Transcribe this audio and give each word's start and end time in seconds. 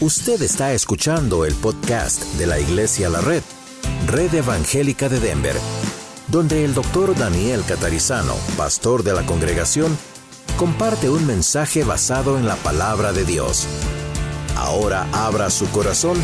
Usted 0.00 0.42
está 0.42 0.72
escuchando 0.72 1.44
el 1.44 1.54
podcast 1.54 2.24
de 2.34 2.48
la 2.48 2.58
Iglesia 2.58 3.08
La 3.08 3.20
Red, 3.20 3.44
Red 4.08 4.34
Evangélica 4.34 5.08
de 5.08 5.20
Denver, 5.20 5.54
donde 6.26 6.64
el 6.64 6.74
doctor 6.74 7.16
Daniel 7.16 7.62
Catarizano, 7.66 8.34
pastor 8.56 9.04
de 9.04 9.12
la 9.12 9.24
congregación, 9.24 9.96
comparte 10.56 11.08
un 11.08 11.24
mensaje 11.24 11.84
basado 11.84 12.36
en 12.38 12.46
la 12.46 12.56
palabra 12.56 13.12
de 13.12 13.24
Dios. 13.24 13.68
Ahora 14.56 15.06
abra 15.12 15.48
su 15.48 15.70
corazón 15.70 16.18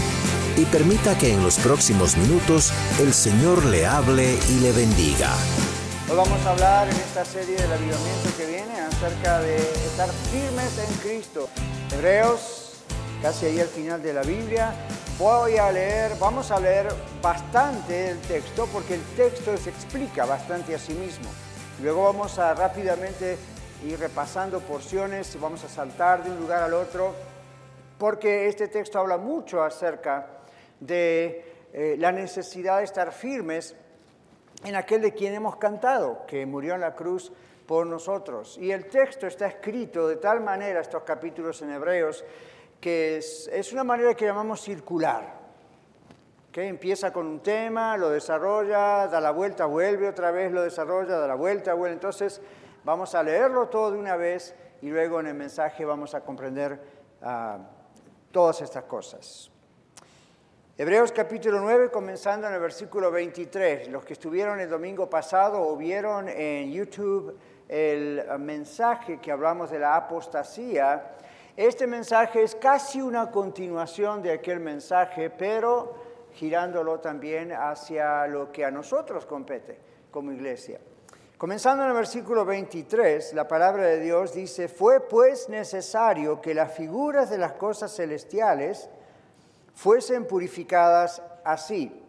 y 0.56 0.64
permita 0.64 1.16
que 1.16 1.32
en 1.32 1.42
los 1.44 1.56
próximos 1.58 2.16
minutos 2.16 2.72
el 2.98 3.14
Señor 3.14 3.64
le 3.66 3.86
hable 3.86 4.36
y 4.50 4.60
le 4.60 4.72
bendiga. 4.72 5.32
Hoy 6.10 6.16
vamos 6.16 6.44
a 6.44 6.50
hablar 6.50 6.88
en 6.88 6.96
esta 6.96 7.24
serie 7.24 7.54
del 7.54 7.72
avivamiento 7.72 8.30
que 8.36 8.46
viene 8.46 8.80
acerca 8.80 9.38
de 9.40 9.56
estar 9.58 10.10
firmes 10.32 10.76
en 10.76 10.94
Cristo. 10.96 11.48
Hebreos, 11.92 12.69
casi 13.22 13.46
ahí 13.46 13.60
al 13.60 13.68
final 13.68 14.02
de 14.02 14.14
la 14.14 14.22
Biblia. 14.22 14.72
Voy 15.18 15.58
a 15.58 15.70
leer, 15.70 16.12
vamos 16.18 16.50
a 16.50 16.58
leer 16.58 16.88
bastante 17.20 18.10
el 18.10 18.20
texto 18.20 18.66
porque 18.72 18.94
el 18.94 19.02
texto 19.16 19.56
se 19.56 19.70
explica 19.70 20.24
bastante 20.24 20.74
a 20.74 20.78
sí 20.78 20.94
mismo. 20.94 21.28
Luego 21.82 22.04
vamos 22.04 22.38
a 22.38 22.54
rápidamente 22.54 23.36
ir 23.86 23.98
repasando 23.98 24.60
porciones, 24.60 25.38
vamos 25.40 25.64
a 25.64 25.68
saltar 25.68 26.24
de 26.24 26.30
un 26.30 26.40
lugar 26.40 26.62
al 26.62 26.74
otro, 26.74 27.14
porque 27.98 28.48
este 28.48 28.68
texto 28.68 28.98
habla 28.98 29.18
mucho 29.18 29.62
acerca 29.62 30.26
de 30.78 31.44
eh, 31.72 31.96
la 31.98 32.12
necesidad 32.12 32.78
de 32.78 32.84
estar 32.84 33.12
firmes 33.12 33.76
en 34.64 34.74
aquel 34.74 35.02
de 35.02 35.12
quien 35.12 35.34
hemos 35.34 35.56
cantado, 35.56 36.24
que 36.26 36.44
murió 36.46 36.74
en 36.74 36.80
la 36.80 36.94
cruz 36.94 37.32
por 37.66 37.86
nosotros. 37.86 38.58
Y 38.58 38.72
el 38.72 38.86
texto 38.86 39.26
está 39.26 39.46
escrito 39.46 40.08
de 40.08 40.16
tal 40.16 40.40
manera, 40.40 40.80
estos 40.80 41.02
capítulos 41.02 41.60
en 41.62 41.70
Hebreos, 41.70 42.24
que 42.80 43.18
es, 43.18 43.72
una 43.72 43.84
manera 43.84 44.14
que 44.14 44.24
llamamos 44.24 44.62
circular. 44.62 45.38
que 46.50 46.66
Empieza 46.66 47.12
con 47.12 47.26
un 47.26 47.40
tema, 47.40 47.96
lo 47.96 48.10
desarrolla, 48.10 49.06
da 49.06 49.20
la 49.20 49.30
vuelta, 49.30 49.66
vuelve 49.66 50.08
otra 50.08 50.30
vez, 50.30 50.50
lo 50.50 50.62
desarrolla, 50.62 51.18
da 51.18 51.26
la 51.26 51.34
vuelta, 51.34 51.74
vuelve. 51.74 51.94
Entonces 51.94 52.40
vamos 52.84 53.14
a 53.14 53.22
leerlo 53.22 53.68
todo 53.68 53.92
de 53.92 53.98
una 53.98 54.16
vez 54.16 54.54
y 54.82 54.88
luego 54.88 55.20
en 55.20 55.26
el 55.26 55.34
mensaje 55.34 55.84
vamos 55.84 56.14
a 56.14 56.22
comprender 56.22 56.80
ah, 57.22 57.58
todas 58.32 58.62
estas 58.62 58.84
cosas. 58.84 59.50
Hebreos 60.78 61.12
capítulo 61.12 61.60
9, 61.60 61.90
comenzando 61.90 62.46
en 62.46 62.54
el 62.54 62.60
versículo 62.60 63.10
23. 63.10 63.88
Los 63.88 64.02
que 64.02 64.14
estuvieron 64.14 64.60
el 64.60 64.70
domingo 64.70 65.10
pasado 65.10 65.60
o 65.60 65.76
vieron 65.76 66.26
en 66.30 66.72
YouTube 66.72 67.36
el 67.68 68.24
mensaje 68.38 69.20
que 69.20 69.30
hablamos 69.30 69.70
de 69.70 69.78
la 69.78 69.94
apostasía, 69.94 71.18
este 71.66 71.86
mensaje 71.86 72.42
es 72.42 72.54
casi 72.54 73.02
una 73.02 73.30
continuación 73.30 74.22
de 74.22 74.32
aquel 74.32 74.60
mensaje, 74.60 75.28
pero 75.28 75.94
girándolo 76.32 77.00
también 77.00 77.52
hacia 77.52 78.26
lo 78.26 78.50
que 78.50 78.64
a 78.64 78.70
nosotros 78.70 79.26
compete 79.26 79.78
como 80.10 80.32
iglesia. 80.32 80.80
Comenzando 81.36 81.82
en 81.82 81.90
el 81.90 81.96
versículo 81.96 82.46
23, 82.46 83.34
la 83.34 83.46
palabra 83.46 83.82
de 83.84 84.00
Dios 84.00 84.32
dice, 84.32 84.68
fue 84.68 85.00
pues 85.00 85.50
necesario 85.50 86.40
que 86.40 86.54
las 86.54 86.72
figuras 86.72 87.28
de 87.28 87.36
las 87.36 87.52
cosas 87.52 87.94
celestiales, 87.94 88.88
fuesen 89.74 90.26
purificadas 90.26 91.22
así. 91.44 92.06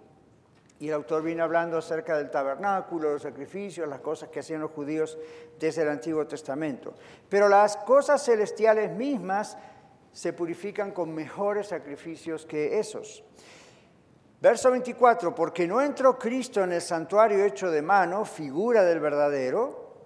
Y 0.81 0.87
el 0.87 0.95
autor 0.95 1.21
viene 1.21 1.43
hablando 1.43 1.77
acerca 1.77 2.17
del 2.17 2.31
tabernáculo, 2.31 3.13
los 3.13 3.21
sacrificios, 3.21 3.87
las 3.87 3.99
cosas 3.99 4.29
que 4.29 4.39
hacían 4.39 4.61
los 4.61 4.71
judíos 4.71 5.15
desde 5.59 5.83
el 5.83 5.89
Antiguo 5.89 6.25
Testamento. 6.25 6.95
Pero 7.29 7.47
las 7.47 7.77
cosas 7.77 8.25
celestiales 8.25 8.89
mismas 8.89 9.59
se 10.11 10.33
purifican 10.33 10.89
con 10.91 11.13
mejores 11.13 11.67
sacrificios 11.67 12.47
que 12.47 12.79
esos. 12.79 13.23
Verso 14.41 14.71
24, 14.71 15.35
porque 15.35 15.67
no 15.67 15.83
entró 15.83 16.17
Cristo 16.17 16.63
en 16.63 16.71
el 16.71 16.81
santuario 16.81 17.45
hecho 17.45 17.69
de 17.69 17.83
mano, 17.83 18.25
figura 18.25 18.83
del 18.83 18.99
verdadero, 18.99 19.97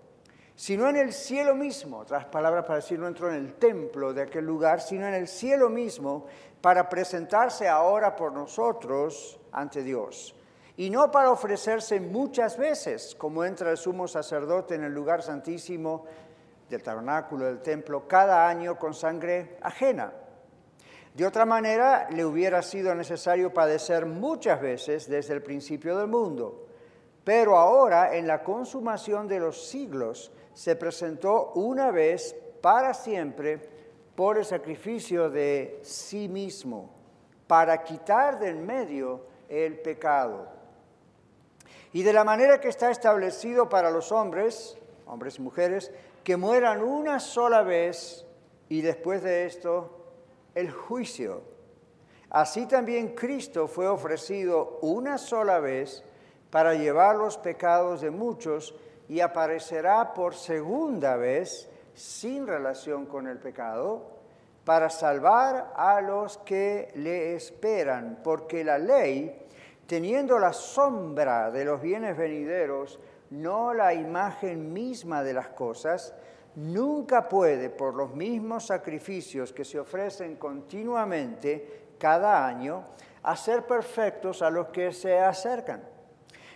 sino 0.56 0.90
en 0.90 0.98
el 0.98 1.14
cielo 1.14 1.56
mismo, 1.56 2.00
otras 2.00 2.26
palabras 2.26 2.66
para 2.66 2.80
decir, 2.80 3.00
no 3.00 3.08
entró 3.08 3.30
en 3.30 3.36
el 3.36 3.54
templo 3.54 4.14
de 4.14 4.24
aquel 4.24 4.44
lugar, 4.44 4.82
sino 4.82 5.08
en 5.08 5.14
el 5.14 5.30
cielo 5.30 5.70
mismo, 5.70 6.26
para 6.60 6.90
presentarse 6.90 7.70
ahora 7.70 8.14
por 8.14 8.34
nosotros 8.34 9.40
ante 9.54 9.82
Dios. 9.82 10.36
Y 10.78 10.90
no 10.90 11.10
para 11.10 11.32
ofrecerse 11.32 12.00
muchas 12.00 12.58
veces, 12.58 13.16
como 13.16 13.46
entra 13.46 13.72
el 13.72 13.78
sumo 13.78 14.08
sacerdote 14.08 14.76
en 14.76 14.84
el 14.84 14.94
lugar 14.94 15.22
santísimo 15.22 16.06
del 16.70 16.84
tabernáculo 16.84 17.46
del 17.46 17.62
templo, 17.62 18.08
cada 18.08 18.48
año 18.48 18.78
con 18.78 18.94
sangre 18.94 19.58
ajena. 19.62 20.12
De 21.14 21.26
otra 21.26 21.46
manera, 21.46 22.10
le 22.10 22.26
hubiera 22.26 22.62
sido 22.62 22.94
necesario 22.94 23.54
padecer 23.54 24.06
muchas 24.06 24.60
veces 24.60 25.10
desde 25.10 25.34
el 25.34 25.42
principio 25.42 25.98
del 25.98 26.08
mundo. 26.08 26.68
Pero 27.24 27.58
ahora, 27.58 28.14
en 28.16 28.28
la 28.28 28.44
consumación 28.44 29.28
de 29.30 29.40
los 29.40 29.68
siglos, 29.68 30.34
se 30.54 30.76
presentó 30.76 31.54
una 31.54 31.92
vez 31.92 32.36
para 32.62 32.94
siempre 32.94 33.60
por 34.14 34.38
el 34.38 34.44
sacrificio 34.44 35.30
de 35.30 35.80
sí 35.84 36.28
mismo, 36.28 36.90
para 37.48 37.82
quitar 37.84 38.38
del 38.38 38.58
medio 38.58 39.26
el 39.48 39.80
pecado. 39.80 40.55
Y 41.96 42.04
de 42.04 42.12
la 42.12 42.26
manera 42.26 42.60
que 42.60 42.68
está 42.68 42.92
establecido 42.92 43.70
para 43.70 43.90
los 43.90 44.12
hombres, 44.12 44.78
hombres 45.06 45.40
y 45.40 45.42
mujeres, 45.42 45.94
que 46.26 46.36
mueran 46.36 46.84
una 46.84 47.22
sola 47.22 47.62
vez 47.62 48.26
y 48.68 48.82
después 48.82 49.24
de 49.24 49.46
esto 49.46 50.12
el 50.56 50.72
juicio. 50.72 51.44
Así 52.30 52.66
también 52.66 53.16
Cristo 53.16 53.70
fue 53.70 53.88
ofrecido 53.88 54.78
una 54.82 55.18
sola 55.18 55.62
vez 55.62 56.04
para 56.50 56.74
llevar 56.74 57.16
los 57.16 57.38
pecados 57.38 58.02
de 58.02 58.12
muchos 58.12 58.76
y 59.08 59.22
aparecerá 59.22 60.14
por 60.14 60.36
segunda 60.36 61.16
vez 61.16 61.70
sin 61.94 62.46
relación 62.46 63.06
con 63.06 63.26
el 63.26 63.38
pecado 63.38 64.04
para 64.66 64.90
salvar 64.90 65.72
a 65.78 66.02
los 66.02 66.40
que 66.40 66.92
le 66.96 67.36
esperan, 67.36 68.20
porque 68.22 68.66
la 68.66 68.80
ley, 68.80 69.45
teniendo 69.88 70.40
la 70.40 70.54
sombra 70.54 71.52
de 71.52 71.66
los 71.66 71.82
bienes 71.82 72.18
venideros, 72.18 73.00
no 73.32 73.74
la 73.74 73.94
imagen 73.94 74.74
misma 74.74 75.24
de 75.24 75.34
las 75.34 75.50
cosas, 75.50 76.14
nunca 76.56 77.28
puede, 77.28 77.70
por 77.70 77.94
los 77.94 78.14
mismos 78.16 78.68
sacrificios 78.68 79.54
que 79.54 79.66
se 79.66 79.80
ofrecen 79.80 80.36
continuamente 80.38 81.96
cada 81.98 82.46
año, 82.46 82.86
hacer 83.24 83.66
perfectos 83.66 84.42
a 84.42 84.50
los 84.50 84.68
que 84.68 84.92
se 84.92 85.20
acercan. 85.20 85.96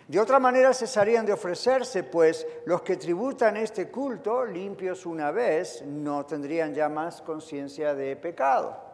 De 0.07 0.19
otra 0.19 0.39
manera 0.39 0.73
cesarían 0.73 1.25
de 1.25 1.33
ofrecerse, 1.33 2.03
pues 2.03 2.47
los 2.65 2.81
que 2.81 2.97
tributan 2.97 3.57
este 3.57 3.91
culto, 3.91 4.43
limpios 4.43 5.05
una 5.05 5.29
vez, 5.29 5.83
no 5.85 6.25
tendrían 6.25 6.73
ya 6.73 6.89
más 6.89 7.21
conciencia 7.21 7.93
de 7.93 8.15
pecado. 8.15 8.88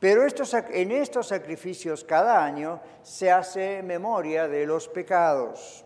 Pero 0.00 0.22
en 0.22 0.90
estos 0.92 1.28
sacrificios 1.28 2.04
cada 2.04 2.42
año 2.42 2.80
se 3.02 3.30
hace 3.30 3.82
memoria 3.82 4.48
de 4.48 4.66
los 4.66 4.88
pecados, 4.88 5.84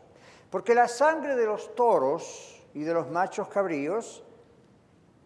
porque 0.51 0.75
la 0.75 0.89
sangre 0.89 1.35
de 1.37 1.47
los 1.47 1.75
toros 1.75 2.65
y 2.73 2.85
de 2.85 2.95
los 2.95 3.11
machos 3.11 3.49
cabríos 3.49 4.25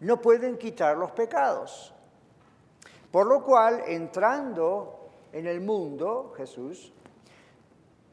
no 0.01 0.21
pueden 0.21 0.57
quitar 0.57 0.97
los 0.97 1.13
pecados. 1.13 1.95
Por 3.13 3.27
lo 3.27 3.45
cual, 3.45 3.85
entrando 3.87 5.11
en 5.33 5.47
el 5.47 5.61
mundo, 5.61 6.33
Jesús, 6.37 6.93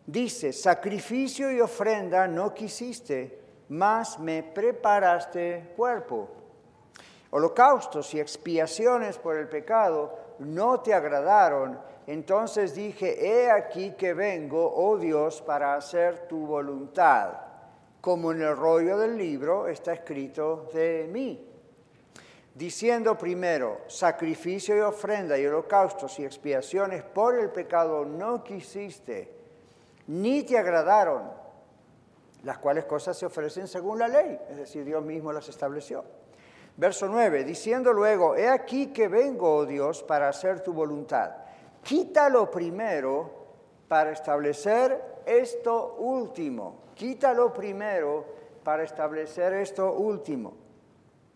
Dice, 0.07 0.53
sacrificio 0.53 1.51
y 1.51 1.59
ofrenda 1.59 2.27
no 2.27 2.53
quisiste, 2.53 3.39
mas 3.69 4.19
me 4.19 4.43
preparaste 4.43 5.73
cuerpo. 5.75 6.29
Holocaustos 7.31 8.13
y 8.13 8.19
expiaciones 8.19 9.17
por 9.17 9.35
el 9.35 9.47
pecado 9.49 10.24
no 10.39 10.79
te 10.81 10.93
agradaron. 10.93 11.79
Entonces 12.07 12.75
dije, 12.75 13.25
he 13.25 13.49
aquí 13.49 13.91
que 13.91 14.13
vengo, 14.13 14.73
oh 14.75 14.97
Dios, 14.97 15.41
para 15.41 15.75
hacer 15.75 16.27
tu 16.27 16.45
voluntad, 16.45 17.33
como 18.01 18.31
en 18.31 18.41
el 18.41 18.55
rollo 18.55 18.97
del 18.97 19.17
libro 19.17 19.67
está 19.67 19.93
escrito 19.93 20.69
de 20.73 21.09
mí. 21.11 21.51
Diciendo 22.53 23.17
primero, 23.17 23.81
sacrificio 23.87 24.77
y 24.77 24.79
ofrenda 24.79 25.37
y 25.37 25.45
holocaustos 25.45 26.19
y 26.19 26.25
expiaciones 26.25 27.03
por 27.03 27.37
el 27.37 27.49
pecado 27.49 28.05
no 28.05 28.43
quisiste 28.43 29.35
ni 30.07 30.43
te 30.43 30.57
agradaron, 30.57 31.31
las 32.43 32.57
cuales 32.59 32.85
cosas 32.85 33.17
se 33.17 33.25
ofrecen 33.25 33.67
según 33.67 33.99
la 33.99 34.07
ley, 34.07 34.39
es 34.49 34.57
decir, 34.57 34.85
Dios 34.85 35.03
mismo 35.03 35.33
las 35.33 35.49
estableció. 35.49 36.05
Verso 36.77 37.07
9, 37.07 37.45
diciendo 37.45 37.93
luego, 37.93 38.35
he 38.35 38.49
aquí 38.49 38.87
que 38.87 39.07
vengo, 39.07 39.55
oh 39.55 39.65
Dios, 39.65 40.03
para 40.03 40.27
hacer 40.27 40.59
tu 40.61 40.73
voluntad. 40.73 41.31
Quítalo 41.81 42.51
primero 42.51 43.29
para 43.87 44.11
establecer 44.11 45.21
esto 45.25 45.95
último. 45.99 46.83
Quítalo 46.93 47.53
primero 47.53 48.25
para 48.63 48.83
establecer 48.83 49.53
esto 49.53 49.93
último. 49.93 50.53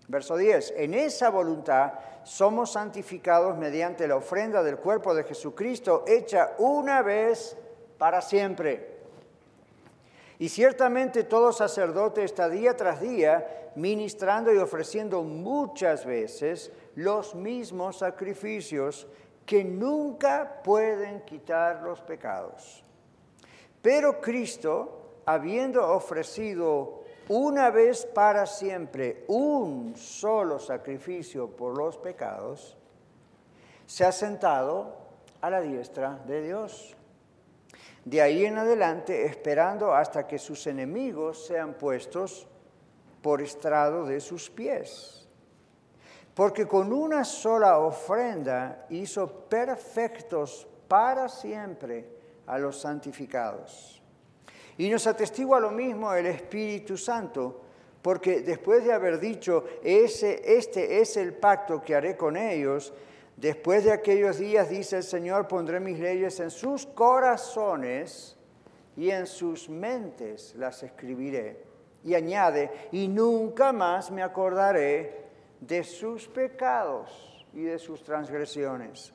Verso 0.09 0.35
10, 0.35 0.73
en 0.75 0.95
esa 0.95 1.29
voluntad 1.29 1.93
somos 2.23 2.73
santificados 2.73 3.55
mediante 3.57 4.07
la 4.07 4.15
ofrenda 4.15 4.63
del 4.63 4.77
cuerpo 4.77 5.13
de 5.13 5.23
Jesucristo 5.23 6.03
hecha 6.07 6.55
una 6.57 7.01
vez 7.01 7.55
para 7.97 8.21
siempre. 8.21 8.98
Y 10.39 10.47
ciertamente 10.47 11.25
todo 11.25 11.51
sacerdote 11.51 12.23
está 12.23 12.47
día 12.47 12.75
tras 12.77 13.01
día 13.01 13.71
ministrando 13.75 14.53
y 14.53 14.57
ofreciendo 14.57 15.21
muchas 15.21 16.05
veces 16.05 16.71
los 16.95 17.35
mismos 17.35 17.97
sacrificios 17.97 19.05
que 19.45 19.65
nunca 19.65 20.61
pueden 20.63 21.21
quitar 21.25 21.81
los 21.81 22.01
pecados. 22.01 22.83
Pero 23.81 24.21
Cristo, 24.21 25.21
habiendo 25.25 25.85
ofrecido 25.91 27.03
una 27.27 27.69
vez 27.69 28.05
para 28.05 28.45
siempre 28.45 29.25
un 29.27 29.95
solo 29.97 30.57
sacrificio 30.57 31.49
por 31.49 31.77
los 31.77 31.97
pecados, 31.97 32.77
se 33.85 34.05
ha 34.05 34.11
sentado 34.11 34.95
a 35.41 35.49
la 35.49 35.61
diestra 35.61 36.19
de 36.25 36.41
Dios. 36.43 36.95
De 38.09 38.23
ahí 38.23 38.43
en 38.43 38.57
adelante, 38.57 39.23
esperando 39.23 39.93
hasta 39.93 40.25
que 40.25 40.39
sus 40.39 40.65
enemigos 40.65 41.45
sean 41.45 41.75
puestos 41.75 42.47
por 43.21 43.39
estrado 43.39 44.03
de 44.03 44.19
sus 44.19 44.49
pies. 44.49 45.27
Porque 46.33 46.65
con 46.65 46.91
una 46.91 47.23
sola 47.23 47.77
ofrenda 47.77 48.87
hizo 48.89 49.27
perfectos 49.47 50.67
para 50.87 51.29
siempre 51.29 52.09
a 52.47 52.57
los 52.57 52.81
santificados. 52.81 54.01
Y 54.79 54.89
nos 54.89 55.05
atestigua 55.05 55.59
lo 55.59 55.69
mismo 55.69 56.11
el 56.11 56.25
Espíritu 56.25 56.97
Santo, 56.97 57.61
porque 58.01 58.41
después 58.41 58.83
de 58.85 58.91
haber 58.91 59.19
dicho, 59.19 59.65
ese, 59.83 60.57
este 60.57 60.99
es 60.99 61.15
el 61.15 61.35
pacto 61.35 61.83
que 61.83 61.93
haré 61.93 62.17
con 62.17 62.37
ellos, 62.37 62.91
después 63.39 63.83
de 63.83 63.91
aquellos 63.91 64.37
días, 64.37 64.69
dice 64.69 64.97
el 64.97 65.03
Señor, 65.03 65.47
pondré 65.47 65.79
mis 65.79 65.99
leyes 65.99 66.39
en 66.39 66.51
sus 66.51 66.85
corazones 66.85 68.37
y 68.97 69.09
en 69.11 69.25
sus 69.25 69.69
mentes 69.69 70.53
las 70.55 70.83
escribiré. 70.83 71.65
Y 72.03 72.15
añade, 72.15 72.71
y 72.91 73.07
nunca 73.07 73.71
más 73.71 74.11
me 74.11 74.23
acordaré 74.23 75.25
de 75.59 75.83
sus 75.83 76.27
pecados 76.27 77.45
y 77.53 77.63
de 77.63 77.77
sus 77.77 78.03
transgresiones. 78.03 79.13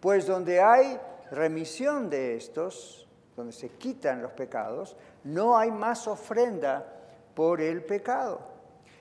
Pues 0.00 0.26
donde 0.26 0.60
hay 0.60 1.00
remisión 1.30 2.08
de 2.08 2.36
estos, 2.36 3.08
donde 3.34 3.52
se 3.52 3.70
quitan 3.70 4.22
los 4.22 4.32
pecados, 4.32 4.96
no 5.24 5.58
hay 5.58 5.70
más 5.70 6.06
ofrenda 6.06 6.86
por 7.34 7.60
el 7.60 7.84
pecado. 7.84 8.40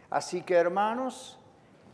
Así 0.09 0.41
que 0.41 0.55
hermanos, 0.55 1.39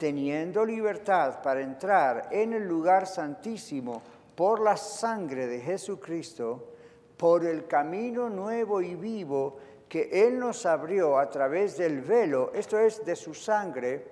teniendo 0.01 0.65
libertad 0.65 1.43
para 1.43 1.61
entrar 1.61 2.29
en 2.31 2.53
el 2.53 2.67
lugar 2.67 3.05
santísimo 3.05 4.01
por 4.33 4.59
la 4.59 4.75
sangre 4.75 5.45
de 5.45 5.59
Jesucristo, 5.59 6.69
por 7.15 7.45
el 7.45 7.67
camino 7.67 8.27
nuevo 8.27 8.81
y 8.81 8.95
vivo 8.95 9.59
que 9.87 10.09
Él 10.11 10.39
nos 10.39 10.65
abrió 10.65 11.19
a 11.19 11.29
través 11.29 11.77
del 11.77 12.01
velo, 12.01 12.51
esto 12.55 12.79
es 12.79 13.05
de 13.05 13.15
su 13.15 13.35
sangre, 13.35 14.07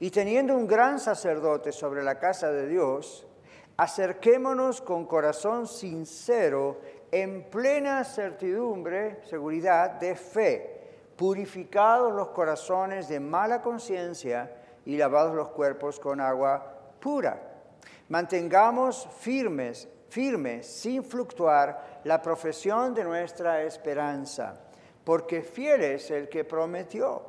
y 0.00 0.10
teniendo 0.10 0.56
un 0.56 0.66
gran 0.66 0.98
sacerdote 0.98 1.70
sobre 1.70 2.02
la 2.02 2.18
casa 2.18 2.50
de 2.50 2.66
Dios, 2.66 3.24
acerquémonos 3.76 4.80
con 4.80 5.06
corazón 5.06 5.68
sincero, 5.68 6.80
en 7.12 7.48
plena 7.48 8.02
certidumbre, 8.02 9.20
seguridad 9.22 9.92
de 9.92 10.16
fe, 10.16 10.79
purificados 11.20 12.14
los 12.14 12.28
corazones 12.28 13.06
de 13.06 13.20
mala 13.20 13.60
conciencia 13.60 14.56
y 14.86 14.96
lavados 14.96 15.34
los 15.34 15.50
cuerpos 15.50 16.00
con 16.00 16.18
agua 16.18 16.64
pura. 16.98 17.38
Mantengamos 18.08 19.06
firmes, 19.18 19.86
firmes, 20.08 20.66
sin 20.66 21.04
fluctuar, 21.04 22.00
la 22.04 22.22
profesión 22.22 22.94
de 22.94 23.04
nuestra 23.04 23.62
esperanza, 23.64 24.54
porque 25.04 25.42
fiel 25.42 25.82
es 25.82 26.10
el 26.10 26.30
que 26.30 26.44
prometió. 26.44 27.20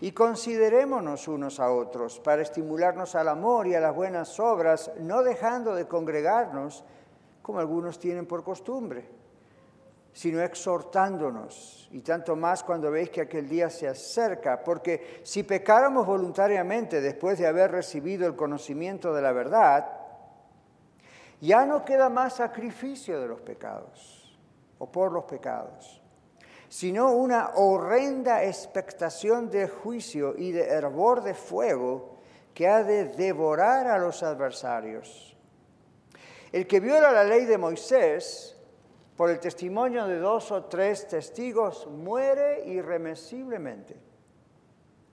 Y 0.00 0.10
considerémonos 0.10 1.28
unos 1.28 1.60
a 1.60 1.70
otros 1.70 2.18
para 2.18 2.42
estimularnos 2.42 3.14
al 3.14 3.28
amor 3.28 3.68
y 3.68 3.74
a 3.76 3.80
las 3.80 3.94
buenas 3.94 4.40
obras, 4.40 4.90
no 4.98 5.22
dejando 5.22 5.76
de 5.76 5.86
congregarnos 5.86 6.84
como 7.40 7.60
algunos 7.60 8.00
tienen 8.00 8.26
por 8.26 8.42
costumbre, 8.42 9.08
sino 10.18 10.42
exhortándonos, 10.42 11.88
y 11.92 12.00
tanto 12.00 12.34
más 12.34 12.64
cuando 12.64 12.90
veis 12.90 13.08
que 13.08 13.20
aquel 13.20 13.48
día 13.48 13.70
se 13.70 13.86
acerca, 13.86 14.64
porque 14.64 15.20
si 15.22 15.44
pecáramos 15.44 16.08
voluntariamente 16.08 17.00
después 17.00 17.38
de 17.38 17.46
haber 17.46 17.70
recibido 17.70 18.26
el 18.26 18.34
conocimiento 18.34 19.14
de 19.14 19.22
la 19.22 19.30
verdad, 19.30 19.86
ya 21.40 21.64
no 21.64 21.84
queda 21.84 22.08
más 22.08 22.34
sacrificio 22.34 23.20
de 23.20 23.28
los 23.28 23.40
pecados 23.42 24.36
o 24.78 24.90
por 24.90 25.12
los 25.12 25.22
pecados 25.22 26.02
sino 26.68 27.12
una 27.12 27.52
horrenda 27.54 28.44
expectación 28.44 29.48
de 29.50 29.68
juicio 29.68 30.34
y 30.36 30.52
de 30.52 30.64
hervor 30.64 31.22
de 31.22 31.32
fuego 31.32 32.18
que 32.52 32.68
ha 32.68 32.82
de 32.82 33.04
devorar 33.04 33.86
a 33.86 33.96
los 33.98 34.22
adversarios. 34.22 35.34
El 36.52 36.66
que 36.66 36.80
viola 36.80 37.10
la 37.10 37.24
ley 37.24 37.46
de 37.46 37.56
Moisés, 37.56 38.57
por 39.18 39.30
el 39.30 39.40
testimonio 39.40 40.06
de 40.06 40.20
dos 40.20 40.52
o 40.52 40.66
tres 40.66 41.08
testigos, 41.08 41.88
muere 41.88 42.62
irremisiblemente. 42.68 43.96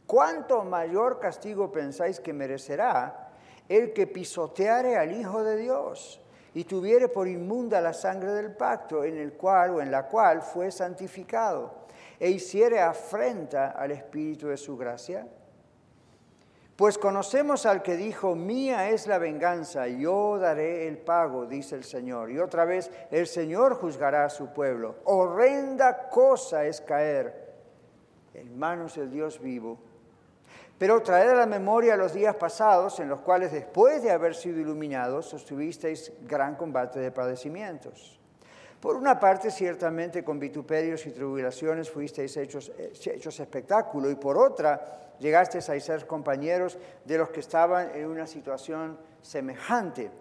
¿Cuánto 0.06 0.64
mayor 0.64 1.20
castigo 1.20 1.72
pensáis 1.72 2.20
que 2.20 2.32
merecerá 2.32 3.32
el 3.68 3.94
que 3.94 4.06
pisoteare 4.06 4.96
al 4.96 5.12
Hijo 5.12 5.44
de 5.44 5.58
Dios? 5.58 6.22
y 6.54 6.64
tuviere 6.64 7.10
por 7.10 7.28
inmunda 7.28 7.82
la 7.82 7.92
sangre 7.94 8.32
del 8.32 8.56
pacto 8.56 9.04
en 9.04 9.18
el 9.18 9.34
cual 9.34 9.72
o 9.72 9.82
en 9.82 9.92
la 9.92 10.08
cual 10.08 10.42
fue 10.42 10.72
santificado, 10.72 11.86
e 12.18 12.30
hiciere 12.30 12.80
afrenta 12.80 13.72
al 13.72 13.92
Espíritu 13.92 14.48
de 14.48 14.56
su 14.56 14.78
gracia? 14.78 15.28
Pues 16.76 16.98
conocemos 16.98 17.66
al 17.66 17.82
que 17.82 17.96
dijo, 17.96 18.36
mía 18.36 18.90
es 18.90 19.08
la 19.08 19.18
venganza, 19.18 19.88
yo 19.88 20.38
daré 20.38 20.88
el 20.88 20.98
pago, 20.98 21.46
dice 21.46 21.76
el 21.76 21.86
Señor. 21.86 22.32
Y 22.32 22.40
otra 22.40 22.66
vez, 22.66 22.92
el 23.12 23.28
Señor 23.28 23.76
juzgará 23.76 24.26
a 24.26 24.30
su 24.30 24.48
pueblo. 24.48 24.98
Horrenda 25.06 26.10
cosa 26.10 26.66
es 26.66 26.82
caer 26.82 27.54
en 28.34 28.60
manos 28.60 28.96
del 28.96 29.10
Dios 29.10 29.40
vivo 29.40 29.80
pero 30.78 31.02
traed 31.02 31.30
a 31.30 31.36
la 31.36 31.46
memoria 31.46 31.96
los 31.96 32.14
días 32.14 32.36
pasados 32.36 33.00
en 33.00 33.08
los 33.08 33.22
cuales 33.22 33.52
después 33.52 34.04
de 34.04 34.12
haber 34.12 34.36
sido 34.36 34.60
iluminados 34.60 35.28
sostuvisteis 35.28 36.12
gran 36.24 36.56
combate 36.56 37.00
de 37.00 37.12
padecimientos. 37.12 38.20
Por 38.80 38.96
una 38.96 39.20
parte, 39.20 39.50
ciertamente 39.50 40.24
con 40.24 40.40
vituperios 40.40 41.06
y 41.06 41.12
tribulaciones 41.12 41.90
fuisteis 41.90 42.38
hechos, 42.38 42.72
hechos 42.78 43.40
espectáculo, 43.40 44.10
y 44.12 44.16
por 44.16 44.38
otra, 44.38 45.14
llegasteis 45.20 45.70
a 45.70 45.80
ser 45.80 46.06
compañeros 46.06 46.78
de 47.04 47.18
los 47.18 47.30
que 47.30 47.40
estaban 47.40 47.96
en 47.96 48.08
una 48.08 48.28
situación 48.28 48.98
semejante. 49.22 50.12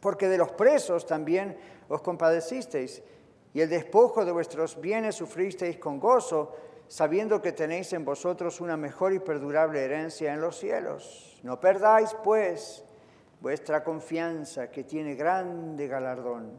Porque 0.00 0.28
de 0.28 0.38
los 0.38 0.52
presos 0.52 1.06
también 1.06 1.56
os 1.88 2.02
compadecisteis, 2.02 3.02
y 3.54 3.60
el 3.60 3.68
despojo 3.68 4.24
de 4.24 4.32
vuestros 4.32 4.80
bienes 4.80 5.16
sufristeis 5.16 5.78
con 5.78 5.98
gozo, 5.98 6.54
sabiendo 6.88 7.40
que 7.42 7.52
tenéis 7.52 7.92
en 7.92 8.04
vosotros 8.04 8.60
una 8.60 8.76
mejor 8.76 9.12
y 9.12 9.18
perdurable 9.18 9.84
herencia 9.84 10.32
en 10.32 10.40
los 10.40 10.58
cielos. 10.58 11.38
No 11.42 11.60
perdáis, 11.60 12.14
pues, 12.24 12.84
vuestra 13.40 13.84
confianza, 13.84 14.70
que 14.70 14.84
tiene 14.84 15.14
grande 15.14 15.86
galardón, 15.86 16.58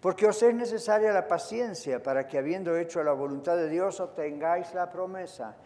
porque 0.00 0.26
os 0.26 0.42
es 0.42 0.54
necesaria 0.54 1.12
la 1.12 1.26
paciencia 1.26 2.02
para 2.02 2.26
que, 2.26 2.38
habiendo 2.38 2.76
hecho 2.76 3.02
la 3.02 3.12
voluntad 3.12 3.56
de 3.56 3.68
Dios, 3.68 4.00
obtengáis 4.00 4.72
la 4.74 4.90
promesa. 4.90 5.56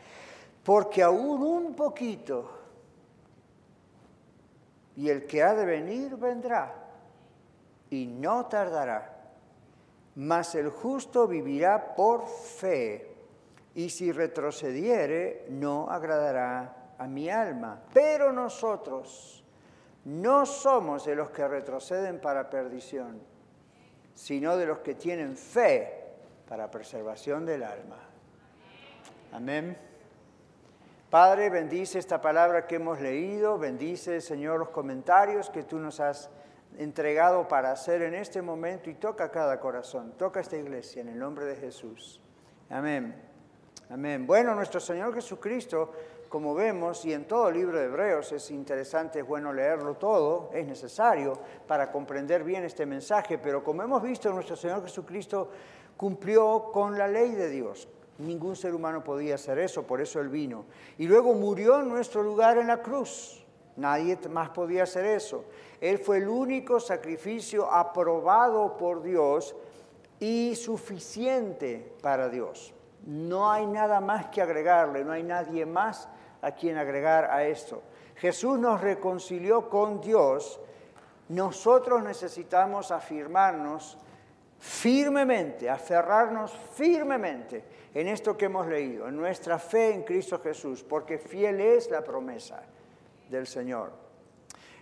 Porque 0.65 1.03
aún 1.03 1.43
un 1.43 1.75
poquito, 1.75 2.51
y 4.97 5.09
el 5.09 5.27
que 5.27 5.43
ha 5.43 5.55
de 5.55 5.67
venir 5.67 6.17
vendrá, 6.17 6.75
y 7.91 8.07
no 8.07 8.47
tardará, 8.47 9.17
mas 10.15 10.55
el 10.55 10.71
justo 10.71 11.27
vivirá 11.27 11.95
por 11.95 12.27
fe 12.27 13.12
y 13.75 13.89
si 13.91 14.12
retrocediere, 14.12 15.47
no 15.49 15.91
agradará 15.91 16.95
a 16.99 17.07
mi 17.07 17.31
alma. 17.31 17.83
Pero 17.93 18.33
nosotros 18.33 19.45
no 20.05 20.45
somos 20.47 21.05
de 21.05 21.17
los 21.17 21.31
que 21.31 21.47
retroceden 21.47 22.21
para 22.21 22.51
perdición, 22.51 23.21
sino 24.14 24.57
de 24.57 24.66
los 24.66 24.78
que 24.78 24.95
tienen 24.95 25.37
fe 25.37 26.02
para 26.49 26.71
preservación 26.71 27.47
del 27.47 27.62
alma. 27.62 27.99
Amén. 29.33 29.76
Padre, 31.11 31.50
bendice 31.50 31.99
esta 31.99 32.21
palabra 32.21 32.66
que 32.66 32.76
hemos 32.76 33.00
leído, 33.00 33.59
bendice, 33.59 34.21
Señor, 34.21 34.59
los 34.59 34.71
comentarios 34.71 35.50
que 35.50 35.62
tú 35.62 35.78
nos 35.78 36.00
has 36.00 36.31
entregado 36.78 37.49
para 37.49 37.71
hacer 37.71 38.02
en 38.02 38.14
este 38.14 38.40
momento 38.40 38.88
y 38.88 38.95
toca 38.95 39.31
cada 39.31 39.61
corazón, 39.61 40.12
toca 40.16 40.40
esta 40.40 40.57
iglesia 40.57 41.02
en 41.02 41.09
el 41.09 41.19
nombre 41.19 41.45
de 41.45 41.57
Jesús. 41.57 42.21
Amén. 42.71 43.14
Amén. 43.90 44.26
Bueno, 44.26 44.54
nuestro 44.54 44.81
Señor 44.81 45.14
Jesucristo 45.14 45.92
como 46.33 46.55
vemos, 46.55 47.05
y 47.05 47.12
en 47.12 47.27
todo 47.27 47.51
el 47.51 47.57
libro 47.57 47.79
de 47.79 47.85
Hebreos 47.85 48.33
es 48.33 48.51
interesante, 48.51 49.19
es 49.19 49.27
bueno 49.27 49.53
leerlo 49.53 49.97
todo, 49.97 50.49
es 50.55 50.67
necesario 50.67 51.35
para 51.67 51.93
comprender 51.93 52.43
bien 52.43 52.65
este 52.65 52.87
mensaje, 52.87 53.37
pero 53.37 53.62
como 53.62 53.83
hemos 53.83 54.03
visto, 54.03 54.33
nuestro 54.33 54.57
Señor 54.57 54.83
Jesucristo 54.83 55.51
cumplió 55.95 56.71
con 56.73 56.97
la 56.97 57.07
ley 57.07 57.33
de 57.33 57.51
Dios. 57.51 57.87
Ningún 58.17 58.57
ser 58.57 58.75
humano 58.75 59.05
podía 59.05 59.35
hacer 59.35 59.59
eso, 59.59 59.87
por 59.87 60.01
eso 60.01 60.21
Él 60.21 60.31
vino. 60.31 60.65
Y 60.97 61.07
luego 61.07 61.35
murió 61.35 61.81
en 61.81 61.91
nuestro 61.91 62.23
lugar 62.23 62.57
en 62.57 62.69
la 62.69 62.81
cruz. 62.81 63.45
Nadie 63.77 64.19
más 64.31 64.49
podía 64.49 64.85
hacer 64.85 65.05
eso. 65.05 65.45
Él 65.83 65.99
fue 65.99 66.17
el 66.17 66.29
único 66.29 66.81
sacrificio 66.81 67.71
aprobado 67.71 68.79
por 68.79 69.03
Dios 69.03 69.55
y 70.19 70.55
suficiente 70.57 71.95
para 72.01 72.31
Dios. 72.31 72.73
No 73.05 73.51
hay 73.51 73.67
nada 73.67 74.01
más 74.01 74.29
que 74.29 74.41
agregarle, 74.41 75.05
no 75.05 75.12
hay 75.12 75.25
nadie 75.25 75.67
más 75.67 76.09
a 76.43 76.53
quien 76.53 76.77
agregar 76.77 77.31
a 77.31 77.45
esto. 77.45 77.83
Jesús 78.17 78.59
nos 78.59 78.81
reconcilió 78.81 79.69
con 79.69 80.01
Dios. 80.01 80.61
Nosotros 81.29 82.03
necesitamos 82.03 82.91
afirmarnos 82.91 83.97
firmemente, 84.59 85.69
aferrarnos 85.69 86.53
firmemente 86.75 87.65
en 87.95 88.07
esto 88.09 88.37
que 88.37 88.45
hemos 88.45 88.67
leído, 88.67 89.09
en 89.09 89.17
nuestra 89.17 89.59
fe 89.59 89.93
en 89.93 90.03
Cristo 90.03 90.41
Jesús, 90.41 90.83
porque 90.83 91.19
fiel 91.19 91.61
es 91.61 91.91
la 91.91 92.03
promesa 92.03 92.63
del 93.29 93.47
Señor. 93.47 93.91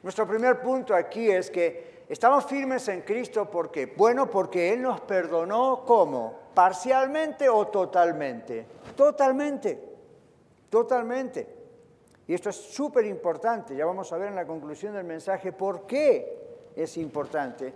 Nuestro 0.02 0.26
primer 0.26 0.60
punto 0.60 0.94
aquí 0.94 1.30
es 1.30 1.50
que 1.50 2.04
estamos 2.08 2.44
firmes 2.46 2.88
en 2.88 3.02
Cristo 3.02 3.50
porque, 3.50 3.86
bueno, 3.86 4.30
porque 4.30 4.72
Él 4.72 4.82
nos 4.82 5.00
perdonó 5.00 5.84
como, 5.86 6.38
parcialmente 6.54 7.48
o 7.48 7.68
totalmente. 7.68 8.66
Totalmente, 8.96 9.89
totalmente. 10.70 11.58
Y 12.26 12.34
esto 12.34 12.48
es 12.48 12.56
súper 12.56 13.04
importante, 13.04 13.76
ya 13.76 13.84
vamos 13.84 14.12
a 14.12 14.16
ver 14.16 14.28
en 14.28 14.36
la 14.36 14.46
conclusión 14.46 14.94
del 14.94 15.04
mensaje 15.04 15.52
por 15.52 15.84
qué 15.86 16.70
es 16.76 16.96
importante 16.96 17.74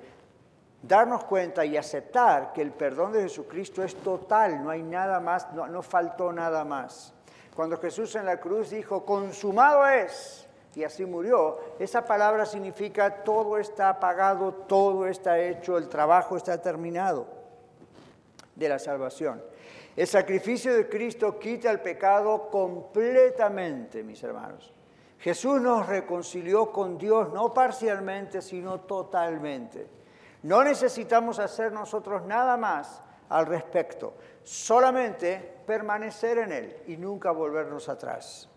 darnos 0.87 1.25
cuenta 1.25 1.65
y 1.65 1.77
aceptar 1.77 2.53
que 2.53 2.63
el 2.63 2.73
perdón 2.73 3.13
de 3.13 3.23
Jesucristo 3.23 3.83
es 3.83 3.95
total, 3.97 4.63
no 4.63 4.71
hay 4.71 4.83
nada 4.83 5.19
más, 5.21 5.51
no, 5.53 5.83
faltó 5.83 6.33
nada 6.33 6.65
más. 6.65 7.13
Cuando 7.57 7.79
Jesús 7.79 8.15
en 8.17 8.27
la 8.27 8.39
cruz 8.39 8.71
dijo, 8.71 9.05
consumado 9.05 9.87
es, 9.87 10.47
y 10.75 10.85
así 10.85 11.05
murió, 11.05 11.59
esa 11.79 12.05
palabra 12.05 12.45
significa 12.45 13.23
todo 13.23 13.59
está 13.59 13.99
pagado, 14.01 14.53
todo 14.53 15.07
está 15.07 15.39
hecho, 15.39 15.79
el 15.79 15.89
trabajo 15.89 16.37
está 16.37 16.61
terminado 16.61 17.27
de 18.55 18.69
la 18.69 18.79
salvación. 18.79 19.43
El 19.97 20.07
sacrificio 20.07 20.75
de 20.75 20.89
Cristo 20.89 21.39
quita 21.39 21.71
el 21.71 21.81
pecado 21.81 22.49
completamente, 22.51 24.03
mis 24.03 24.23
hermanos. 24.23 24.73
Jesús 25.19 25.61
nos 25.61 25.87
reconcilió 25.87 26.73
con 26.73 26.99
Dios 26.99 27.33
no 27.33 27.55
parcialmente, 27.55 28.43
sino 28.43 28.81
totalmente. 28.81 29.87
No 30.43 30.65
necesitamos 30.65 31.39
hacer 31.39 31.73
nosotros 31.73 32.27
nada 32.27 32.57
más 32.57 33.03
al 33.29 33.47
respecto, 33.47 34.15
solamente 34.43 35.55
permanecer 35.67 36.39
en 36.39 36.53
Él 36.53 36.77
y 36.87 36.97
nunca 36.97 37.31
volvernos 37.31 37.89
atrás. 37.89 38.51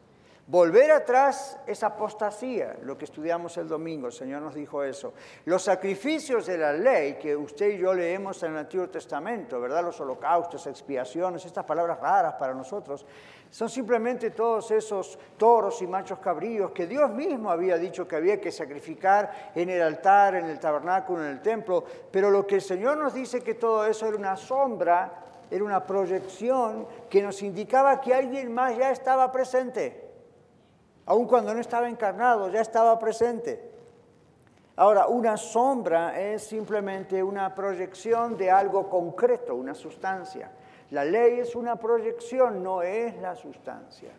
Volver 0.49 0.91
atrás 0.91 1.59
es 1.67 1.83
apostasía, 1.83 2.77
lo 2.83 2.97
que 2.97 3.03
estudiamos 3.03 3.57
el 3.57 3.67
domingo, 3.67 4.07
el 4.07 4.13
Señor 4.13 4.41
nos 4.41 4.55
dijo 4.55 4.81
eso. 4.81 5.13
Los 5.43 5.63
sacrificios 5.63 6.45
de 6.45 6.57
la 6.57 6.71
ley 6.71 7.15
que 7.15 7.35
usted 7.35 7.71
y 7.71 7.79
yo 7.79 7.93
leemos 7.93 8.41
en 8.43 8.53
el 8.53 8.59
Antiguo 8.59 8.87
Testamento, 8.87 9.59
¿verdad? 9.59 9.83
Los 9.83 9.99
holocaustos, 9.99 10.65
expiaciones, 10.67 11.45
estas 11.45 11.65
palabras 11.65 11.99
raras 11.99 12.35
para 12.35 12.53
nosotros, 12.53 13.05
son 13.49 13.69
simplemente 13.69 14.31
todos 14.31 14.71
esos 14.71 15.19
toros 15.35 15.81
y 15.81 15.87
machos 15.87 16.19
cabríos 16.19 16.71
que 16.71 16.87
Dios 16.87 17.11
mismo 17.11 17.51
había 17.51 17.77
dicho 17.77 18.07
que 18.07 18.15
había 18.15 18.39
que 18.39 18.53
sacrificar 18.53 19.51
en 19.53 19.69
el 19.69 19.81
altar, 19.81 20.35
en 20.35 20.45
el 20.45 20.61
tabernáculo, 20.61 21.25
en 21.25 21.31
el 21.31 21.41
templo, 21.41 21.83
pero 22.09 22.31
lo 22.31 22.47
que 22.47 22.55
el 22.55 22.61
Señor 22.61 22.97
nos 22.97 23.13
dice 23.13 23.41
que 23.41 23.55
todo 23.55 23.85
eso 23.85 24.07
era 24.07 24.15
una 24.15 24.37
sombra, 24.37 25.25
era 25.51 25.65
una 25.65 25.85
proyección 25.85 26.87
que 27.09 27.21
nos 27.21 27.41
indicaba 27.41 27.99
que 27.99 28.13
alguien 28.13 28.53
más 28.53 28.77
ya 28.77 28.91
estaba 28.91 29.29
presente 29.29 30.06
aun 31.07 31.25
cuando 31.25 31.53
no 31.53 31.59
estaba 31.59 31.89
encarnado, 31.89 32.49
ya 32.49 32.61
estaba 32.61 32.99
presente. 32.99 33.71
Ahora, 34.75 35.07
una 35.07 35.37
sombra 35.37 36.19
es 36.19 36.43
simplemente 36.43 37.23
una 37.23 37.55
proyección 37.55 38.37
de 38.37 38.51
algo 38.51 38.89
concreto, 38.89 39.55
una 39.55 39.73
sustancia. 39.73 40.51
La 40.91 41.03
ley 41.03 41.39
es 41.39 41.55
una 41.55 41.77
proyección, 41.77 42.61
no 42.61 42.81
es 42.81 43.17
la 43.19 43.35
sustancia. 43.35 44.11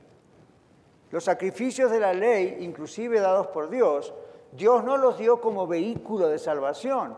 Los 1.10 1.24
sacrificios 1.24 1.90
de 1.90 2.00
la 2.00 2.12
ley, 2.12 2.58
inclusive 2.60 3.20
dados 3.20 3.46
por 3.48 3.70
Dios, 3.70 4.12
Dios 4.52 4.82
no 4.82 4.96
los 4.96 5.18
dio 5.18 5.40
como 5.40 5.66
vehículo 5.66 6.28
de 6.28 6.38
salvación, 6.38 7.16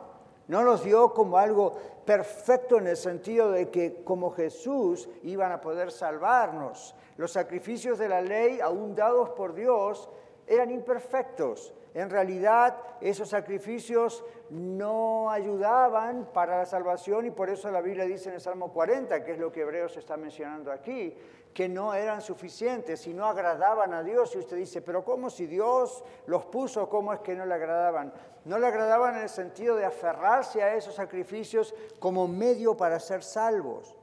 no 0.49 0.63
los 0.63 0.85
dio 0.85 1.15
como 1.15 1.39
algo 1.39 1.79
perfecto 2.11 2.79
en 2.79 2.89
el 2.89 2.97
sentido 2.97 3.53
de 3.53 3.71
que 3.71 4.03
como 4.03 4.33
Jesús 4.33 5.09
iban 5.23 5.53
a 5.53 5.61
poder 5.61 5.93
salvarnos. 5.93 6.97
Los 7.17 7.31
sacrificios 7.31 8.01
de 8.01 8.09
la 8.09 8.21
ley, 8.21 8.59
aún 8.59 8.97
dados 8.97 9.31
por 9.31 9.55
Dios, 9.55 10.11
eran 10.51 10.71
imperfectos. 10.73 11.73
En 11.95 12.11
realidad, 12.11 12.77
esos 13.01 13.29
sacrificios 13.29 14.25
no 14.51 15.31
ayudaban 15.31 16.29
para 16.33 16.59
la 16.59 16.67
salvación 16.67 17.27
y 17.27 17.31
por 17.31 17.49
eso 17.51 17.71
la 17.71 17.81
Biblia 17.81 18.05
dice 18.05 18.29
en 18.29 18.35
el 18.35 18.41
Salmo 18.41 18.73
40, 18.73 19.25
que 19.25 19.33
es 19.33 19.39
lo 19.39 19.53
que 19.53 19.61
Hebreos 19.61 19.97
está 19.97 20.17
mencionando 20.17 20.73
aquí, 20.73 21.17
que 21.55 21.69
no 21.69 21.95
eran 21.95 22.21
suficientes 22.21 23.07
y 23.07 23.15
no 23.15 23.27
agradaban 23.27 23.95
a 23.95 24.03
Dios. 24.03 24.35
Y 24.35 24.39
usted 24.39 24.57
dice, 24.57 24.83
pero 24.83 25.05
¿cómo 25.05 25.31
si 25.31 25.47
Dios 25.47 26.05
los 26.27 26.45
puso, 26.47 26.89
cómo 26.89 27.13
es 27.13 27.21
que 27.21 27.37
no 27.37 27.47
le 27.47 27.55
agradaban? 27.55 28.13
No 28.45 28.59
le 28.59 28.67
agradaban 28.67 29.17
en 29.17 29.23
el 29.23 29.29
sentido 29.29 29.77
de 29.77 29.85
aferrarse 29.85 30.63
a 30.63 30.75
esos 30.75 30.97
sacrificios 30.97 31.75
como 32.01 32.27
medio 32.27 32.77
para 32.77 32.99
ser 32.99 33.23
salvos. 33.23 33.97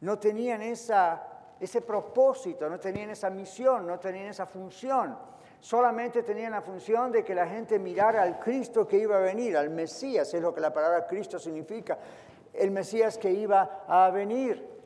No 0.00 0.18
tenían 0.18 0.62
esa 0.62 1.27
ese 1.60 1.82
propósito, 1.82 2.68
no 2.68 2.78
tenían 2.78 3.10
esa 3.10 3.30
misión, 3.30 3.86
no 3.86 3.98
tenían 3.98 4.26
esa 4.26 4.46
función. 4.46 5.16
Solamente 5.60 6.22
tenían 6.22 6.52
la 6.52 6.62
función 6.62 7.10
de 7.10 7.24
que 7.24 7.34
la 7.34 7.46
gente 7.46 7.78
mirara 7.78 8.22
al 8.22 8.38
Cristo 8.38 8.86
que 8.86 8.98
iba 8.98 9.16
a 9.16 9.20
venir, 9.20 9.56
al 9.56 9.70
Mesías, 9.70 10.32
es 10.32 10.40
lo 10.40 10.54
que 10.54 10.60
la 10.60 10.72
palabra 10.72 11.06
Cristo 11.06 11.38
significa, 11.38 11.98
el 12.52 12.70
Mesías 12.70 13.18
que 13.18 13.30
iba 13.30 13.84
a 13.88 14.10
venir. 14.10 14.78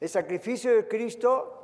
El 0.00 0.08
sacrificio 0.08 0.74
de 0.74 0.88
Cristo 0.88 1.57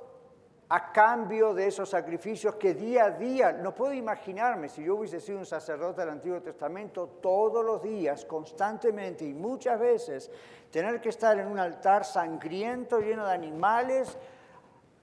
a 0.74 0.90
cambio 0.90 1.54
de 1.54 1.68
esos 1.68 1.88
sacrificios 1.88 2.56
que 2.56 2.74
día 2.74 3.04
a 3.04 3.10
día, 3.10 3.52
no 3.52 3.72
puedo 3.72 3.92
imaginarme 3.92 4.68
si 4.68 4.82
yo 4.82 4.96
hubiese 4.96 5.20
sido 5.20 5.38
un 5.38 5.46
sacerdote 5.46 6.00
del 6.00 6.10
Antiguo 6.10 6.42
Testamento, 6.42 7.06
todos 7.22 7.64
los 7.64 7.80
días, 7.80 8.24
constantemente 8.24 9.24
y 9.24 9.34
muchas 9.34 9.78
veces, 9.78 10.32
tener 10.72 11.00
que 11.00 11.10
estar 11.10 11.38
en 11.38 11.46
un 11.46 11.60
altar 11.60 12.04
sangriento, 12.04 12.98
lleno 12.98 13.24
de 13.24 13.34
animales, 13.34 14.18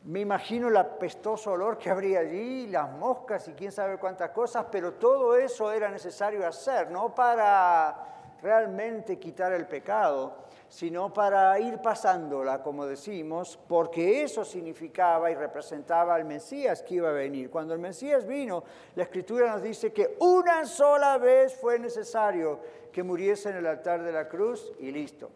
me 0.04 0.20
imagino 0.20 0.68
el 0.68 0.76
apestoso 0.76 1.54
olor 1.54 1.78
que 1.78 1.90
habría 1.90 2.20
allí, 2.20 2.68
las 2.68 2.92
moscas 2.92 3.48
y 3.48 3.54
quién 3.54 3.72
sabe 3.72 3.98
cuántas 3.98 4.32
cosas, 4.32 4.66
pero 4.70 4.96
todo 4.96 5.38
eso 5.38 5.72
era 5.72 5.90
necesario 5.90 6.46
hacer, 6.46 6.92
no 6.92 7.16
para 7.16 8.36
realmente 8.42 9.18
quitar 9.18 9.54
el 9.54 9.66
pecado, 9.68 10.36
sino 10.72 11.14
para 11.14 11.60
ir 11.60 11.80
pasándola, 11.80 12.64
como 12.64 12.86
decimos, 12.86 13.60
porque 13.68 14.24
eso 14.24 14.46
significaba 14.46 15.30
y 15.30 15.36
representaba 15.36 16.16
al 16.16 16.24
Mesías 16.24 16.82
que 16.82 16.96
iba 16.96 17.10
a 17.10 17.12
venir. 17.12 17.50
Cuando 17.50 17.74
el 17.74 17.80
Mesías 17.82 18.26
vino, 18.26 18.64
la 18.96 19.04
Escritura 19.04 19.52
nos 19.52 19.62
dice 19.62 19.92
que 19.92 20.16
una 20.20 20.66
sola 20.66 21.18
vez 21.18 21.54
fue 21.56 21.78
necesario 21.78 22.62
que 22.90 23.04
muriese 23.04 23.50
en 23.50 23.58
el 23.58 23.68
altar 23.68 24.02
de 24.02 24.14
la 24.14 24.30
cruz 24.30 24.72
y 24.80 24.92
listo. 24.92 25.30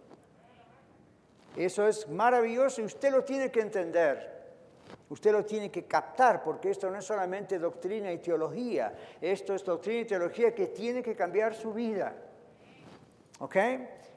Eso 1.58 1.86
es 1.86 2.08
maravilloso 2.08 2.80
y 2.80 2.86
usted 2.86 3.12
lo 3.12 3.26
tiene 3.26 3.52
que 3.52 3.60
entender. 3.60 4.36
Usted 5.10 5.34
lo 5.34 5.44
tiene 5.44 5.70
que 5.70 5.84
captar 5.84 6.44
porque 6.44 6.70
esto 6.70 6.90
no 6.90 6.98
es 6.98 7.04
solamente 7.04 7.60
doctrina 7.60 8.10
y 8.10 8.20
teología, 8.20 8.96
esto 9.20 9.54
es 9.54 9.66
doctrina 9.66 10.00
y 10.00 10.06
teología 10.06 10.56
que 10.56 10.68
tiene 10.68 11.04
que 11.04 11.14
cambiar 11.14 11.54
su 11.56 11.74
vida. 11.74 12.16
¿Ok? 13.40 13.58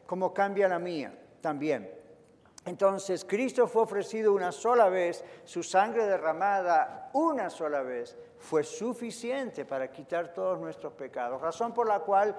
Como 0.09 0.33
cambia 0.33 0.69
la 0.69 0.79
mía 0.79 1.13
también. 1.43 1.93
Entonces, 2.65 3.27
Cristo 3.27 3.67
fue 3.67 3.83
ofrecido 3.83 4.33
una 4.33 4.53
sola 4.53 4.89
vez, 4.89 5.23
su 5.45 5.63
sangre 5.63 6.07
derramada 6.07 7.11
una 7.13 7.51
sola 7.51 7.83
vez 7.83 8.17
fue 8.39 8.65
suficiente 8.65 9.67
para 9.67 9.93
quitar 9.93 10.33
todos 10.33 10.59
nuestros 10.59 10.95
pecados. 10.95 11.43
Razón 11.43 11.75
por 11.75 11.87
la 11.87 12.01
cual 12.01 12.35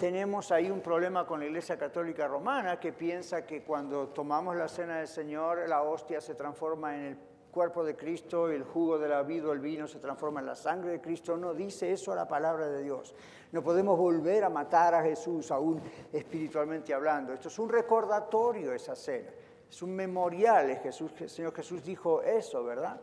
tenemos 0.00 0.50
ahí 0.50 0.72
un 0.72 0.80
problema 0.80 1.24
con 1.24 1.38
la 1.38 1.46
Iglesia 1.46 1.78
Católica 1.78 2.26
Romana 2.26 2.80
que 2.80 2.92
piensa 2.92 3.46
que 3.46 3.62
cuando 3.62 4.08
tomamos 4.08 4.56
la 4.56 4.66
cena 4.66 4.98
del 4.98 5.06
Señor, 5.06 5.68
la 5.68 5.82
hostia 5.82 6.20
se 6.20 6.34
transforma 6.34 6.96
en 6.96 7.04
el 7.04 7.18
cuerpo 7.54 7.84
de 7.84 7.94
Cristo, 7.94 8.48
el 8.48 8.64
jugo 8.64 8.98
de 8.98 9.08
la 9.08 9.22
vida, 9.22 9.52
el 9.52 9.60
vino 9.60 9.86
se 9.86 10.00
transforma 10.00 10.40
en 10.40 10.46
la 10.46 10.56
sangre 10.56 10.90
de 10.90 11.00
Cristo. 11.00 11.36
No 11.36 11.54
dice 11.54 11.92
eso 11.92 12.12
la 12.14 12.26
palabra 12.26 12.68
de 12.68 12.82
Dios. 12.82 13.14
No 13.52 13.62
podemos 13.62 13.96
volver 13.96 14.42
a 14.42 14.50
matar 14.50 14.96
a 14.96 15.02
Jesús, 15.02 15.52
aún 15.52 15.80
espiritualmente 16.12 16.92
hablando. 16.92 17.32
Esto 17.32 17.46
es 17.46 17.58
un 17.60 17.68
recordatorio, 17.68 18.74
esa 18.74 18.96
cena. 18.96 19.30
es 19.70 19.82
un 19.82 19.94
memorial. 19.94 20.76
Jesús, 20.82 21.12
el 21.20 21.30
Señor 21.30 21.54
Jesús 21.54 21.84
dijo 21.84 22.20
eso, 22.20 22.64
¿verdad? 22.64 23.00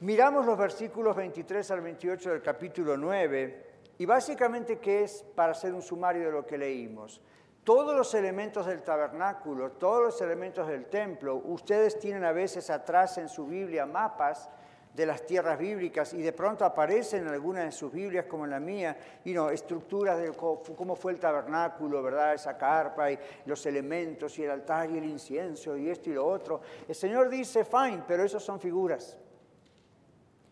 Miramos 0.00 0.44
los 0.44 0.58
versículos 0.58 1.16
23 1.16 1.70
al 1.70 1.80
28 1.80 2.30
del 2.30 2.42
capítulo 2.42 2.98
9 2.98 3.66
y 3.96 4.04
básicamente 4.04 4.78
qué 4.78 5.04
es 5.04 5.24
para 5.34 5.52
hacer 5.52 5.72
un 5.72 5.80
sumario 5.80 6.26
de 6.26 6.32
lo 6.32 6.46
que 6.46 6.58
leímos. 6.58 7.22
Todos 7.66 7.96
los 7.96 8.14
elementos 8.14 8.64
del 8.64 8.84
tabernáculo, 8.84 9.72
todos 9.72 10.00
los 10.00 10.20
elementos 10.20 10.68
del 10.68 10.86
templo, 10.86 11.34
ustedes 11.34 11.98
tienen 11.98 12.22
a 12.22 12.30
veces 12.30 12.70
atrás 12.70 13.18
en 13.18 13.28
su 13.28 13.44
Biblia 13.44 13.84
mapas 13.84 14.48
de 14.94 15.04
las 15.04 15.26
tierras 15.26 15.58
bíblicas 15.58 16.14
y 16.14 16.22
de 16.22 16.32
pronto 16.32 16.64
aparecen 16.64 17.26
en 17.26 17.32
algunas 17.32 17.64
de 17.64 17.72
sus 17.72 17.90
Biblias 17.90 18.26
como 18.26 18.44
en 18.44 18.52
la 18.52 18.60
mía, 18.60 18.96
y 19.24 19.32
no, 19.32 19.50
estructuras 19.50 20.16
de 20.16 20.32
cómo 20.32 20.94
fue 20.94 21.10
el 21.10 21.18
tabernáculo, 21.18 22.04
¿verdad? 22.04 22.34
Esa 22.34 22.56
carpa 22.56 23.10
y 23.10 23.18
los 23.46 23.66
elementos 23.66 24.38
y 24.38 24.44
el 24.44 24.52
altar 24.52 24.88
y 24.88 24.98
el 24.98 25.04
incienso 25.04 25.76
y 25.76 25.90
esto 25.90 26.08
y 26.08 26.14
lo 26.14 26.24
otro. 26.24 26.60
El 26.86 26.94
Señor 26.94 27.28
dice, 27.28 27.64
fine, 27.64 28.04
pero 28.06 28.22
esos 28.22 28.44
son 28.44 28.60
figuras. 28.60 29.16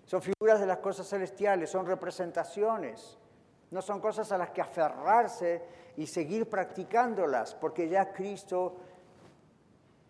Son 0.04 0.21
figuras 0.21 0.59
de 0.59 0.66
las 0.66 0.78
cosas 0.78 1.09
celestiales, 1.09 1.71
son 1.71 1.87
representaciones. 1.87 3.18
No 3.74 3.82
son 3.82 4.00
cosas 4.00 4.30
a 4.30 4.38
las 4.38 4.50
que 4.50 4.62
aferrarse 4.62 5.62
y 5.96 6.06
seguir 6.06 6.48
practicándolas, 6.48 7.54
porque 7.56 7.88
ya 7.88 8.12
Cristo 8.12 8.76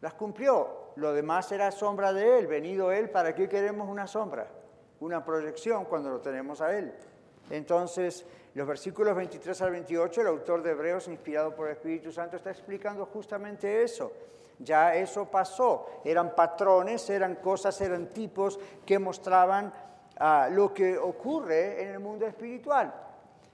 las 0.02 0.12
cumplió 0.12 0.84
lo 0.96 1.12
demás 1.12 1.50
era 1.50 1.70
sombra 1.70 2.12
de 2.12 2.38
Él, 2.38 2.46
venido 2.46 2.92
Él, 2.92 3.10
¿para 3.10 3.34
qué 3.34 3.48
queremos 3.48 3.88
una 3.88 4.06
sombra? 4.06 4.46
Una 5.00 5.24
proyección 5.24 5.86
cuando 5.86 6.10
lo 6.10 6.20
tenemos 6.20 6.60
a 6.60 6.76
Él. 6.76 6.92
Entonces, 7.50 8.24
los 8.54 8.66
versículos 8.66 9.16
23 9.16 9.60
al 9.62 9.70
28, 9.72 10.20
el 10.20 10.26
autor 10.28 10.62
de 10.62 10.70
Hebreos, 10.70 11.08
inspirado 11.08 11.54
por 11.54 11.66
el 11.66 11.72
Espíritu 11.72 12.12
Santo, 12.12 12.36
está 12.36 12.50
explicando 12.50 13.06
justamente 13.06 13.82
eso. 13.82 14.12
Ya 14.58 14.94
eso 14.94 15.28
pasó. 15.28 16.00
Eran 16.04 16.34
patrones, 16.34 17.10
eran 17.10 17.36
cosas, 17.36 17.78
eran 17.80 18.08
tipos 18.08 18.58
que 18.86 18.98
mostraban 18.98 19.72
ah, 20.18 20.48
lo 20.50 20.72
que 20.72 20.96
ocurre 20.96 21.82
en 21.82 21.90
el 21.90 21.98
mundo 21.98 22.24
espiritual. 22.24 22.94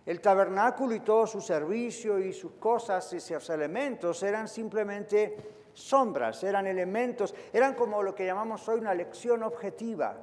El 0.06 0.20
tabernáculo 0.20 0.94
y 0.94 1.00
todo 1.00 1.26
su 1.26 1.40
servicio 1.40 2.18
y 2.18 2.32
sus 2.32 2.52
cosas 2.52 3.12
y 3.12 3.20
sus 3.20 3.50
elementos 3.50 4.22
eran 4.22 4.48
simplemente 4.48 5.36
sombras, 5.74 6.42
eran 6.42 6.66
elementos, 6.66 7.34
eran 7.52 7.74
como 7.74 8.02
lo 8.02 8.14
que 8.14 8.26
llamamos 8.26 8.66
hoy 8.68 8.80
una 8.80 8.94
lección 8.94 9.42
objetiva. 9.42 10.16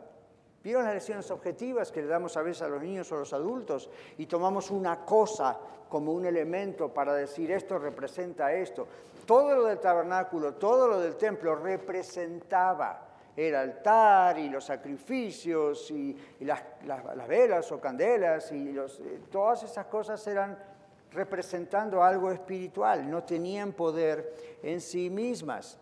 ¿Vieron 0.63 0.83
las 0.83 0.95
lecciones 0.95 1.31
objetivas 1.31 1.91
que 1.91 2.01
le 2.01 2.07
damos 2.07 2.35
a 2.35 2.41
veces 2.41 2.63
a 2.63 2.67
los 2.67 2.81
niños 2.81 3.11
o 3.11 3.15
a 3.15 3.19
los 3.19 3.31
adultos? 3.31 3.89
Y 4.17 4.25
tomamos 4.25 4.71
una 4.71 5.05
cosa 5.05 5.57
como 5.87 6.11
un 6.11 6.25
elemento 6.25 6.93
para 6.93 7.13
decir 7.13 7.51
esto 7.51 7.79
representa 7.79 8.51
esto. 8.51 8.87
Todo 9.25 9.55
lo 9.55 9.65
del 9.65 9.79
tabernáculo, 9.79 10.55
todo 10.55 10.87
lo 10.87 10.99
del 10.99 11.15
templo 11.15 11.55
representaba 11.55 13.06
el 13.37 13.53
altar 13.55 14.39
y 14.39 14.49
los 14.49 14.65
sacrificios 14.65 15.91
y, 15.91 16.17
las, 16.39 16.63
velas 17.27 17.71
o 17.71 17.79
candelas 17.79 18.51
y 18.51 18.75
eh, 18.75 19.19
todas 19.31 19.61
esas 19.61 19.85
cosas 19.85 20.25
eran 20.25 20.57
representando 21.11 22.03
algo 22.03 22.31
espiritual, 22.31 23.09
no 23.09 23.23
tenían 23.23 23.73
poder 23.73 24.57
en 24.63 24.81
sí 24.81 25.09
mismas. 25.11 25.79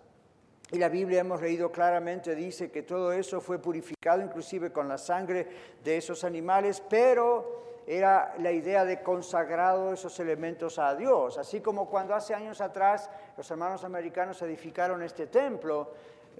Y 0.71 0.77
la 0.77 0.89
Biblia 0.89 1.21
hemos 1.21 1.41
leído 1.41 1.71
claramente, 1.71 2.35
dice 2.35 2.71
que 2.71 2.83
todo 2.83 3.13
eso 3.13 3.39
fue 3.39 3.59
purificado 3.59 4.21
inclusive 4.21 4.71
con 4.71 4.89
la 4.89 4.97
sangre 4.97 5.47
de 5.83 5.97
esos 5.97 6.24
animales, 6.24 6.83
pero 6.89 7.63
era 7.88 8.33
la 8.39 8.51
idea 8.51 8.83
de 8.83 9.01
consagrado 9.01 9.93
esos 9.93 10.19
elementos 10.19 10.79
a 10.79 10.95
Dios. 10.95 11.38
Así 11.38 11.62
como 11.62 11.88
cuando 11.88 12.15
hace 12.15 12.33
años 12.33 12.62
atrás 12.62 13.09
los 13.38 13.50
hermanos 13.50 13.83
americanos 13.83 14.41
edificaron 14.41 15.03
este 15.03 15.27
templo, 15.27 15.91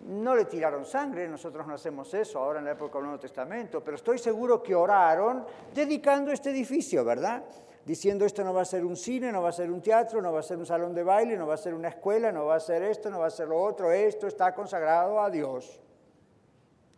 no 0.02 0.36
le 0.36 0.46
tiraron 0.46 0.86
sangre, 0.86 1.28
nosotros 1.28 1.66
no 1.66 1.74
hacemos 1.74 2.14
eso 2.14 2.40
ahora 2.40 2.60
en 2.60 2.66
la 2.66 2.72
época 2.72 2.98
del 2.98 3.06
Nuevo 3.06 3.20
Testamento, 3.20 3.84
pero 3.84 3.96
estoy 3.96 4.17
seguro 4.17 4.62
que 4.62 4.76
oraron 4.76 5.46
dedicando 5.74 6.32
este 6.32 6.52
edificio, 6.52 7.04
¿verdad? 7.04 7.43
diciendo 7.86 8.26
esto 8.26 8.43
no 8.43 8.54
va 8.54 8.63
a 8.63 8.65
ser 8.65 8.84
un 8.84 8.98
cine, 8.98 9.32
no 9.32 9.43
va 9.43 9.50
a 9.50 9.54
ser 9.54 9.72
un 9.72 9.82
teatro, 9.82 10.22
no 10.22 10.34
va 10.34 10.39
a 10.39 10.43
ser 10.43 10.58
un 10.58 10.65
salón 10.65 10.93
de 10.93 11.04
baile, 11.04 11.38
no 11.38 11.46
va 11.46 11.54
a 11.54 11.58
ser 11.58 11.74
una 11.74 11.89
escuela, 11.89 12.32
no 12.32 12.46
va 12.46 12.56
a 12.56 12.60
ser 12.60 12.82
esto, 12.82 13.10
no 13.10 13.19
va 13.19 13.28
a 13.28 13.32
ser 13.32 13.48
lo 13.48 13.62
otro, 13.62 13.91
esto 13.91 14.28
está 14.28 14.54
consagrado 14.54 15.22
a 15.22 15.30
Dios. 15.30 15.80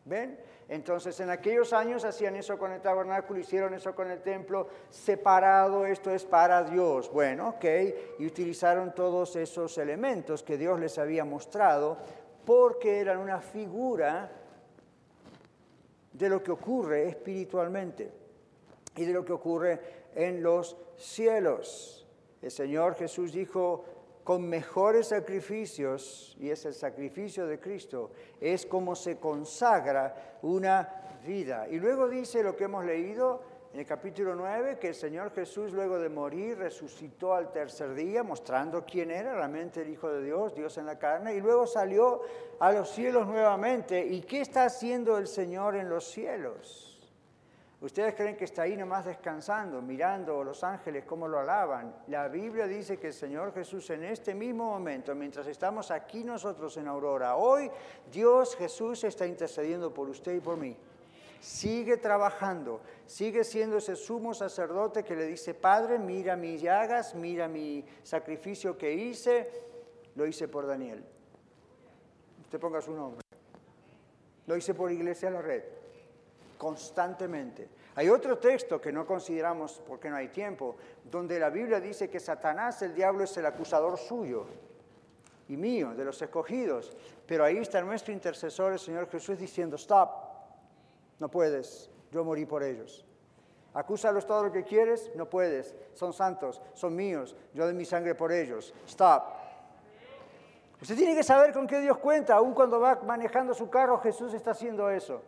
¿Ven? 0.05 0.39
Entonces 0.69 1.17
en 1.19 1.29
aquellos 1.29 1.71
años 1.73 2.05
hacían 2.05 2.35
eso 2.35 2.57
con 2.57 2.71
el 2.71 2.81
tabernáculo, 2.81 3.39
hicieron 3.39 3.73
eso 3.73 3.93
con 3.93 4.09
el 4.09 4.21
templo, 4.21 4.67
separado, 4.89 5.85
esto 5.85 6.11
es 6.11 6.25
para 6.25 6.63
Dios. 6.63 7.11
Bueno, 7.11 7.49
ok, 7.49 7.65
y 8.19 8.25
utilizaron 8.25 8.93
todos 8.93 9.35
esos 9.35 9.77
elementos 9.77 10.43
que 10.43 10.57
Dios 10.57 10.79
les 10.79 10.97
había 10.97 11.25
mostrado 11.25 11.97
porque 12.47 13.01
eran 13.01 13.17
una 13.17 13.41
figura 13.41 14.31
de 16.13 16.29
lo 16.29 16.41
que 16.41 16.51
ocurre 16.51 17.09
espiritualmente 17.09 18.09
y 18.95 19.03
de 19.03 19.11
lo 19.11 19.25
que 19.25 19.33
ocurre 19.33 19.81
en 20.15 20.41
los 20.41 20.77
cielos. 20.95 22.07
El 22.41 22.49
Señor 22.49 22.95
Jesús 22.95 23.33
dijo, 23.33 23.83
con 24.23 24.47
mejores 24.47 25.07
sacrificios, 25.07 26.37
y 26.39 26.49
es 26.49 26.63
el 26.63 26.73
sacrificio 26.73 27.47
de 27.47 27.59
Cristo, 27.59 28.11
es 28.39 28.65
como 28.65 28.95
se 28.95 29.17
consagra 29.17 30.37
una 30.41 31.19
vida. 31.25 31.67
Y 31.67 31.79
luego 31.81 32.07
dice 32.07 32.43
lo 32.43 32.55
que 32.55 32.63
hemos 32.63 32.85
leído 32.85 33.41
en 33.73 33.79
el 33.79 33.85
capítulo 33.85 34.33
9, 34.33 34.77
que 34.79 34.89
el 34.89 34.95
Señor 34.95 35.31
Jesús 35.31 35.71
luego 35.73 35.99
de 35.99 36.09
morir 36.09 36.57
resucitó 36.57 37.33
al 37.33 37.51
tercer 37.51 37.93
día, 37.93 38.23
mostrando 38.23 38.85
quién 38.85 39.11
era 39.11 39.33
realmente 39.35 39.81
el 39.81 39.89
Hijo 39.89 40.09
de 40.09 40.23
Dios, 40.23 40.55
Dios 40.55 40.77
en 40.77 40.85
la 40.85 40.97
carne, 40.97 41.35
y 41.35 41.41
luego 41.41 41.67
salió 41.67 42.21
a 42.59 42.71
los 42.71 42.89
cielos 42.89 43.27
nuevamente. 43.27 44.05
¿Y 44.05 44.21
qué 44.21 44.41
está 44.41 44.65
haciendo 44.65 45.17
el 45.17 45.27
Señor 45.27 45.75
en 45.75 45.89
los 45.89 46.05
cielos? 46.05 46.97
Ustedes 47.79 48.15
creen 48.15 48.35
que 48.35 48.45
está 48.45 48.63
ahí 48.63 48.75
nomás 48.75 49.05
descansando, 49.05 49.83
mirando 49.83 50.43
los 50.43 50.63
ángeles 50.63 51.05
cómo 51.05 51.27
lo 51.27 51.37
alaban. 51.37 51.93
La 52.07 52.27
Biblia 52.27 52.65
dice 52.65 52.97
que 52.97 53.07
el 53.07 53.13
Señor 53.13 53.53
Jesús 53.53 53.87
en 53.91 54.03
este 54.03 54.33
mismo 54.33 54.71
momento, 54.71 55.13
mientras 55.13 55.45
estamos 55.45 55.91
aquí 55.91 56.23
nosotros 56.23 56.75
en 56.77 56.87
Aurora, 56.87 57.35
hoy 57.35 57.69
Dios 58.11 58.55
Jesús 58.55 59.03
está 59.03 59.27
intercediendo 59.27 59.93
por 59.93 60.09
usted 60.09 60.33
y 60.33 60.39
por 60.39 60.57
mí. 60.57 60.75
Sigue 61.39 61.97
trabajando, 61.97 62.81
sigue 63.05 63.43
siendo 63.43 63.77
ese 63.77 63.95
sumo 63.95 64.33
sacerdote 64.33 65.03
que 65.03 65.15
le 65.15 65.25
dice, 65.25 65.53
Padre, 65.53 65.99
mira 65.99 66.35
mis 66.35 66.61
llagas, 66.61 67.15
mira 67.15 67.47
mi 67.47 67.85
sacrificio 68.03 68.77
que 68.77 68.93
hice, 68.93 69.49
lo 70.15 70.25
hice 70.25 70.47
por 70.47 70.65
Daniel. 70.65 71.03
Usted 72.43 72.59
ponga 72.59 72.81
su 72.81 72.91
nombre. 72.91 73.21
Lo 74.45 74.55
hice 74.55 74.73
por 74.73 74.91
Iglesia 74.91 75.29
La 75.29 75.41
Red 75.41 75.63
constantemente. 76.57 77.69
Hay 77.95 78.09
otro 78.09 78.37
texto 78.37 78.81
que 78.81 78.91
no 78.91 79.05
consideramos 79.05 79.81
porque 79.87 80.09
no 80.09 80.17
hay 80.17 80.29
tiempo, 80.29 80.75
donde 81.03 81.39
la 81.39 81.49
Biblia 81.49 81.79
dice 81.79 82.09
que 82.09 82.19
Satanás, 82.19 82.81
el 82.81 82.93
diablo, 82.93 83.23
es 83.23 83.37
el 83.37 83.45
acusador 83.45 83.97
suyo 83.97 84.45
y 85.47 85.55
mío, 85.55 85.93
de 85.95 86.03
los 86.03 86.21
escogidos. 86.21 86.95
Pero 87.25 87.43
ahí 87.43 87.57
está 87.57 87.81
nuestro 87.81 88.13
intercesor, 88.13 88.73
el 88.73 88.79
Señor 88.79 89.09
Jesús, 89.09 89.37
diciendo, 89.37 89.77
stop, 89.77 90.26
no 91.19 91.29
puedes, 91.29 91.89
yo 92.11 92.23
morí 92.23 92.45
por 92.45 92.63
ellos. 92.63 93.05
Acúsalos 93.73 94.25
todo 94.25 94.45
lo 94.45 94.51
que 94.51 94.63
quieres, 94.63 95.11
no 95.15 95.29
puedes, 95.29 95.75
son 95.93 96.13
santos, 96.13 96.61
son 96.73 96.95
míos, 96.95 97.35
yo 97.53 97.65
doy 97.65 97.73
mi 97.73 97.85
sangre 97.85 98.15
por 98.15 98.31
ellos, 98.31 98.73
stop. 98.87 99.23
Usted 100.81 100.95
tiene 100.95 101.15
que 101.15 101.23
saber 101.23 101.53
con 101.53 101.67
qué 101.67 101.79
Dios 101.79 101.97
cuenta, 101.97 102.35
aun 102.35 102.53
cuando 102.53 102.79
va 102.79 103.01
manejando 103.03 103.53
su 103.53 103.69
carro, 103.69 103.99
Jesús 103.99 104.33
está 104.33 104.51
haciendo 104.51 104.89
eso. 104.89 105.21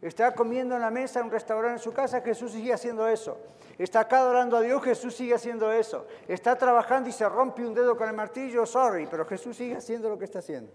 Está 0.00 0.32
comiendo 0.32 0.74
en 0.74 0.80
la 0.80 0.90
mesa 0.90 1.20
en 1.20 1.26
un 1.26 1.32
restaurante 1.32 1.74
en 1.74 1.82
su 1.82 1.92
casa, 1.92 2.20
Jesús 2.22 2.52
sigue 2.52 2.72
haciendo 2.72 3.06
eso. 3.06 3.36
Está 3.78 4.00
acá 4.00 4.18
adorando 4.18 4.56
a 4.56 4.60
Dios, 4.60 4.82
Jesús 4.82 5.14
sigue 5.14 5.34
haciendo 5.34 5.72
eso. 5.72 6.06
Está 6.26 6.56
trabajando 6.56 7.08
y 7.08 7.12
se 7.12 7.28
rompe 7.28 7.64
un 7.64 7.74
dedo 7.74 7.96
con 7.96 8.08
el 8.08 8.14
martillo, 8.14 8.64
sorry, 8.64 9.06
pero 9.10 9.24
Jesús 9.26 9.56
sigue 9.56 9.76
haciendo 9.76 10.08
lo 10.08 10.18
que 10.18 10.24
está 10.24 10.38
haciendo. 10.38 10.72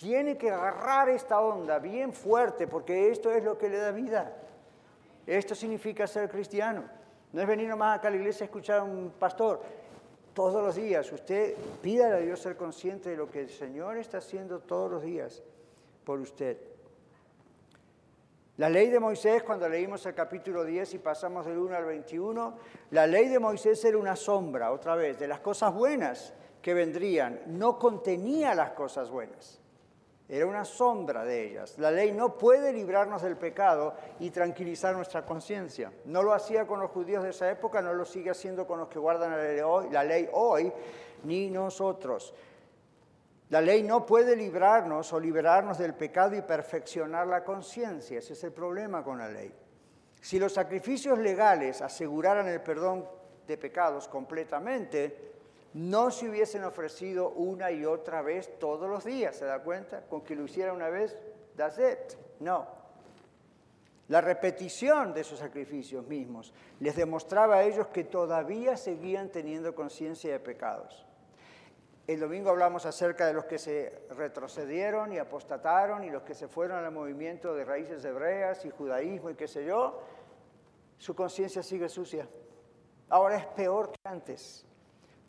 Tiene 0.00 0.38
que 0.38 0.50
agarrar 0.50 1.10
esta 1.10 1.42
onda 1.42 1.78
bien 1.78 2.14
fuerte 2.14 2.66
porque 2.66 3.10
esto 3.10 3.30
es 3.30 3.44
lo 3.44 3.58
que 3.58 3.68
le 3.68 3.76
da 3.76 3.90
vida. 3.90 4.34
Esto 5.26 5.54
significa 5.54 6.06
ser 6.06 6.30
cristiano. 6.30 6.84
No 7.34 7.42
es 7.42 7.46
venir 7.46 7.68
nomás 7.68 7.98
acá 7.98 8.08
a 8.08 8.10
la 8.10 8.16
iglesia 8.16 8.44
a 8.44 8.46
escuchar 8.46 8.78
a 8.78 8.82
un 8.82 9.12
pastor. 9.18 9.60
Todos 10.32 10.64
los 10.64 10.74
días 10.74 11.12
usted 11.12 11.54
pida 11.82 12.06
a 12.06 12.16
Dios 12.16 12.40
ser 12.40 12.56
consciente 12.56 13.10
de 13.10 13.16
lo 13.18 13.30
que 13.30 13.40
el 13.40 13.50
Señor 13.50 13.98
está 13.98 14.16
haciendo 14.18 14.60
todos 14.60 14.90
los 14.90 15.02
días 15.02 15.42
por 16.02 16.18
usted. 16.18 16.56
La 18.56 18.70
ley 18.70 18.88
de 18.88 19.00
Moisés, 19.00 19.42
cuando 19.42 19.68
leímos 19.68 20.06
el 20.06 20.14
capítulo 20.14 20.64
10 20.64 20.94
y 20.94 20.98
pasamos 20.98 21.44
del 21.44 21.58
1 21.58 21.76
al 21.76 21.84
21, 21.84 22.56
la 22.92 23.06
ley 23.06 23.28
de 23.28 23.38
Moisés 23.38 23.84
era 23.84 23.98
una 23.98 24.16
sombra, 24.16 24.72
otra 24.72 24.94
vez, 24.94 25.18
de 25.18 25.28
las 25.28 25.40
cosas 25.40 25.74
buenas 25.74 26.32
que 26.62 26.72
vendrían. 26.72 27.42
No 27.48 27.78
contenía 27.78 28.54
las 28.54 28.70
cosas 28.70 29.10
buenas. 29.10 29.59
Era 30.30 30.46
una 30.46 30.64
sombra 30.64 31.24
de 31.24 31.48
ellas. 31.48 31.76
La 31.78 31.90
ley 31.90 32.12
no 32.12 32.38
puede 32.38 32.72
librarnos 32.72 33.22
del 33.22 33.36
pecado 33.36 33.94
y 34.20 34.30
tranquilizar 34.30 34.94
nuestra 34.94 35.26
conciencia. 35.26 35.92
No 36.04 36.22
lo 36.22 36.32
hacía 36.32 36.68
con 36.68 36.78
los 36.78 36.92
judíos 36.92 37.24
de 37.24 37.30
esa 37.30 37.50
época, 37.50 37.82
no 37.82 37.92
lo 37.92 38.04
sigue 38.04 38.30
haciendo 38.30 38.64
con 38.64 38.78
los 38.78 38.88
que 38.88 39.00
guardan 39.00 39.32
la 39.90 40.04
ley 40.04 40.28
hoy. 40.32 40.72
Ni 41.24 41.50
nosotros. 41.50 42.32
La 43.48 43.60
ley 43.60 43.82
no 43.82 44.06
puede 44.06 44.36
librarnos 44.36 45.12
o 45.12 45.18
liberarnos 45.18 45.78
del 45.78 45.94
pecado 45.94 46.36
y 46.36 46.42
perfeccionar 46.42 47.26
la 47.26 47.42
conciencia. 47.42 48.20
Ese 48.20 48.34
es 48.34 48.44
el 48.44 48.52
problema 48.52 49.02
con 49.02 49.18
la 49.18 49.28
ley. 49.28 49.52
Si 50.20 50.38
los 50.38 50.52
sacrificios 50.52 51.18
legales 51.18 51.82
aseguraran 51.82 52.46
el 52.46 52.60
perdón 52.60 53.04
de 53.48 53.58
pecados 53.58 54.06
completamente, 54.06 55.39
no 55.74 56.10
se 56.10 56.28
hubiesen 56.28 56.64
ofrecido 56.64 57.30
una 57.30 57.70
y 57.70 57.84
otra 57.84 58.22
vez 58.22 58.58
todos 58.58 58.88
los 58.88 59.04
días, 59.04 59.36
¿se 59.36 59.44
da 59.44 59.62
cuenta? 59.62 60.02
Con 60.02 60.22
que 60.22 60.34
lo 60.34 60.44
hiciera 60.44 60.72
una 60.72 60.88
vez, 60.88 61.16
that's 61.56 61.78
it. 61.78 62.18
No. 62.40 62.66
La 64.08 64.20
repetición 64.20 65.14
de 65.14 65.20
esos 65.20 65.38
sacrificios 65.38 66.04
mismos 66.08 66.52
les 66.80 66.96
demostraba 66.96 67.56
a 67.56 67.62
ellos 67.62 67.86
que 67.88 68.02
todavía 68.02 68.76
seguían 68.76 69.28
teniendo 69.28 69.74
conciencia 69.74 70.32
de 70.32 70.40
pecados. 70.40 71.06
El 72.08 72.18
domingo 72.18 72.50
hablamos 72.50 72.86
acerca 72.86 73.24
de 73.28 73.34
los 73.34 73.44
que 73.44 73.56
se 73.56 74.02
retrocedieron 74.10 75.12
y 75.12 75.18
apostataron 75.18 76.02
y 76.02 76.10
los 76.10 76.24
que 76.24 76.34
se 76.34 76.48
fueron 76.48 76.84
al 76.84 76.90
movimiento 76.90 77.54
de 77.54 77.64
raíces 77.64 78.04
hebreas 78.04 78.64
y 78.64 78.70
judaísmo 78.70 79.30
y 79.30 79.36
qué 79.36 79.46
sé 79.46 79.64
yo. 79.64 80.00
Su 80.98 81.14
conciencia 81.14 81.62
sigue 81.62 81.88
sucia. 81.88 82.26
Ahora 83.10 83.36
es 83.36 83.46
peor 83.46 83.92
que 83.92 84.00
antes. 84.08 84.66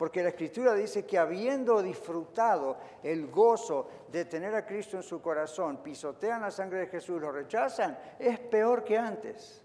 Porque 0.02 0.20
la 0.20 0.30
Escritura 0.30 0.74
dice 0.74 1.06
que 1.06 1.16
habiendo 1.16 1.80
disfrutado 1.80 2.76
el 3.04 3.28
gozo 3.28 3.88
de 4.10 4.24
tener 4.24 4.52
a 4.52 4.66
Cristo 4.66 4.96
en 4.96 5.04
su 5.04 5.22
corazón, 5.22 5.76
pisotean 5.76 6.42
la 6.42 6.50
sangre 6.50 6.80
de 6.80 6.86
Jesús, 6.88 7.20
lo 7.20 7.30
rechazan, 7.30 7.96
es 8.18 8.40
peor 8.40 8.82
que 8.82 8.98
antes. 8.98 9.62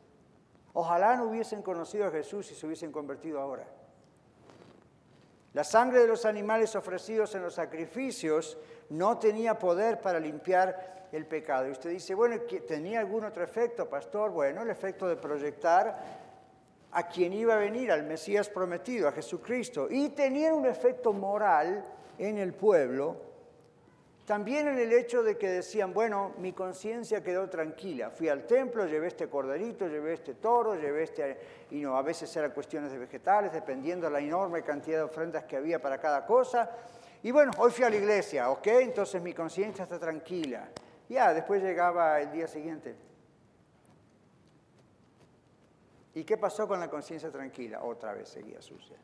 Ojalá 0.74 1.16
no 1.16 1.24
hubiesen 1.24 1.64
conocido 1.64 2.06
a 2.06 2.12
Jesús 2.12 2.52
y 2.52 2.54
se 2.54 2.68
hubiesen 2.68 2.92
convertido 2.92 3.42
ahora. 3.42 3.66
La 5.54 5.64
sangre 5.64 6.02
de 6.02 6.08
los 6.08 6.24
animales 6.24 6.76
ofrecidos 6.76 7.34
en 7.34 7.42
los 7.42 7.56
sacrificios 7.56 8.60
no 8.92 9.18
tenía 9.18 9.58
poder 9.58 10.02
para 10.02 10.20
limpiar 10.20 11.08
el 11.14 11.26
pecado. 11.26 11.68
Y 11.68 11.72
usted 11.72 11.90
dice, 11.90 12.14
bueno, 12.14 12.40
¿tenía 12.68 13.00
algún 13.00 13.26
otro 13.26 13.44
efecto, 13.44 13.90
pastor? 13.90 14.30
Bueno, 14.30 14.62
el 14.62 14.70
efecto 14.70 15.08
de 15.08 15.16
proyectar 15.16 16.27
a 16.92 17.08
quien 17.08 17.34
iba 17.34 17.56
a 17.56 17.58
venir, 17.58 17.92
al 17.92 18.04
Mesías 18.04 18.50
prometido, 18.50 19.08
a 19.08 19.12
Jesucristo. 19.12 19.88
Y 19.90 20.10
tenía 20.10 20.54
un 20.54 20.66
efecto 20.66 21.14
moral 21.14 21.86
en 22.18 22.38
el 22.38 22.54
pueblo 22.54 23.28
también 24.28 24.68
en 24.68 24.78
el 24.78 24.92
hecho 24.92 25.24
de 25.24 25.38
que 25.38 25.48
decían, 25.48 25.94
bueno, 25.94 26.34
mi 26.40 26.52
conciencia 26.52 27.24
quedó 27.24 27.48
tranquila. 27.48 28.10
Fui 28.10 28.28
al 28.28 28.46
templo, 28.46 28.86
llevé 28.86 29.08
este 29.08 29.30
corderito, 29.30 29.88
llevé 29.88 30.16
este 30.16 30.34
toro, 30.34 30.76
llevé 30.76 31.04
este... 31.04 31.38
Y 31.72 31.80
no, 31.80 31.96
a 31.96 32.02
veces 32.02 32.36
eran 32.36 32.52
cuestiones 32.52 32.92
de 32.92 32.98
vegetales, 32.98 33.54
dependiendo 33.54 34.08
de 34.08 34.12
la 34.12 34.20
enorme 34.20 34.64
cantidad 34.64 34.98
de 34.98 35.04
ofrendas 35.04 35.46
que 35.46 35.56
había 35.56 35.82
para 35.82 35.98
cada 35.98 36.26
cosa. 36.26 36.70
Y 37.24 37.32
bueno, 37.32 37.54
hoy 37.58 37.72
fui 37.72 37.86
a 37.86 37.90
la 37.90 37.96
iglesia, 37.96 38.50
¿ok? 38.50 38.68
Entonces 38.68 39.22
mi 39.22 39.32
conciencia 39.32 39.84
está 39.84 39.98
tranquila. 39.98 40.68
Ya, 41.08 41.34
después 41.34 41.64
llegaba 41.64 42.20
el 42.20 42.30
día 42.30 42.50
siguiente. 42.50 42.98
¿Y 46.18 46.24
qué 46.24 46.36
pasó 46.36 46.68
con 46.68 46.80
la 46.80 46.90
conciencia 46.90 47.30
tranquila? 47.30 47.84
Otra 47.84 48.12
vez 48.12 48.30
seguía 48.30 48.60
sucia. 48.60 48.98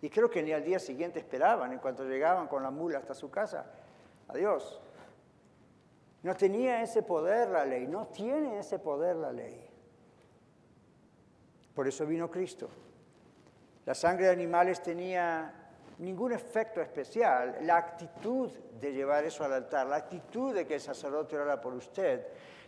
Y 0.00 0.08
creo 0.08 0.30
que 0.30 0.40
ni 0.40 0.52
al 0.52 0.62
día 0.62 0.78
siguiente 0.78 1.18
esperaban, 1.18 1.72
en 1.72 1.80
cuanto 1.80 2.04
llegaban 2.04 2.46
con 2.46 2.62
la 2.62 2.70
mula 2.70 2.98
hasta 2.98 3.12
su 3.12 3.28
casa, 3.28 3.66
Adiós. 4.28 4.80
No 6.22 6.34
tenía 6.36 6.80
ese 6.80 7.02
poder 7.02 7.48
la 7.48 7.64
ley, 7.64 7.88
no 7.88 8.06
tiene 8.06 8.58
ese 8.60 8.78
poder 8.78 9.16
la 9.16 9.32
ley. 9.32 9.68
Por 11.74 11.88
eso 11.88 12.06
vino 12.06 12.30
Cristo. 12.30 12.68
La 13.84 13.94
sangre 13.94 14.26
de 14.26 14.32
animales 14.32 14.80
tenía 14.80 15.52
ningún 15.98 16.32
efecto 16.32 16.80
especial. 16.80 17.58
La 17.62 17.78
actitud 17.78 18.50
de 18.80 18.92
llevar 18.92 19.24
eso 19.24 19.44
al 19.44 19.54
altar, 19.54 19.88
la 19.88 19.96
actitud 19.96 20.54
de 20.54 20.66
que 20.66 20.74
el 20.76 20.80
sacerdote 20.80 21.36
orara 21.36 21.60
por 21.60 21.74
usted, 21.74 22.24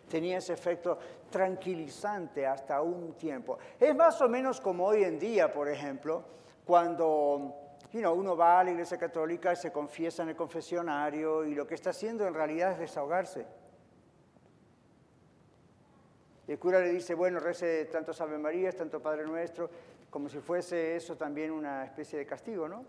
tenía 0.09 0.39
ese 0.39 0.53
efecto 0.53 0.99
tranquilizante 1.31 2.47
hasta 2.47 2.81
un 2.81 3.15
tiempo. 3.15 3.59
Es 3.79 3.95
más 3.95 4.21
o 4.21 4.29
menos 4.29 4.61
como 4.61 4.87
hoy 4.87 5.05
en 5.05 5.19
día, 5.19 5.53
por 5.53 5.69
ejemplo, 5.69 6.25
cuando 6.65 7.67
uno 7.93 8.37
va 8.37 8.61
a 8.61 8.65
la 8.65 8.73
iglesia 8.73 8.99
católica 8.99 9.53
y 9.53 9.57
se 9.57 9.73
confiesa 9.73 10.23
en 10.23 10.31
el 10.31 10.37
confesionario 10.37 11.45
y 11.45 11.55
lo 11.55 11.67
que 11.67 11.75
está 11.75 11.91
haciendo 11.91 12.27
en 12.27 12.35
realidad 12.35 12.73
es 12.73 12.79
desahogarse. 12.79 13.47
el 16.47 16.59
cura 16.59 16.81
le 16.81 16.93
dice, 16.93 17.15
bueno, 17.15 17.41
rece 17.41 17.87
tantos 17.87 18.21
Ave 18.21 18.39
Marías, 18.39 18.77
tanto 18.77 19.01
Padre 19.01 19.25
Nuestro, 19.25 19.69
como 20.11 20.29
si 20.29 20.39
fuese 20.39 20.95
eso 20.95 21.17
también 21.17 21.51
una 21.51 21.85
especie 21.85 22.19
de 22.19 22.27
castigo, 22.27 22.69
¿no? 22.69 22.85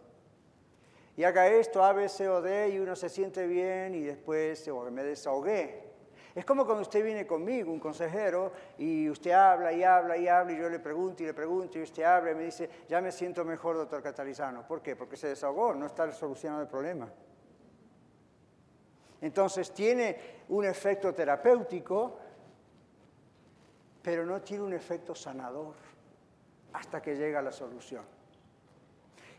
Y 1.16 1.24
haga 1.24 1.48
esto, 1.48 1.84
A, 1.84 1.94
B, 1.94 2.08
C 2.08 2.30
o 2.30 2.42
D, 2.42 2.70
y 2.70 2.80
uno 2.80 2.96
se 2.96 3.10
siente 3.10 3.48
bien 3.48 3.96
y 3.96 4.02
después, 4.02 4.68
o 4.68 4.92
me 4.92 5.04
desahogué. 5.04 5.88
Es 6.38 6.46
como 6.46 6.66
cuando 6.66 6.84
usted 6.84 7.04
viene 7.04 7.26
conmigo, 7.26 7.72
un 7.72 7.80
consejero, 7.80 8.52
y 8.78 9.10
usted 9.10 9.32
habla 9.32 9.74
y 9.74 9.84
habla 9.84 10.18
y 10.18 10.28
habla, 10.28 10.54
y 10.54 10.60
yo 10.60 10.70
le 10.70 10.78
pregunto 10.78 11.24
y 11.24 11.26
le 11.26 11.34
pregunto, 11.34 11.80
y 11.80 11.82
usted 11.82 12.04
habla 12.04 12.30
y 12.30 12.36
me 12.36 12.44
dice, 12.44 12.70
ya 12.88 13.02
me 13.02 13.12
siento 13.12 13.44
mejor, 13.44 13.76
doctor 13.76 14.04
Catalizano. 14.04 14.62
¿Por 14.68 14.80
qué? 14.80 14.96
Porque 14.96 15.18
se 15.18 15.30
desahogó, 15.30 15.74
no 15.74 15.88
está 15.88 16.12
solucionando 16.12 16.62
el 16.62 16.70
problema. 16.70 17.12
Entonces 19.20 19.74
tiene 19.74 20.44
un 20.50 20.64
efecto 20.64 21.12
terapéutico, 21.12 22.20
pero 24.04 24.24
no 24.24 24.40
tiene 24.40 24.64
un 24.64 24.74
efecto 24.74 25.16
sanador 25.16 25.74
hasta 26.72 27.02
que 27.02 27.16
llega 27.16 27.42
la 27.42 27.52
solución. 27.52 28.04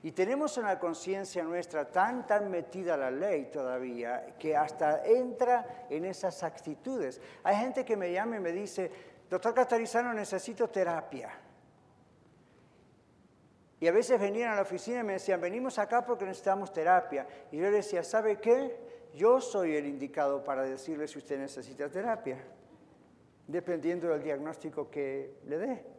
Y 0.03 0.13
tenemos 0.13 0.57
una 0.59 0.79
conciencia 0.79 1.43
nuestra 1.43 1.91
tan, 1.91 2.27
tan 2.27 2.51
metida 2.51 2.95
a 2.95 2.97
la 2.97 3.11
ley 3.11 3.47
todavía 3.47 4.37
que 4.39 4.57
hasta 4.57 5.05
entra 5.05 5.87
en 5.91 6.05
esas 6.05 6.43
actitudes. 6.45 7.21
Hay 7.43 7.57
gente 7.57 7.85
que 7.85 7.97
me 7.97 8.13
llama 8.13 8.37
y 8.37 8.41
me 8.41 8.53
dice, 8.53 8.91
doctor 9.29 9.55
Catarizano, 9.55 10.15
necesito 10.15 10.69
terapia. 10.69 11.31
Y 13.81 13.87
a 13.89 13.93
veces 13.93 14.21
venían 14.21 14.53
a 14.53 14.57
la 14.57 14.63
oficina 14.63 15.01
y 15.01 15.05
me 15.05 15.13
decían, 15.15 15.41
venimos 15.41 15.79
acá 15.79 16.05
porque 16.05 16.25
necesitamos 16.25 16.73
terapia. 16.73 17.27
Y 17.51 17.57
yo 17.57 17.65
le 17.65 17.73
decía, 17.73 18.05
¿sabe 18.05 18.37
qué? 18.37 18.77
Yo 19.15 19.41
soy 19.41 19.77
el 19.77 19.87
indicado 19.87 20.45
para 20.45 20.63
decirle 20.63 21.09
si 21.09 21.19
usted 21.19 21.39
necesita 21.39 21.89
terapia, 21.89 22.39
dependiendo 23.47 24.09
del 24.09 24.23
diagnóstico 24.23 24.91
que 24.91 25.39
le 25.47 25.59
dé. 25.59 25.98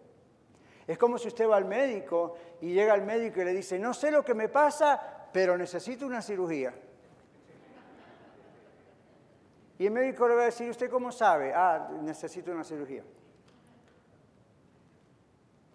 Es 0.89 0.97
como 0.97 1.19
si 1.19 1.27
usted 1.27 1.47
va 1.47 1.55
al 1.55 1.65
médico 1.65 2.35
y 2.61 2.73
llega 2.73 2.95
al 2.95 3.03
médico 3.03 3.39
y 3.39 3.45
le 3.45 3.53
dice, 3.53 3.77
no 3.77 3.93
sé 3.93 4.09
lo 4.09 4.25
que 4.25 4.33
me 4.33 4.49
pasa, 4.49 5.27
pero 5.31 5.55
necesito 5.55 6.07
una 6.07 6.19
cirugía. 6.19 6.73
Y 9.77 9.85
el 9.85 9.91
médico 9.91 10.27
le 10.27 10.33
va 10.33 10.41
a 10.41 10.45
decir, 10.45 10.67
¿usted 10.67 10.89
cómo 10.89 11.11
sabe? 11.11 11.53
Ah, 11.53 11.91
necesito 12.01 12.51
una 12.51 12.63
cirugía. 12.63 13.03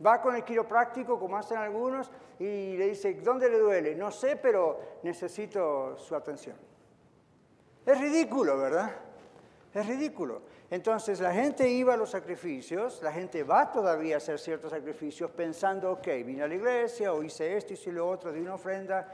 Va 0.05 0.21
con 0.21 0.35
el 0.35 0.43
quiropráctico, 0.43 1.17
como 1.17 1.37
hacen 1.37 1.59
algunos, 1.59 2.11
y 2.41 2.77
le 2.77 2.89
dice, 2.89 3.15
¿dónde 3.15 3.49
le 3.49 3.61
duele? 3.61 3.95
No 3.95 4.11
sé, 4.11 4.35
pero 4.35 4.81
necesito 5.05 5.97
su 5.97 6.17
atención. 6.17 6.57
Es 7.87 8.01
ridículo, 8.01 8.59
¿verdad? 8.59 8.91
Es 9.73 9.87
ridículo. 9.87 10.43
Entonces 10.71 11.21
la 11.21 11.33
gente 11.33 11.69
iba 11.69 11.95
a 11.95 11.97
los 11.97 12.11
sacrificios, 12.11 13.01
la 13.03 13.13
gente 13.13 13.43
va 13.43 13.71
todavía 13.71 14.15
a 14.15 14.19
hacer 14.19 14.39
ciertos 14.39 14.71
sacrificios 14.71 15.31
pensando, 15.31 15.93
ok, 15.93 16.07
vine 16.25 16.43
a 16.43 16.49
la 16.49 16.55
iglesia 16.55 17.13
o 17.13 17.23
hice 17.23 17.57
esto, 17.57 17.75
hice 17.75 17.93
lo 17.93 18.09
otro, 18.09 18.33
di 18.33 18.41
una 18.41 18.55
ofrenda, 18.55 19.07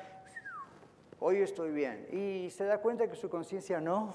hoy 1.18 1.38
estoy 1.38 1.72
bien. 1.72 2.06
Y 2.12 2.50
se 2.50 2.64
da 2.64 2.78
cuenta 2.78 3.08
que 3.08 3.16
su 3.16 3.28
conciencia 3.28 3.80
no, 3.80 4.14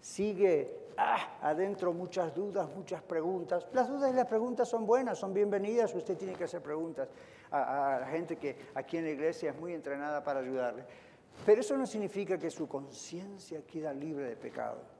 sigue 0.00 0.88
ah, 0.96 1.38
adentro 1.42 1.92
muchas 1.92 2.34
dudas, 2.34 2.66
muchas 2.74 3.02
preguntas. 3.02 3.66
Las 3.74 3.88
dudas 3.88 4.10
y 4.10 4.14
las 4.14 4.26
preguntas 4.26 4.66
son 4.66 4.86
buenas, 4.86 5.18
son 5.18 5.34
bienvenidas, 5.34 5.94
usted 5.94 6.16
tiene 6.16 6.32
que 6.32 6.44
hacer 6.44 6.62
preguntas 6.62 7.08
a, 7.50 7.96
a 7.96 8.00
la 8.00 8.06
gente 8.06 8.36
que 8.36 8.56
aquí 8.74 8.96
en 8.96 9.04
la 9.04 9.10
iglesia 9.10 9.50
es 9.50 9.60
muy 9.60 9.74
entrenada 9.74 10.24
para 10.24 10.40
ayudarle. 10.40 10.84
Pero 11.44 11.60
eso 11.60 11.76
no 11.76 11.86
significa 11.86 12.38
que 12.38 12.50
su 12.50 12.66
conciencia 12.66 13.60
queda 13.66 13.92
libre 13.92 14.24
de 14.30 14.36
pecado 14.36 14.99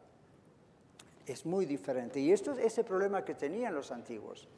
es 1.26 1.46
muy 1.46 1.66
diferente. 1.66 2.20
Y 2.20 2.32
esto 2.32 2.52
es 2.52 2.58
ese 2.58 2.84
problema 2.84 3.24
que 3.24 3.34
tenían 3.34 3.74
los 3.74 3.90
antiguos. 3.90 4.48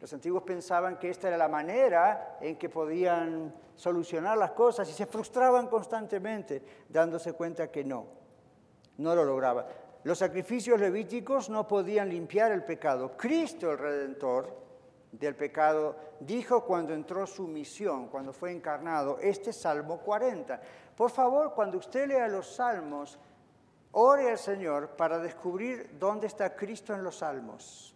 Los 0.00 0.12
antiguos 0.14 0.42
pensaban 0.44 0.98
que 0.98 1.10
esta 1.10 1.28
era 1.28 1.36
la 1.36 1.48
manera 1.48 2.38
en 2.40 2.56
que 2.56 2.70
podían 2.70 3.54
solucionar 3.76 4.38
las 4.38 4.52
cosas 4.52 4.88
y 4.88 4.92
se 4.92 5.06
frustraban 5.06 5.66
constantemente 5.66 6.62
dándose 6.88 7.34
cuenta 7.34 7.70
que 7.70 7.84
no, 7.84 8.06
no 8.96 9.14
lo 9.14 9.24
lograban. 9.24 9.66
Los 10.04 10.18
sacrificios 10.18 10.80
levíticos 10.80 11.50
no 11.50 11.68
podían 11.68 12.08
limpiar 12.08 12.50
el 12.52 12.64
pecado. 12.64 13.14
Cristo, 13.18 13.70
el 13.70 13.78
Redentor 13.78 14.56
del 15.12 15.36
pecado, 15.36 15.96
dijo 16.20 16.64
cuando 16.64 16.94
entró 16.94 17.26
su 17.26 17.46
misión, 17.46 18.08
cuando 18.08 18.32
fue 18.32 18.52
encarnado, 18.52 19.18
este 19.20 19.52
Salmo 19.52 19.98
40. 19.98 20.58
Por 20.96 21.10
favor, 21.10 21.52
cuando 21.52 21.76
usted 21.76 22.08
lea 22.08 22.28
los 22.28 22.54
salmos, 22.54 23.18
Ore 23.92 24.30
al 24.30 24.38
Señor 24.38 24.90
para 24.90 25.18
descubrir 25.18 25.98
dónde 25.98 26.26
está 26.26 26.54
Cristo 26.54 26.94
en 26.94 27.02
los 27.02 27.18
salmos. 27.18 27.94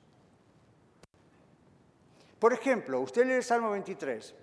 Por 2.39 2.53
ejemplo, 2.53 3.01
usted 3.01 3.25
lee 3.25 3.35
el 3.35 3.45
Salmo 3.45 3.71
23. 3.71 4.35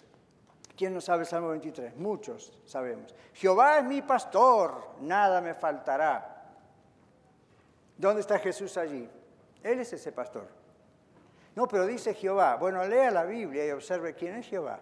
¿Quién 0.76 0.94
no 0.94 1.02
sabe 1.02 1.22
el 1.22 1.28
Salmo 1.28 1.50
23? 1.50 1.96
Muchos 1.98 2.58
sabemos. 2.66 3.14
Jehová 3.34 3.80
es 3.80 3.84
mi 3.84 4.02
pastor, 4.02 4.96
nada 5.02 5.42
me 5.42 5.54
faltará. 5.54 6.56
¿Dónde 7.98 8.22
está 8.22 8.40
Jesús 8.40 8.78
allí? 8.78 9.08
Él 9.62 9.80
es 9.80 9.94
ese 9.94 10.12
pastor. 10.12 10.48
No, 11.56 11.68
pero 11.68 11.86
dice 11.86 12.14
Jehová. 12.14 12.56
Bueno, 12.56 12.84
lea 12.88 13.12
la 13.12 13.26
Biblia 13.26 13.68
y 13.68 13.72
observe 13.72 14.16
quién 14.16 14.36
es 14.36 14.48
Jehová. 14.48 14.80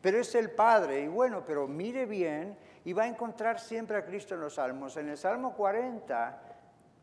Pero 0.00 0.18
es 0.18 0.34
el 0.34 0.50
Padre. 0.50 1.00
Y 1.00 1.08
bueno, 1.08 1.42
pero 1.44 1.66
mire 1.66 2.06
bien 2.06 2.56
y 2.84 2.92
va 2.92 3.04
a 3.04 3.08
encontrar 3.08 3.60
siempre 3.60 3.96
a 3.96 4.04
Cristo 4.04 4.34
en 4.34 4.40
los 4.40 4.54
Salmos. 4.54 4.96
En 4.96 5.08
el 5.08 5.18
Salmo 5.18 5.54
40 5.54 6.42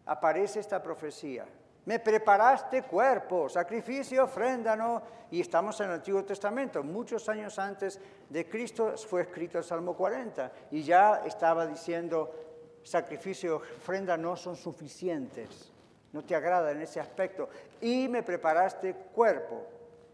aparece 0.06 0.60
esta 0.60 0.82
profecía. 0.82 1.46
Me 1.86 2.00
preparaste 2.00 2.84
cuerpo, 2.84 3.48
sacrificio, 3.48 4.26
ofrenda, 4.26 4.76
¿no? 4.76 5.02
Y 5.32 5.40
estamos 5.40 5.80
en 5.80 5.88
el 5.88 5.94
Antiguo 5.94 6.24
Testamento. 6.26 6.84
Muchos 6.84 7.30
años 7.30 7.58
antes 7.60 8.00
de 8.30 8.50
Cristo 8.50 8.98
fue 8.98 9.22
escrito 9.22 9.58
el 9.58 9.64
Salmo 9.64 9.96
40 9.96 10.52
y 10.72 10.84
ya 10.84 11.22
estaba 11.26 11.66
diciendo, 11.66 12.80
sacrificio 12.84 13.50
y 13.50 13.78
ofrenda 13.78 14.18
no 14.18 14.36
son 14.36 14.58
suficientes. 14.58 15.72
No 16.12 16.24
te 16.24 16.36
agrada 16.36 16.72
en 16.72 16.82
ese 16.82 17.00
aspecto. 17.00 17.48
Y 17.80 18.08
me 18.10 18.24
preparaste 18.24 18.94
cuerpo. 19.14 19.66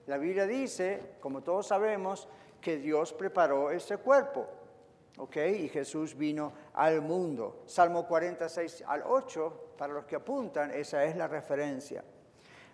La 0.05 0.17
Biblia 0.17 0.45
dice, 0.45 1.15
como 1.19 1.41
todos 1.41 1.67
sabemos, 1.67 2.27
que 2.59 2.77
Dios 2.77 3.13
preparó 3.13 3.71
ese 3.71 3.97
cuerpo. 3.97 4.47
¿Ok? 5.17 5.37
Y 5.37 5.69
Jesús 5.69 6.17
vino 6.17 6.53
al 6.73 7.01
mundo. 7.01 7.63
Salmo 7.65 8.07
46 8.07 8.83
al 8.87 9.03
8, 9.05 9.73
para 9.77 9.93
los 9.93 10.05
que 10.05 10.15
apuntan, 10.15 10.71
esa 10.71 11.03
es 11.03 11.15
la 11.15 11.27
referencia. 11.27 12.03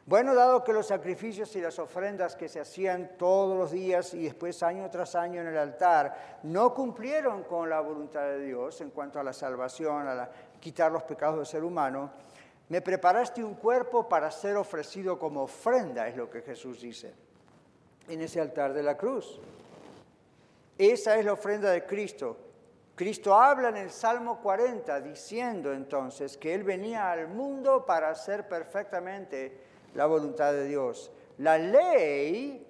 Bueno, 0.05 0.33
dado 0.33 0.63
que 0.63 0.73
los 0.73 0.87
sacrificios 0.87 1.55
y 1.55 1.61
las 1.61 1.77
ofrendas 1.77 2.35
que 2.35 2.49
se 2.49 2.59
hacían 2.59 3.11
todos 3.15 3.55
los 3.55 3.71
días 3.71 4.13
y 4.15 4.23
después 4.23 4.63
año 4.63 4.89
tras 4.89 5.13
año 5.13 5.41
en 5.41 5.47
el 5.47 5.57
altar 5.57 6.39
no 6.43 6.73
cumplieron 6.73 7.43
con 7.43 7.69
la 7.69 7.79
voluntad 7.79 8.23
de 8.23 8.39
Dios 8.39 8.81
en 8.81 8.89
cuanto 8.89 9.19
a 9.19 9.23
la 9.23 9.33
salvación, 9.33 10.07
a 10.07 10.27
quitar 10.59 10.91
los 10.91 11.03
pecados 11.03 11.35
del 11.35 11.45
ser 11.45 11.63
humano, 11.63 12.09
me 12.69 12.81
preparaste 12.81 13.43
un 13.43 13.53
cuerpo 13.53 14.09
para 14.09 14.31
ser 14.31 14.57
ofrecido 14.57 15.19
como 15.19 15.43
ofrenda, 15.43 16.07
es 16.07 16.17
lo 16.17 16.29
que 16.29 16.41
Jesús 16.41 16.81
dice, 16.81 17.13
en 18.07 18.21
ese 18.21 18.41
altar 18.41 18.73
de 18.73 18.81
la 18.81 18.97
cruz. 18.97 19.39
Esa 20.79 21.17
es 21.17 21.25
la 21.25 21.33
ofrenda 21.33 21.71
de 21.71 21.85
Cristo. 21.85 22.37
Cristo 22.95 23.35
habla 23.35 23.67
en 23.67 23.75
el 23.75 23.91
Salmo 23.91 24.39
40 24.41 25.01
diciendo 25.01 25.73
entonces 25.73 26.37
que 26.37 26.53
Él 26.53 26.63
venía 26.63 27.11
al 27.11 27.27
mundo 27.27 27.85
para 27.85 28.09
hacer 28.09 28.47
perfectamente 28.47 29.59
la 29.93 30.05
voluntad 30.05 30.53
de 30.53 30.63
Dios. 30.63 31.11
La 31.39 31.57
ley 31.57 32.65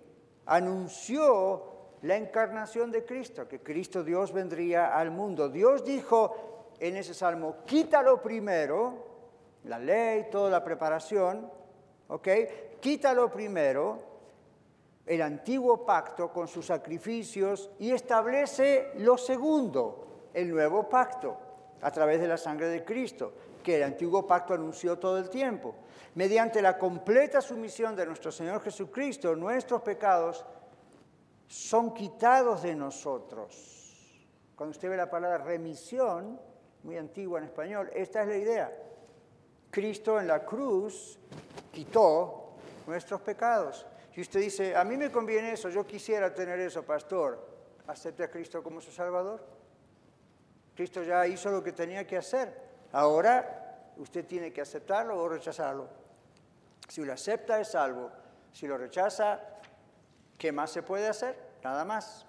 anunció 0.47 1.63
la 2.01 2.15
encarnación 2.15 2.89
de 2.89 3.05
Cristo, 3.05 3.47
que 3.47 3.61
Cristo 3.61 4.03
Dios 4.03 4.33
vendría 4.33 4.97
al 4.97 5.11
mundo. 5.11 5.47
Dios 5.47 5.85
dijo 5.85 6.73
en 6.79 6.97
ese 6.97 7.13
salmo, 7.13 7.57
quítalo 7.67 8.23
primero, 8.23 9.05
la 9.65 9.77
ley, 9.77 10.29
toda 10.31 10.49
la 10.49 10.63
preparación, 10.63 11.51
¿ok? 12.07 12.27
Quítalo 12.79 13.29
primero 13.31 14.08
el 15.09 15.23
antiguo 15.23 15.83
pacto 15.83 16.31
con 16.31 16.47
sus 16.47 16.67
sacrificios 16.67 17.71
y 17.79 17.91
establece 17.91 18.91
lo 18.97 19.17
segundo, 19.17 20.27
el 20.35 20.51
nuevo 20.51 20.87
pacto, 20.87 21.35
a 21.81 21.89
través 21.89 22.21
de 22.21 22.27
la 22.27 22.37
sangre 22.37 22.67
de 22.67 22.85
Cristo, 22.85 23.33
que 23.63 23.77
el 23.77 23.83
antiguo 23.83 24.27
pacto 24.27 24.53
anunció 24.53 24.99
todo 24.99 25.17
el 25.17 25.27
tiempo. 25.27 25.73
Mediante 26.13 26.61
la 26.61 26.77
completa 26.77 27.41
sumisión 27.41 27.95
de 27.95 28.05
nuestro 28.05 28.31
Señor 28.31 28.61
Jesucristo, 28.61 29.35
nuestros 29.35 29.81
pecados 29.81 30.45
son 31.47 31.91
quitados 31.95 32.61
de 32.61 32.75
nosotros. 32.75 34.29
Cuando 34.55 34.75
usted 34.75 34.91
ve 34.91 34.97
la 34.97 35.09
palabra 35.09 35.39
remisión, 35.39 36.39
muy 36.83 36.97
antigua 36.97 37.39
en 37.39 37.45
español, 37.45 37.89
esta 37.95 38.21
es 38.21 38.27
la 38.27 38.37
idea. 38.37 38.71
Cristo 39.71 40.19
en 40.19 40.27
la 40.27 40.45
cruz 40.45 41.17
quitó 41.71 42.51
nuestros 42.85 43.21
pecados. 43.21 43.87
Y 44.19 44.21
usted 44.21 44.41
dice, 44.41 44.75
a 44.75 44.83
mí 44.83 44.97
me 44.97 45.09
conviene 45.09 45.53
eso, 45.53 45.69
yo 45.69 45.87
quisiera 45.87 46.33
tener 46.33 46.59
eso, 46.59 46.83
pastor, 46.83 47.39
acepte 47.87 48.21
a 48.21 48.29
Cristo 48.29 48.61
como 48.61 48.81
su 48.81 48.91
Salvador. 48.91 49.41
Cristo 50.75 51.03
ya 51.03 51.25
hizo 51.25 51.49
lo 51.49 51.63
que 51.63 51.71
tenía 51.71 52.05
que 52.05 52.17
hacer. 52.17 52.53
Ahora 52.91 53.93
usted 53.95 54.25
tiene 54.25 54.51
que 54.51 54.59
aceptarlo 54.59 55.17
o 55.17 55.29
rechazarlo. 55.29 55.87
Si 56.89 57.05
lo 57.05 57.13
acepta 57.13 57.61
es 57.61 57.69
salvo. 57.69 58.11
Si 58.51 58.67
lo 58.67 58.77
rechaza, 58.77 59.39
¿qué 60.37 60.51
más 60.51 60.71
se 60.71 60.83
puede 60.83 61.07
hacer? 61.07 61.37
Nada 61.63 61.85
más. 61.85 62.25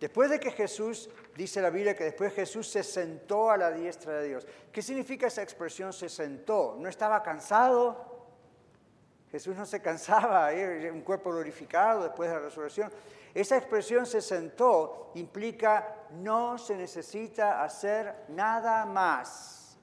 Después 0.00 0.28
de 0.28 0.40
que 0.40 0.50
Jesús, 0.50 1.08
dice 1.36 1.62
la 1.62 1.70
Biblia 1.70 1.94
que 1.94 2.02
después 2.02 2.34
Jesús 2.34 2.68
se 2.68 2.82
sentó 2.82 3.48
a 3.48 3.56
la 3.56 3.70
diestra 3.70 4.14
de 4.14 4.26
Dios. 4.26 4.46
¿Qué 4.72 4.82
significa 4.82 5.28
esa 5.28 5.44
expresión 5.44 5.92
se 5.92 6.08
sentó? 6.08 6.76
¿No 6.80 6.88
estaba 6.88 7.22
cansado? 7.22 8.13
Jesús 9.34 9.56
no 9.56 9.66
se 9.66 9.82
cansaba, 9.82 10.48
un 10.92 11.00
cuerpo 11.00 11.32
glorificado 11.32 12.04
después 12.04 12.30
de 12.30 12.36
la 12.36 12.42
resurrección. 12.42 12.88
Esa 13.34 13.56
expresión 13.56 14.06
se 14.06 14.22
sentó 14.22 15.10
implica 15.16 16.06
no 16.12 16.56
se 16.56 16.76
necesita 16.76 17.64
hacer 17.64 18.14
nada 18.28 18.86
más. 18.86 19.76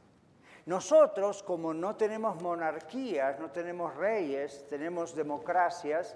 Nosotros, 0.65 1.43
como 1.43 1.73
no 1.73 1.97
tenemos 1.97 2.41
monarquías, 2.41 3.41
no 3.41 3.51
tenemos 3.51 3.93
reyes, 3.97 4.65
tenemos 4.69 5.13
democracias, 5.13 6.15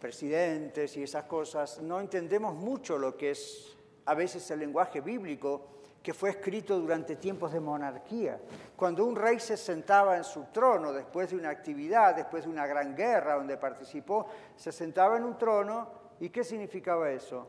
presidentes 0.00 0.96
y 0.96 1.02
esas 1.02 1.24
cosas, 1.24 1.82
no 1.82 2.00
entendemos 2.00 2.54
mucho 2.54 2.96
lo 2.96 3.14
que 3.14 3.32
es 3.32 3.76
a 4.06 4.14
veces 4.14 4.50
el 4.50 4.60
lenguaje 4.60 5.02
bíblico 5.02 5.81
que 6.02 6.12
fue 6.12 6.30
escrito 6.30 6.78
durante 6.78 7.16
tiempos 7.16 7.52
de 7.52 7.60
monarquía. 7.60 8.40
Cuando 8.76 9.04
un 9.04 9.14
rey 9.14 9.38
se 9.38 9.56
sentaba 9.56 10.16
en 10.16 10.24
su 10.24 10.44
trono 10.46 10.92
después 10.92 11.30
de 11.30 11.36
una 11.36 11.50
actividad, 11.50 12.16
después 12.16 12.44
de 12.44 12.50
una 12.50 12.66
gran 12.66 12.96
guerra 12.96 13.36
donde 13.36 13.56
participó, 13.56 14.26
se 14.56 14.72
sentaba 14.72 15.16
en 15.16 15.24
un 15.24 15.38
trono 15.38 15.88
y 16.18 16.30
¿qué 16.30 16.42
significaba 16.42 17.10
eso? 17.10 17.48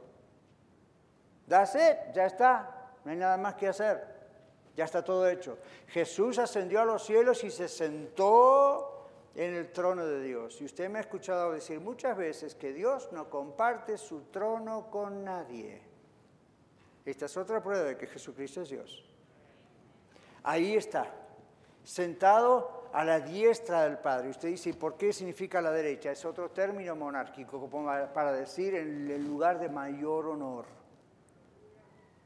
It, 1.48 2.14
ya 2.14 2.26
está, 2.26 2.92
no 3.04 3.12
hay 3.12 3.18
nada 3.18 3.38
más 3.38 3.56
que 3.56 3.68
hacer, 3.68 4.02
ya 4.76 4.86
está 4.86 5.04
todo 5.04 5.28
hecho. 5.28 5.58
Jesús 5.88 6.38
ascendió 6.38 6.82
a 6.82 6.86
los 6.86 7.04
cielos 7.04 7.44
y 7.44 7.50
se 7.50 7.68
sentó 7.68 9.08
en 9.36 9.56
el 9.56 9.72
trono 9.72 10.06
de 10.06 10.22
Dios. 10.22 10.62
Y 10.62 10.66
usted 10.66 10.90
me 10.90 11.00
ha 11.00 11.02
escuchado 11.02 11.52
decir 11.52 11.80
muchas 11.80 12.16
veces 12.16 12.56
que 12.56 12.72
Dios 12.72 13.10
no 13.12 13.30
comparte 13.30 13.98
su 13.98 14.26
trono 14.26 14.90
con 14.92 15.24
nadie. 15.24 15.93
Esta 17.06 17.26
es 17.26 17.38
otra 17.38 17.62
prueba 17.62 17.84
de 17.84 17.98
que 17.98 18.08
Jesucristo 18.08 18.62
es 18.62 18.70
Dios. 18.70 19.04
Ahí 20.44 20.76
está, 20.76 21.12
sentado 21.84 22.84
a 22.94 23.04
la 23.04 23.20
diestra 23.20 23.84
del 23.84 23.98
Padre. 23.98 24.30
Usted 24.30 24.50
dice, 24.50 24.74
¿por 24.74 24.96
qué 24.96 25.12
significa 25.12 25.62
la 25.62 25.72
derecha? 25.72 26.12
Es 26.12 26.24
otro 26.26 26.52
término 26.52 26.96
monárquico 26.96 27.70
para 28.14 28.32
decir 28.32 28.76
en 28.76 29.10
el 29.10 29.26
lugar 29.26 29.60
de 29.60 29.70
mayor 29.70 30.28
honor. 30.28 30.66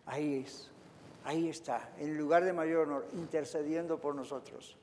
Ahí 0.05 0.43
es, 0.45 0.69
ahí 1.25 1.49
está, 1.49 1.89
en 1.97 2.09
el 2.11 2.17
lugar 2.17 2.43
de 2.43 2.53
mayor 2.53 2.87
honor, 2.87 3.07
intercediendo 3.13 3.99
por 3.99 4.15
nosotros. 4.15 4.77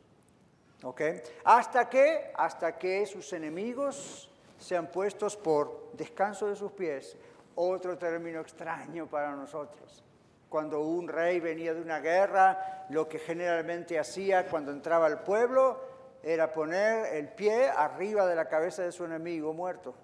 ¿Ok? 0.83 1.01
¿Hasta 1.45 1.89
que, 1.89 2.33
Hasta 2.35 2.79
que 2.79 3.07
sus 3.07 3.33
enemigos 3.33 4.31
sean 4.59 4.91
puestos 4.91 5.37
por 5.37 5.91
descanso 5.95 6.49
de 6.49 6.57
sus 6.57 6.73
pies 6.73 7.17
otro 7.57 7.97
término 7.99 8.41
extraño 8.41 9.07
para 9.07 9.35
nosotros. 9.35 10.05
Cuando 10.49 10.83
un 10.83 11.09
rey 11.09 11.41
venía 11.41 11.75
de 11.75 11.81
una 11.81 12.01
guerra, 12.01 12.87
lo 12.91 13.09
que 13.09 13.19
generalmente 13.19 13.99
hacía 13.99 14.47
cuando 14.47 14.73
entraba 14.73 15.07
al 15.07 15.23
pueblo 15.23 15.81
era 16.23 16.53
poner 16.53 17.15
el 17.15 17.29
pie 17.29 17.69
arriba 17.69 18.27
de 18.27 18.37
la 18.37 18.47
cabeza 18.47 18.83
de 18.83 18.93
su 18.93 19.05
enemigo 19.05 19.53
muerto. 19.53 19.95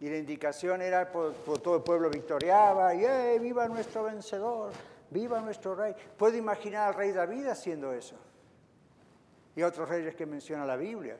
Y 0.00 0.08
la 0.08 0.16
indicación 0.16 0.82
era 0.82 1.10
por, 1.12 1.34
todo 1.60 1.76
el 1.76 1.82
pueblo 1.82 2.10
victoriaba, 2.10 2.94
y 2.94 3.04
¡eh, 3.04 3.38
viva 3.38 3.68
nuestro 3.68 4.04
vencedor! 4.04 4.72
¡Viva 5.10 5.40
nuestro 5.40 5.74
rey! 5.74 5.94
Puedo 6.16 6.36
imaginar 6.36 6.88
al 6.88 6.94
rey 6.94 7.12
David 7.12 7.46
haciendo 7.46 7.92
eso. 7.92 8.16
Y 9.54 9.62
otros 9.62 9.88
reyes 9.88 10.14
que 10.14 10.24
menciona 10.24 10.64
la 10.64 10.76
Biblia. 10.76 11.18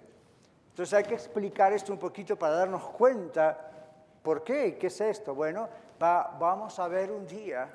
Entonces 0.70 0.94
hay 0.94 1.04
que 1.04 1.14
explicar 1.14 1.72
esto 1.72 1.92
un 1.92 1.98
poquito 1.98 2.38
para 2.38 2.54
darnos 2.54 2.84
cuenta 2.90 3.79
¿Por 4.22 4.44
qué? 4.44 4.76
¿Qué 4.78 4.88
es 4.88 5.00
esto? 5.00 5.34
Bueno, 5.34 5.68
vamos 5.98 6.78
a 6.78 6.88
ver 6.88 7.10
un 7.10 7.26
día 7.26 7.68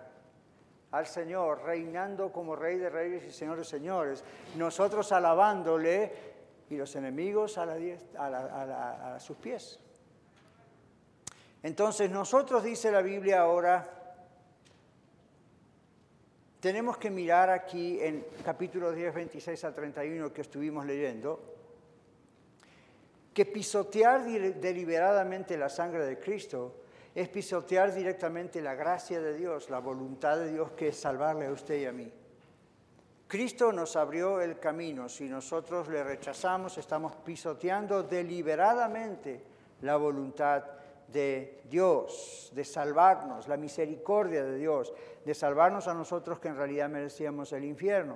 al 0.91 1.07
Señor 1.07 1.63
reinando 1.63 2.31
como 2.31 2.55
Rey 2.55 2.77
de 2.77 2.89
Reyes 2.89 3.25
y 3.25 3.31
Señor 3.31 3.57
de 3.57 3.65
Señores, 3.65 4.23
nosotros 4.55 5.11
alabándole 5.11 6.11
y 6.69 6.77
los 6.77 6.95
enemigos 6.95 7.57
a, 7.57 9.15
a 9.15 9.19
sus 9.19 9.37
pies. 9.37 9.79
Entonces 11.63 12.11
nosotros, 12.11 12.63
dice 12.63 12.91
la 12.91 13.01
Biblia 13.01 13.41
ahora, 13.41 13.89
tenemos 16.59 16.97
que 16.97 17.09
mirar 17.09 17.49
aquí 17.49 17.99
en 18.01 18.25
capítulo 18.43 18.91
10, 18.91 19.13
26 19.13 19.63
a 19.65 19.73
31 19.73 20.31
que 20.31 20.41
estuvimos 20.41 20.85
leyendo, 20.85 21.54
que 23.35 23.45
pisotear 23.45 24.23
deliberadamente 24.23 25.57
la 25.57 25.67
sangre 25.67 26.05
de 26.05 26.17
Cristo 26.17 26.77
es 27.13 27.27
pisotear 27.27 27.93
directamente 27.93 28.61
la 28.61 28.75
gracia 28.75 29.19
de 29.19 29.35
Dios, 29.35 29.69
la 29.69 29.79
voluntad 29.79 30.37
de 30.37 30.53
Dios 30.53 30.71
que 30.71 30.87
es 30.87 30.95
salvarle 30.95 31.47
a 31.47 31.51
usted 31.51 31.81
y 31.81 31.85
a 31.85 31.91
mí. 31.91 32.09
Cristo 33.27 33.73
nos 33.73 33.97
abrió 33.97 34.39
el 34.39 34.57
camino. 34.57 35.09
Si 35.09 35.27
nosotros 35.27 35.89
le 35.89 36.01
rechazamos, 36.01 36.77
estamos 36.77 37.13
pisoteando 37.17 38.03
deliberadamente 38.03 39.43
la 39.81 39.97
voluntad 39.97 40.63
de 41.09 41.61
Dios, 41.69 42.53
de 42.55 42.63
salvarnos, 42.63 43.49
la 43.49 43.57
misericordia 43.57 44.45
de 44.45 44.57
Dios, 44.57 44.93
de 45.25 45.33
salvarnos 45.33 45.89
a 45.89 45.93
nosotros 45.93 46.39
que 46.39 46.47
en 46.47 46.55
realidad 46.55 46.87
merecíamos 46.87 47.51
el 47.51 47.65
infierno. 47.65 48.15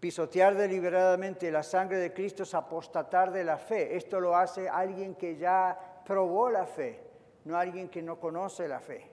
Pisotear 0.00 0.54
deliberadamente 0.54 1.50
la 1.50 1.62
sangre 1.62 1.96
de 1.98 2.12
Cristo 2.12 2.42
es 2.42 2.54
apostatar 2.54 3.32
de 3.32 3.44
la 3.44 3.56
fe. 3.56 3.96
Esto 3.96 4.20
lo 4.20 4.36
hace 4.36 4.68
alguien 4.68 5.14
que 5.14 5.36
ya 5.36 6.02
probó 6.04 6.50
la 6.50 6.66
fe, 6.66 7.00
no 7.44 7.56
alguien 7.56 7.88
que 7.88 8.02
no 8.02 8.20
conoce 8.20 8.68
la 8.68 8.80
fe. 8.80 9.10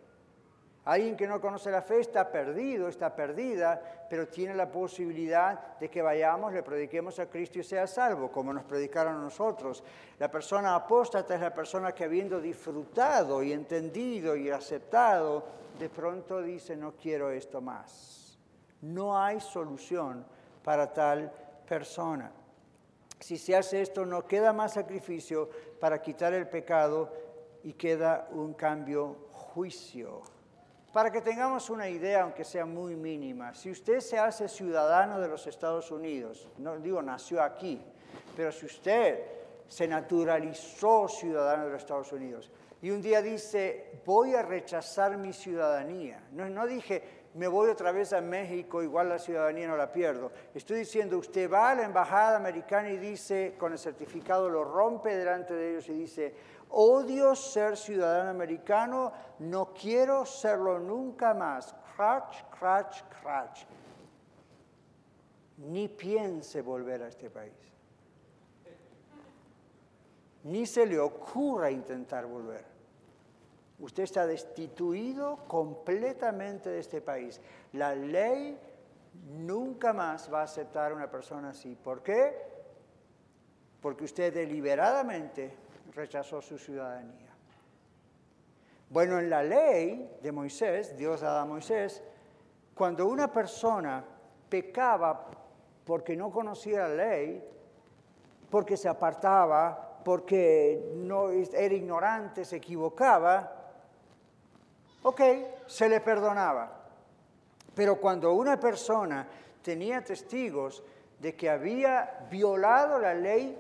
Alguien 0.86 1.16
que 1.16 1.28
no 1.28 1.40
conoce 1.40 1.72
la 1.72 1.82
fe 1.82 2.02
está 2.02 2.30
perdido, 2.30 2.90
está 2.90 3.16
perdida, 3.16 3.82
pero 4.10 4.28
tiene 4.28 4.54
la 4.54 4.70
posibilidad 4.70 5.78
de 5.78 5.90
que 5.90 6.02
vayamos, 6.02 6.52
le 6.52 6.62
prediquemos 6.62 7.20
a 7.20 7.28
Cristo 7.28 7.60
y 7.60 7.64
sea 7.64 7.88
salvo, 7.88 8.30
como 8.30 8.52
nos 8.52 8.66
predicaron 8.66 9.22
nosotros. 9.22 9.82
La 10.20 10.30
persona 10.30 10.76
apóstata 10.76 11.36
es 11.36 11.42
la 11.42 11.54
persona 11.54 11.94
que 11.94 12.04
habiendo 12.04 12.42
disfrutado 12.42 13.42
y 13.42 13.54
entendido 13.54 14.36
y 14.36 14.50
aceptado, 14.50 15.46
de 15.80 15.88
pronto 15.88 16.42
dice, 16.42 16.76
no 16.76 16.92
quiero 16.98 17.32
esto 17.32 17.62
más. 17.62 18.38
No 18.82 19.18
hay 19.18 19.40
solución 19.40 20.26
para 20.64 20.92
tal 20.92 21.32
persona. 21.68 22.32
Si 23.20 23.38
se 23.38 23.56
hace 23.56 23.82
esto, 23.82 24.06
no 24.06 24.28
queda 24.28 24.52
más 24.52 24.74
sacrificio 24.74 25.50
para 25.80 26.02
quitar 26.02 26.34
el 26.34 26.48
pecado 26.48 27.12
y 27.64 27.74
queda 27.74 28.28
un 28.32 28.54
cambio 28.54 29.30
juicio. 29.32 30.22
Para 30.92 31.12
que 31.12 31.22
tengamos 31.22 31.70
una 31.70 31.90
idea, 31.90 32.22
aunque 32.22 32.44
sea 32.44 32.66
muy 32.66 32.96
mínima, 32.96 33.54
si 33.54 33.72
usted 33.72 34.00
se 34.00 34.20
hace 34.20 34.48
ciudadano 34.48 35.20
de 35.20 35.28
los 35.28 35.48
Estados 35.48 35.90
Unidos, 35.90 36.48
no 36.58 36.78
digo 36.78 37.02
nació 37.02 37.42
aquí, 37.42 37.82
pero 38.36 38.52
si 38.52 38.66
usted 38.66 39.24
se 39.68 39.88
naturalizó 39.88 41.08
ciudadano 41.08 41.66
de 41.66 41.72
los 41.72 41.82
Estados 41.82 42.12
Unidos 42.12 42.52
y 42.82 42.92
un 42.92 43.02
día 43.02 43.22
dice, 43.22 44.02
voy 44.06 44.36
a 44.36 44.44
rechazar 44.44 45.18
mi 45.18 45.34
ciudadanía, 45.34 46.22
no, 46.34 46.48
no 46.50 46.68
dije, 46.68 47.23
me 47.36 47.48
voy 47.48 47.70
otra 47.70 47.92
vez 47.92 48.14
a 48.14 48.22
México, 48.22 48.84
igual 48.84 49.10
la 49.10 49.18
ciudadanía 49.18 49.68
no 49.68 49.76
la 49.76 49.92
pierdo. 49.92 50.32
Estoy 50.54 50.80
diciendo, 50.80 51.18
usted 51.18 51.50
va 51.52 51.72
a 51.72 51.76
la 51.76 51.84
embajada 51.84 52.38
americana 52.38 52.92
y 52.92 52.98
dice, 52.98 53.56
con 53.58 53.72
el 53.72 53.80
certificado 53.80 54.50
lo 54.50 54.64
rompe 54.64 55.16
delante 55.16 55.54
de 55.54 55.72
ellos 55.72 55.90
y 55.90 55.94
dice, 55.94 56.36
odio 56.70 57.36
ser 57.36 57.76
ciudadano 57.76 58.30
americano, 58.30 59.12
no 59.40 59.74
quiero 59.74 60.26
serlo 60.26 60.80
nunca 60.80 61.34
más. 61.34 61.76
Crach, 61.96 62.44
crach, 62.60 63.02
crach. 63.22 63.66
Ni 65.58 65.88
piense 65.88 66.62
volver 66.62 67.04
a 67.04 67.08
este 67.08 67.30
país. 67.30 67.54
Ni 70.44 70.66
se 70.66 70.86
le 70.86 71.00
ocurra 71.00 71.72
intentar 71.72 72.26
volver. 72.26 72.73
Usted 73.84 74.04
está 74.04 74.26
destituido 74.26 75.40
completamente 75.46 76.70
de 76.70 76.80
este 76.80 77.02
país. 77.02 77.42
La 77.74 77.94
ley 77.94 78.58
nunca 79.40 79.92
más 79.92 80.34
va 80.34 80.40
a 80.40 80.44
aceptar 80.44 80.94
a 80.94 80.96
una 80.96 81.12
persona 81.12 81.50
así. 81.50 81.76
¿Por 81.76 82.02
qué? 82.02 82.34
Porque 83.82 84.06
usted 84.06 84.34
deliberadamente 84.34 85.54
rechazó 85.94 86.42
su 86.42 86.58
ciudadanía. 86.58 87.36
Bueno, 88.90 89.20
en 89.20 89.30
la 89.30 89.44
ley 89.44 90.18
de 90.22 90.32
Moisés, 90.32 90.96
Dios 90.96 91.20
daba 91.20 91.42
a 91.42 91.46
Moisés, 91.46 92.02
cuando 92.74 93.06
una 93.06 93.34
persona 93.34 94.02
pecaba 94.48 95.28
porque 95.84 96.16
no 96.16 96.32
conocía 96.32 96.88
la 96.88 96.96
ley, 96.96 97.44
porque 98.50 98.78
se 98.78 98.88
apartaba, 98.88 100.00
porque 100.06 100.94
no 100.96 101.32
era 101.32 101.76
ignorante, 101.76 102.46
se 102.46 102.56
equivocaba, 102.56 103.60
ok, 105.04 105.22
se 105.68 105.88
le 105.88 106.02
perdonaba. 106.02 106.82
Pero 107.76 107.98
cuando 107.98 108.34
una 108.34 108.60
persona 108.60 109.28
tenía 109.62 110.04
testigos 110.04 110.84
de 111.20 111.36
que 111.36 111.50
había 111.50 112.28
violado 112.30 113.00
la 113.00 113.14
ley 113.14 113.58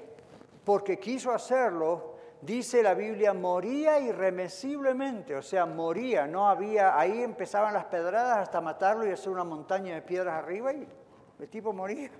porque 0.63 0.99
quiso 0.99 1.31
hacerlo, 1.31 2.15
dice 2.41 2.83
la 2.83 2.93
Biblia, 2.93 3.33
moría 3.33 3.99
irremisiblemente, 3.99 5.35
o 5.35 5.41
sea, 5.41 5.65
moría, 5.65 6.27
no 6.27 6.47
había, 6.47 6.97
ahí 6.97 7.21
empezaban 7.21 7.73
las 7.73 7.85
pedradas 7.85 8.37
hasta 8.37 8.61
matarlo 8.61 9.07
y 9.07 9.11
hacer 9.11 9.29
una 9.29 9.43
montaña 9.43 9.95
de 9.95 10.01
piedras 10.01 10.35
arriba 10.35 10.73
y 10.73 10.87
el 11.39 11.49
tipo 11.49 11.73
moría. 11.73 12.11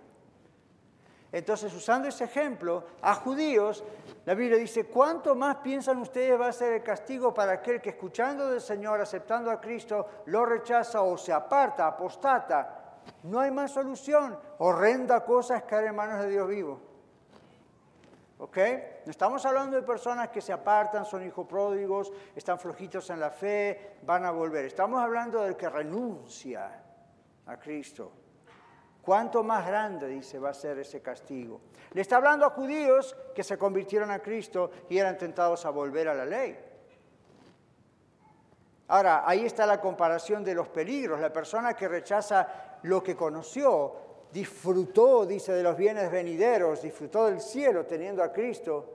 Entonces, 1.33 1.73
usando 1.73 2.07
ese 2.07 2.25
ejemplo, 2.25 2.83
a 3.01 3.15
judíos, 3.15 3.83
la 4.23 4.35
Biblia 4.35 4.55
dice, 4.55 4.85
¿cuánto 4.85 5.33
más 5.33 5.57
piensan 5.57 5.97
ustedes 5.97 6.39
va 6.39 6.49
a 6.49 6.53
ser 6.53 6.73
el 6.73 6.83
castigo 6.83 7.33
para 7.33 7.53
aquel 7.53 7.81
que 7.81 7.89
escuchando 7.89 8.51
del 8.51 8.61
Señor, 8.61 9.01
aceptando 9.01 9.49
a 9.49 9.59
Cristo, 9.59 10.07
lo 10.27 10.45
rechaza 10.45 11.01
o 11.01 11.17
se 11.17 11.33
aparta, 11.33 11.87
apostata? 11.87 12.99
No 13.23 13.39
hay 13.39 13.49
más 13.49 13.71
solución. 13.71 14.37
Horrenda 14.59 15.25
cosa 15.25 15.57
es 15.57 15.63
caer 15.63 15.85
en 15.85 15.95
manos 15.95 16.21
de 16.21 16.29
Dios 16.29 16.47
vivo. 16.47 16.79
¿Ok? 18.37 18.57
No 19.05 19.09
estamos 19.09 19.43
hablando 19.47 19.75
de 19.75 19.81
personas 19.81 20.29
que 20.29 20.39
se 20.39 20.53
apartan, 20.53 21.03
son 21.03 21.25
hijos 21.25 21.47
pródigos, 21.47 22.13
están 22.35 22.59
flojitos 22.59 23.09
en 23.09 23.19
la 23.19 23.31
fe, 23.31 23.97
van 24.03 24.23
a 24.23 24.29
volver. 24.29 24.65
Estamos 24.65 25.01
hablando 25.01 25.41
del 25.41 25.55
que 25.55 25.67
renuncia 25.67 26.79
a 27.47 27.57
Cristo. 27.57 28.22
¿Cuánto 29.03 29.43
más 29.43 29.67
grande, 29.67 30.07
dice, 30.07 30.39
va 30.39 30.51
a 30.51 30.53
ser 30.53 30.79
ese 30.79 31.01
castigo? 31.01 31.59
Le 31.91 32.01
está 32.01 32.15
hablando 32.15 32.45
a 32.45 32.51
judíos 32.51 33.15
que 33.35 33.43
se 33.43 33.57
convirtieron 33.57 34.09
a 34.11 34.19
Cristo 34.19 34.71
y 34.89 34.97
eran 34.97 35.17
tentados 35.17 35.65
a 35.65 35.71
volver 35.71 36.07
a 36.07 36.13
la 36.13 36.25
ley. 36.25 36.57
Ahora, 38.87 39.23
ahí 39.25 39.45
está 39.45 39.65
la 39.65 39.81
comparación 39.81 40.43
de 40.43 40.55
los 40.55 40.69
peligros. 40.69 41.19
La 41.19 41.33
persona 41.33 41.73
que 41.73 41.89
rechaza 41.89 42.79
lo 42.83 43.03
que 43.03 43.15
conoció 43.15 43.93
disfrutó, 44.31 45.25
dice, 45.25 45.51
de 45.51 45.63
los 45.63 45.75
bienes 45.75 46.09
venideros, 46.09 46.81
disfrutó 46.81 47.25
del 47.25 47.41
cielo 47.41 47.85
teniendo 47.85 48.23
a 48.23 48.31
Cristo, 48.31 48.93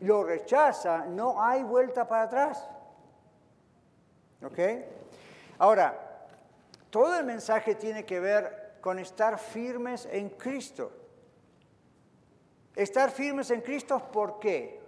lo 0.00 0.24
rechaza, 0.24 1.06
no 1.06 1.40
hay 1.40 1.62
vuelta 1.62 2.08
para 2.08 2.24
atrás. 2.24 2.68
¿Ok? 4.44 4.58
Ahora, 5.58 6.26
todo 6.90 7.16
el 7.16 7.24
mensaje 7.24 7.76
tiene 7.76 8.04
que 8.04 8.18
ver 8.18 8.61
con 8.82 8.98
estar 8.98 9.38
firmes 9.38 10.06
en 10.10 10.30
Cristo. 10.30 10.90
Estar 12.74 13.10
firmes 13.12 13.50
en 13.52 13.60
Cristo, 13.60 14.10
¿por 14.12 14.40
qué? 14.40 14.82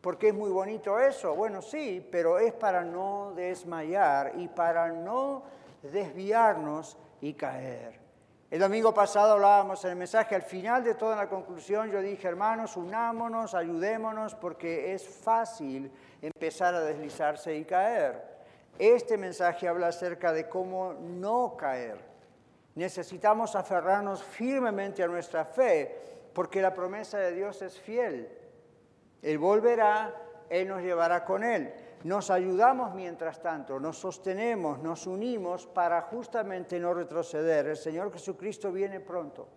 Porque 0.00 0.28
es 0.28 0.34
muy 0.34 0.50
bonito 0.50 0.98
eso. 0.98 1.34
Bueno, 1.36 1.62
sí, 1.62 2.06
pero 2.10 2.38
es 2.40 2.52
para 2.52 2.82
no 2.82 3.32
desmayar 3.36 4.32
y 4.36 4.48
para 4.48 4.88
no 4.88 5.44
desviarnos 5.82 6.98
y 7.20 7.34
caer. 7.34 8.00
El 8.50 8.58
domingo 8.58 8.92
pasado 8.92 9.34
hablábamos 9.34 9.84
en 9.84 9.90
el 9.92 9.96
mensaje, 9.96 10.34
al 10.34 10.42
final 10.42 10.82
de 10.82 10.94
toda 10.94 11.14
la 11.14 11.28
conclusión 11.28 11.92
yo 11.92 12.00
dije, 12.00 12.26
hermanos, 12.26 12.76
unámonos, 12.76 13.54
ayudémonos, 13.54 14.34
porque 14.34 14.94
es 14.94 15.06
fácil 15.06 15.92
empezar 16.20 16.74
a 16.74 16.80
deslizarse 16.80 17.54
y 17.54 17.64
caer. 17.64 18.38
Este 18.78 19.16
mensaje 19.16 19.68
habla 19.68 19.88
acerca 19.88 20.32
de 20.32 20.48
cómo 20.48 20.94
no 20.94 21.56
caer. 21.56 22.07
Necesitamos 22.78 23.56
aferrarnos 23.56 24.22
firmemente 24.22 25.02
a 25.02 25.08
nuestra 25.08 25.44
fe, 25.44 26.30
porque 26.32 26.62
la 26.62 26.72
promesa 26.72 27.18
de 27.18 27.32
Dios 27.32 27.60
es 27.60 27.76
fiel. 27.76 28.28
Él 29.20 29.36
volverá, 29.36 30.14
Él 30.48 30.68
nos 30.68 30.80
llevará 30.80 31.24
con 31.24 31.42
Él. 31.42 31.74
Nos 32.04 32.30
ayudamos 32.30 32.94
mientras 32.94 33.42
tanto, 33.42 33.80
nos 33.80 33.98
sostenemos, 33.98 34.78
nos 34.78 35.08
unimos 35.08 35.66
para 35.66 36.02
justamente 36.02 36.78
no 36.78 36.94
retroceder. 36.94 37.66
El 37.66 37.76
Señor 37.76 38.12
Jesucristo 38.12 38.70
viene 38.70 39.00
pronto. 39.00 39.48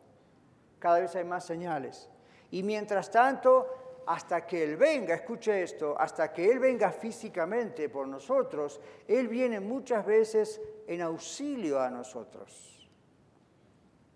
Cada 0.79 0.99
vez 1.01 1.15
hay 1.15 1.23
más 1.23 1.45
señales. 1.45 2.09
Y 2.49 2.63
mientras 2.63 3.11
tanto, 3.11 4.01
hasta 4.07 4.47
que 4.47 4.63
Él 4.63 4.77
venga, 4.77 5.13
escuche 5.13 5.61
esto, 5.61 5.95
hasta 5.95 6.33
que 6.33 6.51
Él 6.51 6.57
venga 6.57 6.91
físicamente 6.91 7.87
por 7.87 8.07
nosotros, 8.07 8.81
Él 9.07 9.27
viene 9.27 9.59
muchas 9.59 10.03
veces 10.03 10.59
en 10.87 11.03
auxilio 11.03 11.79
a 11.79 11.91
nosotros. 11.91 12.70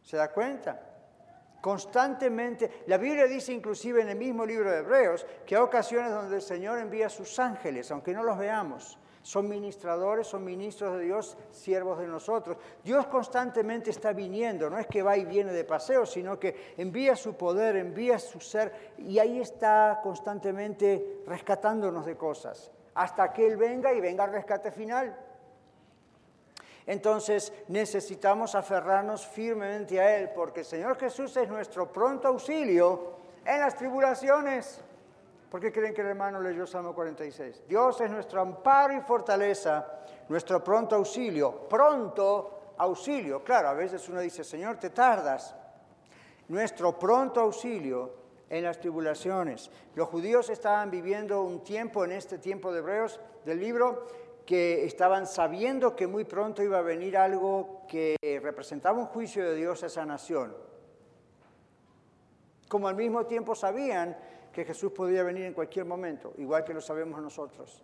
¿Se 0.06 0.18
da 0.18 0.32
cuenta? 0.32 0.80
Constantemente, 1.60 2.84
la 2.86 2.98
Biblia 3.00 3.26
dice 3.26 3.52
inclusive 3.52 4.04
en 4.04 4.10
el 4.10 4.16
mismo 4.16 4.46
libro 4.46 4.70
de 4.70 4.78
Hebreos 4.78 5.26
que 5.48 5.56
hay 5.56 5.62
ocasiones 5.64 6.12
donde 6.12 6.36
el 6.36 6.42
Señor 6.44 6.78
envía 6.78 7.08
a 7.08 7.10
sus 7.10 7.40
ángeles, 7.40 7.90
aunque 7.90 8.14
no 8.14 8.22
los 8.22 8.38
veamos. 8.38 9.00
Son 9.24 9.50
ministradores, 9.50 10.28
son 10.28 10.44
ministros 10.44 10.96
de 10.96 11.06
Dios, 11.06 11.36
siervos 11.50 11.98
de 11.98 12.06
nosotros. 12.06 12.58
Dios 12.84 13.08
constantemente 13.08 13.90
está 13.90 14.14
viniendo, 14.14 14.70
no 14.70 14.78
es 14.78 14.86
que 14.86 15.02
va 15.02 15.18
y 15.18 15.26
viene 15.26 15.52
de 15.52 15.64
paseo, 15.64 16.06
sino 16.06 16.40
que 16.40 16.76
envía 16.78 17.16
su 17.16 17.34
poder, 17.36 17.76
envía 17.76 18.20
su 18.20 18.40
ser 18.40 18.94
y 19.00 19.18
ahí 19.18 19.42
está 19.42 20.02
constantemente 20.04 21.24
rescatándonos 21.26 22.06
de 22.06 22.16
cosas, 22.16 22.72
hasta 22.94 23.34
que 23.34 23.48
Él 23.48 23.58
venga 23.58 23.92
y 23.92 24.00
venga 24.00 24.26
al 24.26 24.34
rescate 24.34 24.72
final. 24.72 25.18
Entonces 26.88 27.52
necesitamos 27.68 28.54
aferrarnos 28.54 29.26
firmemente 29.26 30.00
a 30.00 30.18
Él, 30.18 30.30
porque 30.36 30.60
el 30.60 30.66
Señor 30.66 30.98
Jesús 30.98 31.36
es 31.38 31.50
nuestro 31.50 31.92
pronto 31.92 32.28
auxilio 32.28 33.14
en 33.44 33.60
las 33.60 33.76
tribulaciones. 33.76 34.82
¿Por 35.50 35.60
qué 35.60 35.72
creen 35.72 35.94
que 35.94 36.02
el 36.02 36.08
hermano 36.08 36.42
leyó 36.42 36.68
Salmo 36.68 36.94
46? 36.94 37.64
Dios 37.68 38.02
es 38.02 38.12
nuestro 38.12 38.42
amparo 38.42 38.94
y 38.94 39.02
fortaleza, 39.02 40.00
nuestro 40.28 40.64
pronto 40.64 40.96
auxilio. 40.96 41.68
Pronto 41.68 42.74
auxilio. 42.78 43.44
Claro, 43.44 43.70
a 43.70 43.74
veces 43.74 44.08
uno 44.10 44.20
dice, 44.20 44.44
Señor, 44.44 44.78
te 44.78 44.90
tardas. 44.90 45.56
Nuestro 46.50 47.00
pronto 47.00 47.40
auxilio 47.40 48.26
en 48.50 48.64
las 48.64 48.80
tribulaciones. 48.80 49.72
Los 49.96 50.10
judíos 50.10 50.50
estaban 50.50 50.92
viviendo 50.92 51.42
un 51.42 51.64
tiempo 51.64 52.04
en 52.04 52.12
este 52.12 52.38
tiempo 52.38 52.72
de 52.72 52.80
Hebreos 52.80 53.20
del 53.44 53.60
libro 53.60 54.08
que 54.46 54.86
estaban 54.86 55.26
sabiendo 55.26 55.96
que 55.96 56.08
muy 56.08 56.24
pronto 56.24 56.62
iba 56.62 56.78
a 56.78 56.84
venir 56.84 57.18
algo 57.18 57.82
que 57.88 58.16
representaba 58.42 59.00
un 59.00 59.08
juicio 59.08 59.44
de 59.44 59.56
Dios 59.56 59.82
a 59.84 59.88
esa 59.88 60.06
nación. 60.06 60.56
Como 62.68 62.88
al 62.88 62.96
mismo 62.96 63.26
tiempo 63.26 63.56
sabían 63.56 64.16
que 64.52 64.66
Jesús 64.66 64.92
podía 64.92 65.24
venir 65.24 65.46
en 65.46 65.54
cualquier 65.54 65.86
momento, 65.86 66.34
igual 66.38 66.64
que 66.64 66.74
lo 66.74 66.82
sabemos 66.82 67.22
nosotros. 67.22 67.84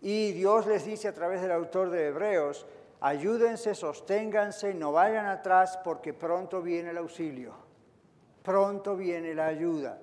Y 0.00 0.32
Dios 0.32 0.66
les 0.66 0.84
dice 0.84 1.08
a 1.08 1.14
través 1.14 1.42
del 1.42 1.52
autor 1.52 1.90
de 1.90 2.08
Hebreos, 2.08 2.66
ayúdense, 3.00 3.74
sosténganse, 3.74 4.72
no 4.74 4.92
vayan 4.92 5.26
atrás 5.26 5.78
porque 5.82 6.14
pronto 6.14 6.62
viene 6.62 6.90
el 6.90 6.98
auxilio, 6.98 7.54
pronto 8.42 8.96
viene 8.96 9.34
la 9.34 9.46
ayuda. 9.46 9.98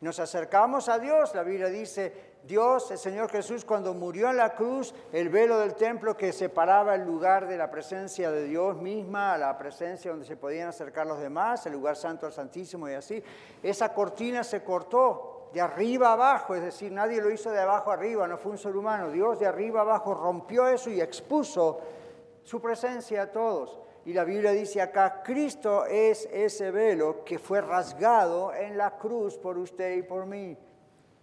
Nos 0.00 0.18
acercamos 0.18 0.88
a 0.88 0.98
Dios, 0.98 1.34
la 1.34 1.42
Biblia 1.42 1.68
dice, 1.68 2.29
Dios, 2.42 2.90
el 2.90 2.98
Señor 2.98 3.30
Jesús, 3.30 3.64
cuando 3.64 3.92
murió 3.92 4.30
en 4.30 4.38
la 4.38 4.54
cruz, 4.54 4.94
el 5.12 5.28
velo 5.28 5.58
del 5.58 5.74
templo 5.74 6.16
que 6.16 6.32
separaba 6.32 6.94
el 6.94 7.04
lugar 7.04 7.46
de 7.46 7.58
la 7.58 7.70
presencia 7.70 8.30
de 8.30 8.44
Dios 8.44 8.80
misma 8.80 9.34
a 9.34 9.38
la 9.38 9.58
presencia 9.58 10.10
donde 10.10 10.26
se 10.26 10.36
podían 10.36 10.68
acercar 10.68 11.06
los 11.06 11.20
demás, 11.20 11.66
el 11.66 11.74
lugar 11.74 11.96
santo 11.96 12.26
al 12.26 12.32
santísimo 12.32 12.88
y 12.88 12.94
así, 12.94 13.22
esa 13.62 13.92
cortina 13.92 14.42
se 14.42 14.64
cortó 14.64 15.50
de 15.52 15.60
arriba 15.60 16.12
abajo, 16.12 16.54
es 16.54 16.62
decir, 16.62 16.90
nadie 16.92 17.20
lo 17.20 17.30
hizo 17.30 17.50
de 17.50 17.60
abajo 17.60 17.90
arriba, 17.90 18.26
no 18.26 18.38
fue 18.38 18.52
un 18.52 18.58
ser 18.58 18.74
humano, 18.74 19.10
Dios 19.10 19.38
de 19.38 19.46
arriba 19.46 19.82
abajo 19.82 20.14
rompió 20.14 20.66
eso 20.66 20.90
y 20.90 21.00
expuso 21.00 21.80
su 22.42 22.60
presencia 22.60 23.22
a 23.22 23.32
todos. 23.32 23.78
Y 24.04 24.14
la 24.14 24.24
Biblia 24.24 24.52
dice 24.52 24.80
acá, 24.80 25.22
Cristo 25.22 25.84
es 25.84 26.26
ese 26.32 26.70
velo 26.70 27.22
que 27.22 27.38
fue 27.38 27.60
rasgado 27.60 28.54
en 28.54 28.78
la 28.78 28.96
cruz 28.96 29.36
por 29.36 29.58
usted 29.58 29.96
y 29.96 30.02
por 30.02 30.24
mí. 30.24 30.56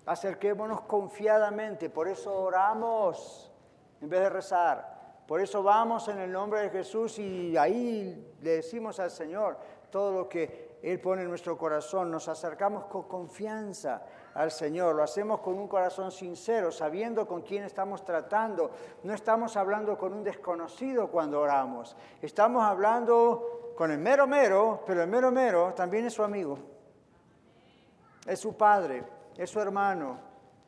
Acerquémonos 0.08 0.82
confiadamente, 0.82 1.90
por 1.90 2.08
eso 2.08 2.34
oramos 2.34 3.52
en 4.00 4.08
vez 4.08 4.22
de 4.22 4.30
rezar. 4.30 4.98
Por 5.28 5.42
eso 5.42 5.62
vamos 5.62 6.08
en 6.08 6.20
el 6.20 6.32
nombre 6.32 6.62
de 6.62 6.70
Jesús 6.70 7.20
y 7.20 7.58
ahí 7.58 8.34
le 8.42 8.52
decimos 8.52 9.02
al 9.02 9.12
Señor 9.12 9.58
todo 9.92 10.14
lo 10.14 10.30
que 10.30 10.80
Él 10.82 11.02
pone 11.02 11.24
en 11.24 11.28
nuestro 11.28 11.58
corazón. 11.58 12.10
Nos 12.10 12.30
acercamos 12.30 12.86
con 12.86 13.04
confianza 13.04 14.04
al 14.34 14.50
Señor, 14.50 14.96
lo 14.96 15.04
hacemos 15.04 15.42
con 15.42 15.56
un 15.56 15.68
corazón 15.68 16.10
sincero, 16.10 16.72
sabiendo 16.72 17.28
con 17.28 17.42
quién 17.42 17.66
estamos 17.66 18.06
tratando. 18.06 18.72
No 19.04 19.14
estamos 19.14 19.58
hablando 19.58 19.98
con 19.98 20.14
un 20.14 20.24
desconocido 20.24 21.10
cuando 21.10 21.42
oramos, 21.42 21.98
estamos 22.22 22.64
hablando 22.64 23.74
con 23.76 23.92
el 23.92 23.98
mero 23.98 24.26
mero, 24.26 24.84
pero 24.88 25.04
el 25.04 25.10
mero 25.10 25.34
mero 25.34 25.74
también 25.76 26.06
es 26.06 26.14
su 26.14 26.24
amigo, 26.24 26.58
es 28.26 28.40
su 28.40 28.56
padre 28.56 29.17
es 29.38 29.50
su 29.50 29.60
hermano, 29.60 30.20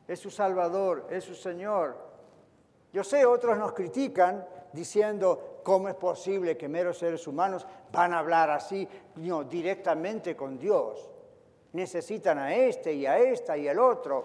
es 0.06 0.18
su 0.18 0.30
Salvador, 0.30 1.06
es 1.10 1.24
su 1.24 1.34
Señor. 1.34 1.96
Yo 2.92 3.04
sé, 3.04 3.24
otros 3.24 3.56
nos 3.58 3.72
critican 3.72 4.46
diciendo, 4.72 5.60
¿cómo 5.62 5.88
es 5.88 5.94
posible 5.94 6.56
que 6.56 6.68
meros 6.68 6.98
seres 6.98 7.26
humanos 7.26 7.66
van 7.92 8.12
a 8.12 8.18
hablar 8.18 8.50
así 8.50 8.88
directamente 9.48 10.36
con 10.36 10.58
Dios? 10.58 11.10
Necesitan 11.72 12.38
a 12.38 12.54
este 12.54 12.92
y 12.92 13.06
a 13.06 13.18
esta 13.18 13.56
y 13.56 13.68
al 13.68 13.78
otro. 13.78 14.24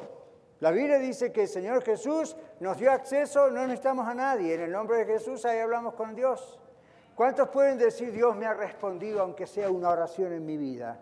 La 0.60 0.72
Biblia 0.72 0.98
dice 0.98 1.32
que 1.32 1.44
el 1.44 1.48
Señor 1.48 1.84
Jesús 1.84 2.36
nos 2.60 2.78
dio 2.78 2.92
acceso, 2.92 3.52
no 3.52 3.64
necesitamos 3.64 4.08
a 4.08 4.16
nadie. 4.16 4.56
En 4.56 4.62
el 4.62 4.72
nombre 4.72 4.98
de 4.98 5.06
Jesús 5.06 5.46
ahí 5.46 5.60
hablamos 5.60 5.94
con 5.94 6.16
Dios. 6.16 6.60
¿Cuántos 7.14 7.50
pueden 7.50 7.78
decir 7.78 8.12
Dios 8.12 8.36
me 8.36 8.46
ha 8.46 8.54
respondido 8.54 9.22
aunque 9.22 9.48
sea 9.48 9.70
una 9.70 9.90
oración 9.90 10.34
en 10.34 10.46
mi 10.46 10.58
vida? 10.58 11.00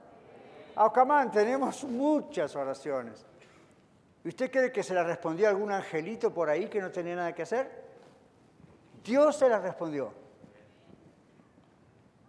Aucamán, 0.75 1.31
tenemos 1.31 1.83
muchas 1.83 2.55
oraciones. 2.55 3.25
¿Y 4.23 4.29
usted 4.29 4.49
cree 4.49 4.71
que 4.71 4.83
se 4.83 4.93
la 4.93 5.03
respondió 5.03 5.49
algún 5.49 5.71
angelito 5.71 6.33
por 6.33 6.49
ahí 6.49 6.67
que 6.67 6.79
no 6.79 6.91
tenía 6.91 7.15
nada 7.15 7.33
que 7.33 7.41
hacer? 7.41 7.83
Dios 9.03 9.35
se 9.35 9.49
la 9.49 9.59
respondió. 9.59 10.13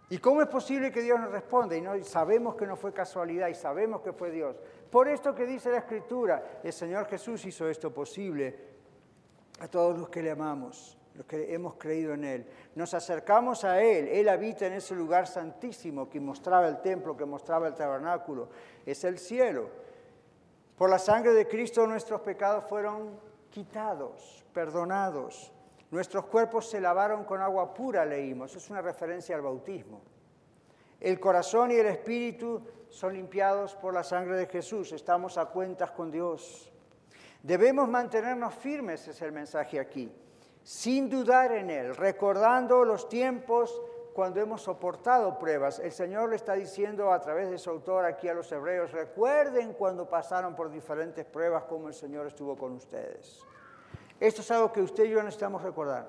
¿Y 0.09 0.17
cómo 0.19 0.41
es 0.41 0.47
posible 0.47 0.91
que 0.91 1.01
Dios 1.01 1.19
nos 1.19 1.31
responda? 1.31 1.75
Y 1.75 1.81
no, 1.81 2.01
sabemos 2.03 2.55
que 2.55 2.67
no 2.67 2.75
fue 2.75 2.93
casualidad 2.93 3.47
y 3.47 3.55
sabemos 3.55 4.01
que 4.01 4.13
fue 4.13 4.29
Dios. 4.29 4.55
Por 4.91 5.07
esto 5.07 5.33
que 5.33 5.45
dice 5.45 5.71
la 5.71 5.79
Escritura, 5.79 6.59
el 6.63 6.73
Señor 6.73 7.07
Jesús 7.07 7.43
hizo 7.45 7.67
esto 7.67 7.91
posible 7.93 8.55
a 9.59 9.67
todos 9.67 9.97
los 9.97 10.09
que 10.09 10.21
le 10.21 10.31
amamos, 10.31 10.97
los 11.15 11.25
que 11.25 11.53
hemos 11.53 11.75
creído 11.75 12.13
en 12.13 12.23
Él. 12.23 12.45
Nos 12.75 12.93
acercamos 12.93 13.63
a 13.63 13.81
Él, 13.81 14.07
Él 14.09 14.29
habita 14.29 14.67
en 14.67 14.73
ese 14.73 14.93
lugar 14.93 15.27
santísimo 15.27 16.07
que 16.07 16.19
mostraba 16.19 16.67
el 16.67 16.81
templo, 16.81 17.17
que 17.17 17.25
mostraba 17.25 17.67
el 17.67 17.73
tabernáculo, 17.73 18.49
es 18.85 19.03
el 19.05 19.17
cielo. 19.17 19.84
Por 20.77 20.89
la 20.89 20.99
sangre 20.99 21.33
de 21.33 21.47
Cristo 21.47 21.87
nuestros 21.87 22.21
pecados 22.21 22.65
fueron 22.65 23.17
quitados, 23.49 24.43
perdonados. 24.53 25.53
Nuestros 25.91 26.25
cuerpos 26.25 26.69
se 26.69 26.81
lavaron 26.81 27.23
con 27.23 27.41
agua 27.41 27.73
pura, 27.73 28.05
leímos. 28.05 28.55
Es 28.55 28.69
una 28.69 28.81
referencia 28.81 29.35
al 29.35 29.41
bautismo. 29.41 30.01
El 30.99 31.19
corazón 31.19 31.71
y 31.71 31.75
el 31.75 31.85
espíritu 31.85 32.61
son 32.89 33.13
limpiados 33.13 33.75
por 33.75 33.93
la 33.93 34.03
sangre 34.03 34.35
de 34.35 34.47
Jesús. 34.47 34.91
Estamos 34.91 35.37
a 35.37 35.45
cuentas 35.45 35.91
con 35.91 36.11
Dios. 36.11 36.71
Debemos 37.41 37.87
mantenernos 37.87 38.53
firmes, 38.55 39.07
es 39.07 39.21
el 39.21 39.31
mensaje 39.31 39.79
aquí, 39.79 40.11
sin 40.63 41.09
dudar 41.09 41.51
en 41.51 41.69
Él, 41.69 41.95
recordando 41.95 42.83
los 42.83 43.07
tiempos 43.07 43.81
cuando 44.15 44.39
hemos 44.39 44.61
soportado 44.61 45.37
pruebas. 45.37 45.79
El 45.79 45.91
Señor 45.91 46.29
le 46.29 46.37
está 46.37 46.53
diciendo 46.53 47.11
a 47.11 47.19
través 47.19 47.49
de 47.49 47.57
su 47.57 47.69
autor 47.69 48.05
aquí 48.05 48.29
a 48.29 48.33
los 48.33 48.49
hebreos, 48.49 48.93
recuerden 48.93 49.73
cuando 49.73 50.07
pasaron 50.07 50.55
por 50.55 50.71
diferentes 50.71 51.25
pruebas 51.25 51.65
como 51.65 51.89
el 51.89 51.93
Señor 51.93 52.25
estuvo 52.25 52.55
con 52.55 52.71
ustedes. 52.71 53.41
Esto 54.17 54.39
es 54.39 54.49
algo 54.51 54.71
que 54.71 54.81
usted 54.81 55.03
y 55.03 55.09
yo 55.09 55.21
necesitamos 55.21 55.61
recordar. 55.61 56.07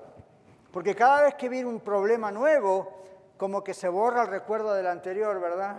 Porque 0.71 0.95
cada 0.95 1.23
vez 1.23 1.35
que 1.35 1.49
viene 1.49 1.67
un 1.67 1.81
problema 1.81 2.31
nuevo, 2.31 2.93
como 3.35 3.61
que 3.61 3.73
se 3.73 3.89
borra 3.89 4.21
el 4.21 4.29
recuerdo 4.29 4.73
del 4.73 4.87
anterior, 4.87 5.41
¿verdad? 5.41 5.75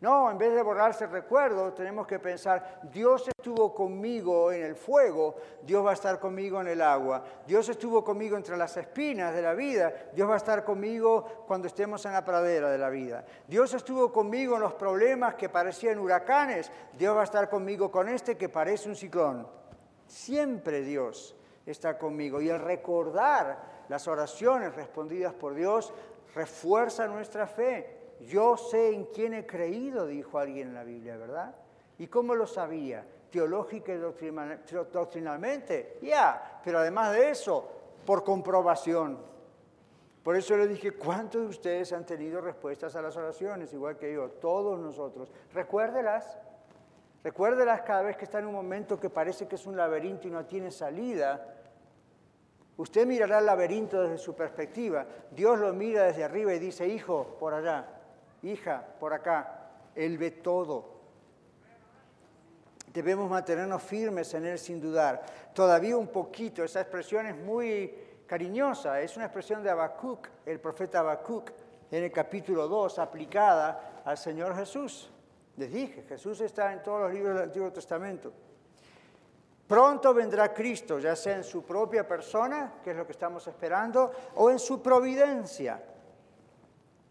No, 0.00 0.30
en 0.30 0.36
vez 0.36 0.52
de 0.54 0.60
borrarse 0.60 1.04
el 1.04 1.10
recuerdo, 1.10 1.72
tenemos 1.72 2.06
que 2.06 2.18
pensar, 2.18 2.80
Dios 2.92 3.26
estuvo 3.28 3.74
conmigo 3.74 4.52
en 4.52 4.62
el 4.62 4.74
fuego, 4.74 5.36
Dios 5.62 5.84
va 5.84 5.92
a 5.92 5.94
estar 5.94 6.18
conmigo 6.18 6.60
en 6.60 6.66
el 6.68 6.82
agua. 6.82 7.24
Dios 7.46 7.68
estuvo 7.68 8.04
conmigo 8.04 8.36
entre 8.36 8.56
las 8.56 8.76
espinas 8.76 9.32
de 9.32 9.40
la 9.40 9.54
vida, 9.54 9.92
Dios 10.12 10.28
va 10.28 10.34
a 10.34 10.38
estar 10.38 10.62
conmigo 10.62 11.44
cuando 11.46 11.68
estemos 11.68 12.04
en 12.04 12.12
la 12.12 12.24
pradera 12.24 12.70
de 12.70 12.76
la 12.76 12.90
vida. 12.90 13.24
Dios 13.46 13.72
estuvo 13.72 14.12
conmigo 14.12 14.56
en 14.56 14.62
los 14.62 14.74
problemas 14.74 15.36
que 15.36 15.48
parecían 15.48 15.98
huracanes, 15.98 16.70
Dios 16.98 17.16
va 17.16 17.22
a 17.22 17.24
estar 17.24 17.48
conmigo 17.48 17.90
con 17.90 18.08
este 18.08 18.36
que 18.36 18.50
parece 18.50 18.88
un 18.88 18.96
ciclón. 18.96 19.46
Siempre 20.06 20.82
Dios 20.82 21.34
está 21.64 21.96
conmigo. 21.96 22.42
Y 22.42 22.50
el 22.50 22.60
recordar 22.60 23.84
las 23.88 24.06
oraciones 24.06 24.74
respondidas 24.74 25.32
por 25.32 25.54
Dios 25.54 25.94
refuerza 26.34 27.06
nuestra 27.06 27.46
fe 27.46 28.03
yo 28.20 28.56
sé 28.56 28.94
en 28.94 29.06
quién 29.06 29.34
he 29.34 29.46
creído, 29.46 30.06
dijo 30.06 30.38
alguien 30.38 30.68
en 30.68 30.74
la 30.74 30.84
Biblia, 30.84 31.16
¿verdad? 31.16 31.54
¿Y 31.98 32.06
cómo 32.06 32.34
lo 32.34 32.46
sabía? 32.46 33.04
Teológica 33.30 33.92
y 33.92 33.96
doctrinalmente, 33.96 35.98
ya, 36.02 36.60
pero 36.64 36.78
además 36.78 37.12
de 37.12 37.30
eso, 37.30 37.68
por 38.06 38.24
comprobación. 38.24 39.18
Por 40.22 40.36
eso 40.36 40.56
le 40.56 40.68
dije, 40.68 40.92
¿cuántos 40.92 41.42
de 41.42 41.48
ustedes 41.48 41.92
han 41.92 42.06
tenido 42.06 42.40
respuestas 42.40 42.96
a 42.96 43.02
las 43.02 43.16
oraciones? 43.16 43.72
Igual 43.74 43.98
que 43.98 44.12
yo, 44.12 44.30
todos 44.30 44.78
nosotros. 44.78 45.30
Recuérdelas, 45.52 46.38
recuérdelas 47.22 47.82
cada 47.82 48.02
vez 48.02 48.16
que 48.16 48.24
está 48.24 48.38
en 48.38 48.46
un 48.46 48.54
momento 48.54 48.98
que 48.98 49.10
parece 49.10 49.46
que 49.46 49.56
es 49.56 49.66
un 49.66 49.76
laberinto 49.76 50.28
y 50.28 50.30
no 50.30 50.46
tiene 50.46 50.70
salida. 50.70 51.56
Usted 52.76 53.06
mirará 53.06 53.40
el 53.40 53.46
laberinto 53.46 54.00
desde 54.00 54.18
su 54.18 54.34
perspectiva. 54.34 55.04
Dios 55.30 55.58
lo 55.58 55.72
mira 55.74 56.04
desde 56.04 56.24
arriba 56.24 56.54
y 56.54 56.58
dice, 56.58 56.88
hijo, 56.88 57.36
por 57.38 57.52
allá 57.52 57.86
hija, 58.50 58.84
por 58.98 59.12
acá, 59.12 59.70
Él 59.94 60.18
ve 60.18 60.30
todo. 60.30 60.92
Debemos 62.92 63.28
mantenernos 63.28 63.82
firmes 63.82 64.32
en 64.34 64.46
Él 64.46 64.58
sin 64.58 64.80
dudar. 64.80 65.24
Todavía 65.52 65.96
un 65.96 66.08
poquito, 66.08 66.62
esa 66.62 66.80
expresión 66.80 67.26
es 67.26 67.36
muy 67.36 67.92
cariñosa, 68.26 69.00
es 69.00 69.16
una 69.16 69.26
expresión 69.26 69.62
de 69.62 69.70
Habacuc, 69.70 70.28
el 70.46 70.60
profeta 70.60 71.00
Habacuc, 71.00 71.50
en 71.90 72.04
el 72.04 72.12
capítulo 72.12 72.66
2, 72.68 72.98
aplicada 72.98 74.02
al 74.04 74.16
Señor 74.16 74.56
Jesús. 74.56 75.10
Les 75.56 75.72
dije, 75.72 76.04
Jesús 76.08 76.40
está 76.40 76.72
en 76.72 76.82
todos 76.82 77.02
los 77.02 77.12
libros 77.12 77.34
del 77.34 77.44
Antiguo 77.44 77.72
Testamento. 77.72 78.32
Pronto 79.66 80.12
vendrá 80.12 80.52
Cristo, 80.52 80.98
ya 80.98 81.16
sea 81.16 81.36
en 81.36 81.44
su 81.44 81.64
propia 81.64 82.06
persona, 82.06 82.74
que 82.82 82.90
es 82.90 82.96
lo 82.96 83.06
que 83.06 83.12
estamos 83.12 83.46
esperando, 83.46 84.12
o 84.34 84.50
en 84.50 84.58
su 84.58 84.82
providencia. 84.82 85.80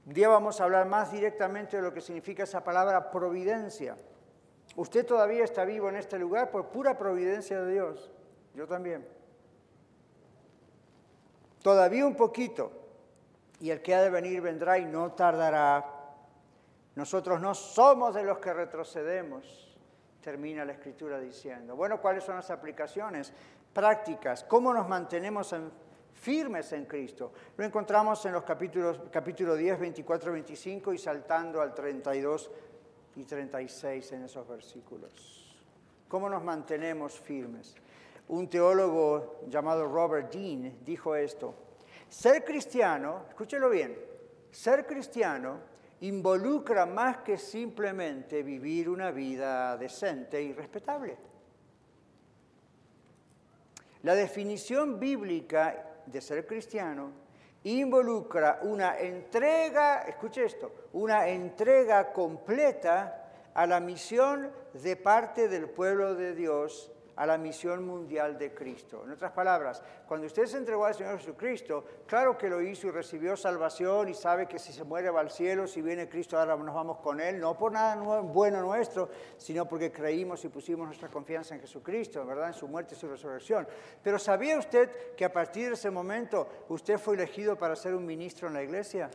Un 0.05 0.13
día 0.13 0.27
vamos 0.27 0.59
a 0.59 0.65
hablar 0.65 0.85
más 0.87 1.11
directamente 1.11 1.77
de 1.77 1.83
lo 1.83 1.93
que 1.93 2.01
significa 2.01 2.43
esa 2.43 2.63
palabra 2.63 3.09
providencia. 3.09 3.95
Usted 4.75 5.05
todavía 5.05 5.43
está 5.43 5.63
vivo 5.63 5.87
en 5.89 5.95
este 5.95 6.19
lugar 6.19 6.51
por 6.51 6.69
pura 6.69 6.97
providencia 6.97 7.61
de 7.61 7.71
Dios. 7.73 8.11
Yo 8.53 8.67
también. 8.67 9.07
Todavía 11.61 12.05
un 12.05 12.15
poquito. 12.15 12.71
Y 13.59 13.69
el 13.69 13.81
que 13.81 13.95
ha 13.95 14.01
de 14.01 14.09
venir 14.09 14.41
vendrá 14.41 14.77
y 14.77 14.85
no 14.85 15.13
tardará. 15.13 15.85
Nosotros 16.95 17.39
no 17.39 17.55
somos 17.55 18.13
de 18.13 18.23
los 18.23 18.37
que 18.39 18.53
retrocedemos, 18.53 19.77
termina 20.21 20.65
la 20.65 20.73
escritura 20.73 21.19
diciendo. 21.19 21.75
Bueno, 21.75 21.99
¿cuáles 22.01 22.23
son 22.23 22.35
las 22.35 22.51
aplicaciones 22.51 23.33
prácticas? 23.73 24.43
¿Cómo 24.43 24.73
nos 24.73 24.87
mantenemos 24.87 25.53
firmes 26.13 26.71
en 26.73 26.85
Cristo? 26.85 27.31
Lo 27.57 27.65
encontramos 27.65 28.25
en 28.25 28.33
los 28.33 28.43
capítulos 28.43 29.01
capítulo 29.11 29.55
10, 29.55 29.79
24, 29.79 30.31
25 30.31 30.93
y 30.93 30.97
saltando 30.97 31.61
al 31.61 31.73
32 31.73 32.51
y 33.15 33.23
36 33.23 34.11
en 34.13 34.23
esos 34.23 34.47
versículos. 34.47 35.55
¿Cómo 36.07 36.29
nos 36.29 36.43
mantenemos 36.43 37.19
firmes? 37.19 37.75
Un 38.29 38.49
teólogo 38.49 39.41
llamado 39.47 39.87
Robert 39.87 40.31
Dean 40.33 40.79
dijo 40.85 41.15
esto. 41.15 41.55
Ser 42.09 42.43
cristiano, 42.43 43.25
escúchelo 43.29 43.69
bien, 43.69 43.97
ser 44.51 44.85
cristiano 44.85 45.73
involucra 46.01 46.85
más 46.85 47.17
que 47.17 47.37
simplemente 47.37 48.43
vivir 48.43 48.89
una 48.89 49.11
vida 49.11 49.77
decente 49.77 50.41
y 50.41 50.51
respetable. 50.51 51.17
La 54.03 54.13
definición 54.13 54.99
bíblica 54.99 55.92
de 56.05 56.21
ser 56.21 56.45
cristiano 56.45 57.11
involucra 57.63 58.59
una 58.63 58.99
entrega, 58.99 60.01
escuche 60.01 60.45
esto, 60.45 60.89
una 60.93 61.27
entrega 61.27 62.11
completa 62.11 63.29
a 63.53 63.65
la 63.65 63.79
misión 63.79 64.51
de 64.73 64.95
parte 64.95 65.47
del 65.47 65.69
pueblo 65.69 66.15
de 66.15 66.35
Dios 66.35 66.91
a 67.15 67.25
la 67.25 67.37
misión 67.37 67.85
mundial 67.85 68.37
de 68.37 68.53
Cristo. 68.53 69.03
En 69.05 69.11
otras 69.11 69.31
palabras, 69.31 69.81
cuando 70.07 70.27
usted 70.27 70.45
se 70.45 70.57
entregó 70.57 70.85
al 70.85 70.95
Señor 70.95 71.17
Jesucristo, 71.17 71.85
claro 72.05 72.37
que 72.37 72.49
lo 72.49 72.61
hizo 72.61 72.87
y 72.87 72.91
recibió 72.91 73.37
salvación 73.37 74.09
y 74.09 74.13
sabe 74.13 74.47
que 74.47 74.59
si 74.59 74.73
se 74.73 74.83
muere 74.83 75.09
va 75.09 75.21
al 75.21 75.29
cielo, 75.29 75.67
si 75.67 75.81
viene 75.81 76.09
Cristo 76.09 76.39
ahora 76.39 76.55
nos 76.55 76.73
vamos 76.73 76.97
con 76.99 77.19
Él, 77.19 77.39
no 77.39 77.57
por 77.57 77.71
nada 77.71 77.95
bueno 78.21 78.61
nuestro, 78.61 79.09
sino 79.37 79.67
porque 79.67 79.91
creímos 79.91 80.43
y 80.45 80.49
pusimos 80.49 80.87
nuestra 80.87 81.09
confianza 81.09 81.55
en 81.55 81.61
Jesucristo, 81.61 82.25
¿verdad? 82.25 82.47
En 82.47 82.53
su 82.53 82.67
muerte 82.67 82.95
y 82.95 82.97
su 82.97 83.07
resurrección. 83.07 83.67
Pero 84.01 84.17
¿sabía 84.17 84.57
usted 84.57 85.15
que 85.15 85.25
a 85.25 85.31
partir 85.31 85.67
de 85.67 85.73
ese 85.73 85.91
momento 85.91 86.47
usted 86.69 86.97
fue 86.97 87.15
elegido 87.15 87.57
para 87.57 87.75
ser 87.75 87.93
un 87.93 88.05
ministro 88.05 88.47
en 88.47 88.53
la 88.53 88.63
iglesia? 88.63 89.09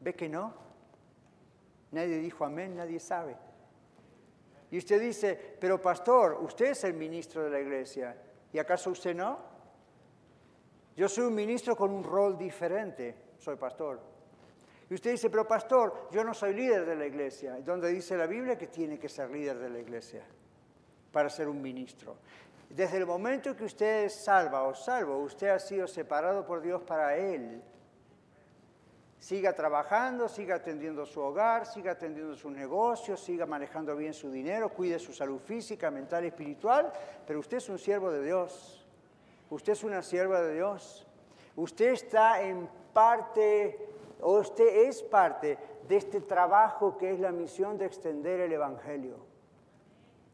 ¿Ve 0.00 0.14
que 0.14 0.28
no? 0.28 0.54
Nadie 1.92 2.18
dijo 2.18 2.44
amén, 2.44 2.76
nadie 2.76 2.98
sabe. 2.98 3.36
Y 4.74 4.78
usted 4.78 5.00
dice, 5.00 5.38
pero 5.60 5.80
pastor, 5.80 6.38
usted 6.40 6.72
es 6.72 6.82
el 6.82 6.94
ministro 6.94 7.44
de 7.44 7.50
la 7.50 7.60
iglesia. 7.60 8.16
¿Y 8.52 8.58
acaso 8.58 8.90
usted 8.90 9.14
no? 9.14 9.38
Yo 10.96 11.08
soy 11.08 11.26
un 11.26 11.34
ministro 11.36 11.76
con 11.76 11.92
un 11.92 12.02
rol 12.02 12.36
diferente, 12.36 13.14
soy 13.38 13.54
pastor. 13.54 14.00
Y 14.90 14.94
usted 14.94 15.12
dice, 15.12 15.30
pero 15.30 15.46
pastor, 15.46 16.08
yo 16.10 16.24
no 16.24 16.34
soy 16.34 16.54
líder 16.54 16.84
de 16.86 16.96
la 16.96 17.06
iglesia. 17.06 17.60
Donde 17.60 17.88
dice 17.90 18.16
la 18.16 18.26
Biblia 18.26 18.58
que 18.58 18.66
tiene 18.66 18.98
que 18.98 19.08
ser 19.08 19.30
líder 19.30 19.60
de 19.60 19.70
la 19.70 19.78
iglesia 19.78 20.24
para 21.12 21.30
ser 21.30 21.46
un 21.46 21.62
ministro. 21.62 22.16
Desde 22.68 22.96
el 22.96 23.06
momento 23.06 23.54
que 23.54 23.66
usted 23.66 24.06
es 24.06 24.24
salva 24.24 24.64
o 24.64 24.74
salvo, 24.74 25.18
usted 25.18 25.50
ha 25.50 25.60
sido 25.60 25.86
separado 25.86 26.44
por 26.44 26.60
Dios 26.60 26.82
para 26.82 27.16
Él 27.16 27.62
siga 29.24 29.54
trabajando, 29.54 30.28
siga 30.28 30.56
atendiendo 30.56 31.06
su 31.06 31.18
hogar, 31.18 31.64
siga 31.64 31.92
atendiendo 31.92 32.36
sus 32.36 32.52
negocios, 32.52 33.20
siga 33.20 33.46
manejando 33.46 33.96
bien 33.96 34.12
su 34.12 34.30
dinero, 34.30 34.68
cuide 34.68 34.98
su 34.98 35.14
salud 35.14 35.38
física, 35.38 35.90
mental 35.90 36.24
espiritual, 36.26 36.92
pero 37.26 37.40
usted 37.40 37.56
es 37.56 37.70
un 37.70 37.78
siervo 37.78 38.10
de 38.10 38.22
Dios. 38.22 38.86
Usted 39.48 39.72
es 39.72 39.82
una 39.82 40.02
sierva 40.02 40.42
de 40.42 40.56
Dios. 40.56 41.06
Usted 41.56 41.92
está 41.92 42.42
en 42.42 42.68
parte, 42.92 43.78
o 44.20 44.40
usted 44.40 44.88
es 44.88 45.02
parte 45.02 45.56
de 45.88 45.96
este 45.96 46.20
trabajo 46.20 46.98
que 46.98 47.10
es 47.10 47.18
la 47.18 47.32
misión 47.32 47.78
de 47.78 47.86
extender 47.86 48.40
el 48.40 48.52
Evangelio. 48.52 49.16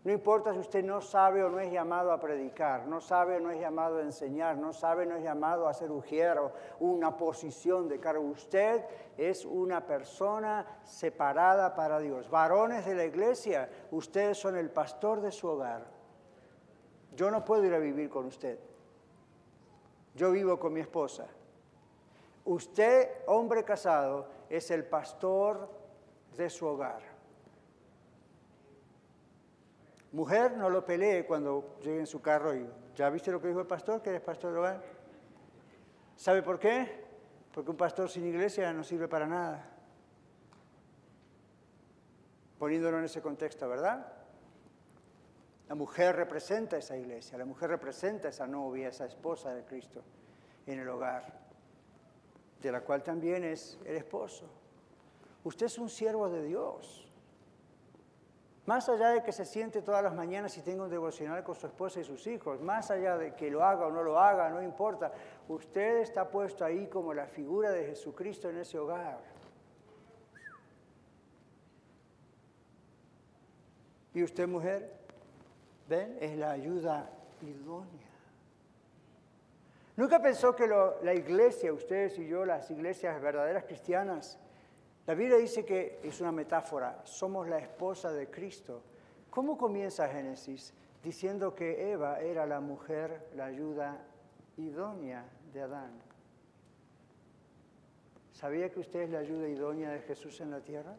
No 0.03 0.13
importa 0.13 0.55
si 0.55 0.59
usted 0.59 0.83
no 0.83 1.03
sabe 1.03 1.45
o 1.45 1.51
no 1.51 1.61
es 1.61 1.71
llamado 1.71 2.11
a 2.11 2.19
predicar, 2.19 2.87
no 2.87 3.03
sabe 3.03 3.37
o 3.37 3.41
no 3.41 3.51
es 3.51 3.61
llamado 3.61 3.99
a 3.99 4.03
enseñar, 4.03 4.57
no 4.57 4.73
sabe 4.73 5.03
o 5.03 5.07
no 5.11 5.17
es 5.17 5.23
llamado 5.23 5.67
a 5.67 5.71
hacer 5.71 5.91
un 5.91 6.03
o 6.03 6.53
una 6.79 7.19
posición 7.19 7.87
de 7.87 8.01
cargo. 8.01 8.25
Usted 8.25 8.83
es 9.19 9.45
una 9.45 9.85
persona 9.85 10.81
separada 10.85 11.75
para 11.75 11.99
Dios. 11.99 12.31
Varones 12.31 12.87
de 12.87 12.95
la 12.95 13.05
iglesia, 13.05 13.69
ustedes 13.91 14.39
son 14.39 14.57
el 14.57 14.71
pastor 14.71 15.21
de 15.21 15.31
su 15.31 15.49
hogar. 15.49 15.85
Yo 17.15 17.31
no 17.31 17.45
puedo 17.45 17.63
ir 17.65 17.75
a 17.75 17.79
vivir 17.79 18.09
con 18.09 18.25
usted. 18.25 18.59
Yo 20.15 20.31
vivo 20.31 20.59
con 20.59 20.73
mi 20.73 20.81
esposa. 20.81 21.27
Usted, 22.47 23.23
hombre 23.27 23.65
casado, 23.65 24.29
es 24.49 24.71
el 24.71 24.87
pastor 24.87 25.69
de 26.39 26.49
su 26.49 26.67
hogar. 26.67 27.10
Mujer, 30.13 30.57
no 30.57 30.69
lo 30.69 30.85
pelee 30.85 31.25
cuando 31.25 31.77
llegue 31.81 32.01
en 32.01 32.07
su 32.07 32.21
carro 32.21 32.55
y 32.55 32.69
¿ya 32.97 33.09
viste 33.11 33.31
lo 33.31 33.41
que 33.41 33.49
dijo 33.49 33.61
el 33.61 33.67
pastor? 33.67 34.03
Que 34.03 34.11
eres 34.11 34.23
pastor 34.23 34.53
de 34.53 34.59
hogar. 34.59 34.83
¿Sabe 36.17 36.43
por 36.43 36.59
qué? 36.59 37.05
Porque 37.53 37.71
un 37.71 37.77
pastor 37.77 38.09
sin 38.09 38.27
iglesia 38.27 38.73
no 38.73 38.83
sirve 38.83 39.07
para 39.09 39.27
nada. 39.27 39.69
Poniéndolo 42.59 42.99
en 42.99 43.05
ese 43.05 43.23
contexto, 43.23 43.69
¿verdad? 43.69 44.13
La 45.69 45.77
mujer 45.77 46.17
representa 46.17 46.77
esa 46.77 46.97
iglesia, 46.97 47.39
la 47.39 47.45
mujer 47.45 47.71
representa 47.71 48.29
esa 48.29 48.47
novia, 48.49 48.89
esa 48.89 49.07
esposa 49.07 49.55
de 49.55 49.65
Cristo 49.65 50.03
en 50.67 50.81
el 50.81 50.89
hogar, 50.89 51.41
de 52.61 52.73
la 52.73 52.81
cual 52.81 53.05
también 53.05 53.45
es 53.45 53.79
el 53.85 53.97
esposo. 53.97 54.51
Usted 55.45 55.67
es 55.67 55.79
un 55.79 55.89
siervo 55.89 56.29
de 56.29 56.43
Dios. 56.43 57.10
Más 58.67 58.89
allá 58.89 59.11
de 59.11 59.23
que 59.23 59.33
se 59.33 59.45
siente 59.45 59.83
todas 59.83 60.03
las 60.03 60.15
mañanas 60.15 60.57
y 60.57 60.63
tenga 60.63 60.85
un 60.85 60.91
devocional 60.91 61.43
con 61.43 61.55
su 61.55 61.67
esposa 61.67 62.01
y 62.01 62.05
sus 62.05 62.27
hijos, 62.27 62.61
más 62.61 62.91
allá 62.91 63.17
de 63.17 63.35
que 63.35 63.51
lo 63.51 63.65
haga 63.65 63.87
o 63.87 63.91
no 63.91 64.03
lo 64.03 64.19
haga, 64.19 64.51
no 64.51 64.63
importa, 64.63 65.13
usted 65.49 65.99
está 65.99 66.29
puesto 66.29 66.65
ahí 66.65 66.87
como 66.87 67.15
la 67.15 67.27
figura 67.27 67.71
de 67.71 67.87
Jesucristo 67.87 68.51
en 68.51 68.59
ese 68.59 68.79
hogar. 68.79 69.19
¿Y 74.13 74.23
usted, 74.23 74.47
mujer? 74.47 74.93
¿Ven? 75.89 76.19
Es 76.21 76.37
la 76.37 76.51
ayuda 76.51 77.11
idónea. 77.43 78.11
¿Nunca 79.97 80.21
pensó 80.21 80.55
que 80.55 80.67
la 80.67 81.15
iglesia, 81.15 81.73
ustedes 81.73 82.19
y 82.19 82.27
yo, 82.27 82.45
las 82.45 82.71
iglesias 82.71 83.21
verdaderas 83.21 83.65
cristianas, 83.65 84.39
la 85.07 85.15
Biblia 85.15 85.39
dice 85.39 85.65
que 85.65 86.01
es 86.03 86.21
una 86.21 86.33
metáfora, 86.33 87.01
somos 87.05 87.49
la 87.49 87.59
esposa 87.59 88.13
de 88.13 88.31
Cristo. 88.31 88.83
¿Cómo 89.31 89.57
comienza 89.57 90.09
Génesis? 90.09 90.73
Diciendo 91.03 91.55
que 91.55 91.93
Eva 91.93 92.21
era 92.21 92.47
la 92.47 92.61
mujer, 92.61 93.29
la 93.35 93.47
ayuda 93.47 93.99
idónea 94.57 95.25
de 95.53 95.63
Adán. 95.63 95.91
¿Sabía 98.33 98.71
que 98.71 98.81
usted 98.81 99.01
es 99.01 99.11
la 99.11 99.19
ayuda 99.19 99.49
idónea 99.49 99.91
de 99.91 100.01
Jesús 100.01 100.41
en 100.41 100.51
la 100.51 100.61
tierra? 100.61 100.95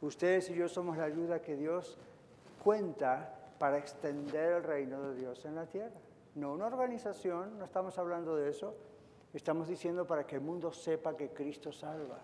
Ustedes 0.00 0.48
y 0.50 0.54
yo 0.54 0.68
somos 0.68 0.96
la 0.96 1.04
ayuda 1.04 1.42
que 1.42 1.56
Dios 1.56 1.98
cuenta 2.62 3.34
para 3.58 3.78
extender 3.78 4.52
el 4.54 4.62
reino 4.62 5.10
de 5.10 5.16
Dios 5.16 5.44
en 5.44 5.54
la 5.54 5.66
tierra. 5.66 5.98
No 6.34 6.54
una 6.54 6.66
organización, 6.66 7.58
no 7.58 7.64
estamos 7.64 7.98
hablando 7.98 8.36
de 8.36 8.48
eso, 8.48 8.74
Estamos 9.32 9.68
diciendo 9.68 10.06
para 10.06 10.26
que 10.26 10.36
el 10.36 10.40
mundo 10.40 10.72
sepa 10.72 11.16
que 11.16 11.30
Cristo 11.30 11.70
salva. 11.70 12.18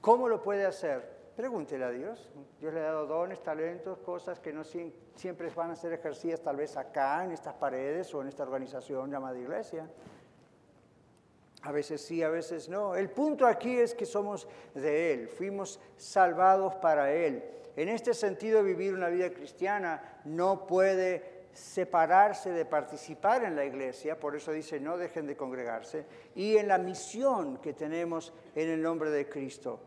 ¿Cómo 0.00 0.28
lo 0.28 0.40
puede 0.42 0.64
hacer? 0.64 1.14
Pregúntele 1.36 1.84
a 1.84 1.90
Dios. 1.90 2.30
Dios 2.60 2.72
le 2.72 2.80
ha 2.80 2.84
dado 2.84 3.06
dones, 3.06 3.42
talentos, 3.42 3.98
cosas 3.98 4.38
que 4.38 4.52
no 4.52 4.62
siempre 4.62 5.50
van 5.50 5.72
a 5.72 5.76
ser 5.76 5.92
ejercidas 5.92 6.40
tal 6.40 6.56
vez 6.56 6.76
acá, 6.76 7.24
en 7.24 7.32
estas 7.32 7.54
paredes 7.54 8.14
o 8.14 8.22
en 8.22 8.28
esta 8.28 8.44
organización 8.44 9.10
llamada 9.10 9.36
iglesia. 9.36 9.90
A 11.62 11.72
veces 11.72 12.02
sí, 12.02 12.22
a 12.22 12.28
veces 12.28 12.68
no. 12.68 12.94
El 12.94 13.10
punto 13.10 13.46
aquí 13.46 13.76
es 13.78 13.94
que 13.94 14.06
somos 14.06 14.46
de 14.74 15.12
Él, 15.12 15.28
fuimos 15.28 15.80
salvados 15.96 16.76
para 16.76 17.12
Él. 17.12 17.42
En 17.74 17.88
este 17.88 18.14
sentido, 18.14 18.62
vivir 18.62 18.94
una 18.94 19.08
vida 19.08 19.30
cristiana 19.30 20.20
no 20.24 20.66
puede 20.66 21.33
separarse 21.54 22.50
de 22.50 22.64
participar 22.64 23.44
en 23.44 23.56
la 23.56 23.64
iglesia, 23.64 24.18
por 24.18 24.36
eso 24.36 24.52
dice 24.52 24.80
no 24.80 24.96
dejen 24.96 25.26
de 25.26 25.36
congregarse, 25.36 26.04
y 26.34 26.56
en 26.56 26.68
la 26.68 26.78
misión 26.78 27.58
que 27.58 27.72
tenemos 27.72 28.32
en 28.54 28.68
el 28.68 28.82
nombre 28.82 29.10
de 29.10 29.28
Cristo. 29.28 29.80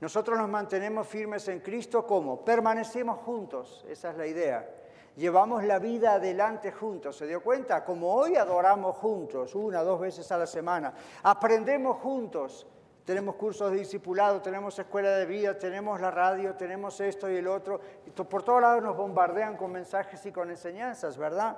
Nosotros 0.00 0.38
nos 0.38 0.48
mantenemos 0.48 1.06
firmes 1.06 1.46
en 1.48 1.60
Cristo 1.60 2.06
como 2.06 2.44
permanecemos 2.44 3.18
juntos, 3.20 3.84
esa 3.88 4.10
es 4.10 4.16
la 4.16 4.26
idea. 4.26 4.68
Llevamos 5.16 5.62
la 5.64 5.78
vida 5.78 6.14
adelante 6.14 6.72
juntos, 6.72 7.16
¿se 7.16 7.26
dio 7.26 7.42
cuenta? 7.42 7.84
Como 7.84 8.14
hoy 8.14 8.36
adoramos 8.36 8.96
juntos, 8.96 9.54
una, 9.54 9.82
dos 9.82 10.00
veces 10.00 10.32
a 10.32 10.38
la 10.38 10.46
semana, 10.46 10.94
aprendemos 11.22 11.98
juntos, 11.98 12.66
tenemos 13.04 13.34
cursos 13.34 13.70
de 13.72 13.78
discipulado, 13.78 14.40
tenemos 14.40 14.78
escuela 14.78 15.10
de 15.10 15.26
vida, 15.26 15.58
tenemos 15.58 16.00
la 16.00 16.10
radio, 16.10 16.54
tenemos 16.54 17.00
esto 17.00 17.28
y 17.30 17.36
el 17.36 17.48
otro. 17.48 17.80
Por 18.28 18.42
todos 18.42 18.60
lados 18.60 18.82
nos 18.82 18.96
bombardean 18.96 19.56
con 19.56 19.72
mensajes 19.72 20.24
y 20.26 20.32
con 20.32 20.50
enseñanzas, 20.50 21.18
¿verdad? 21.18 21.56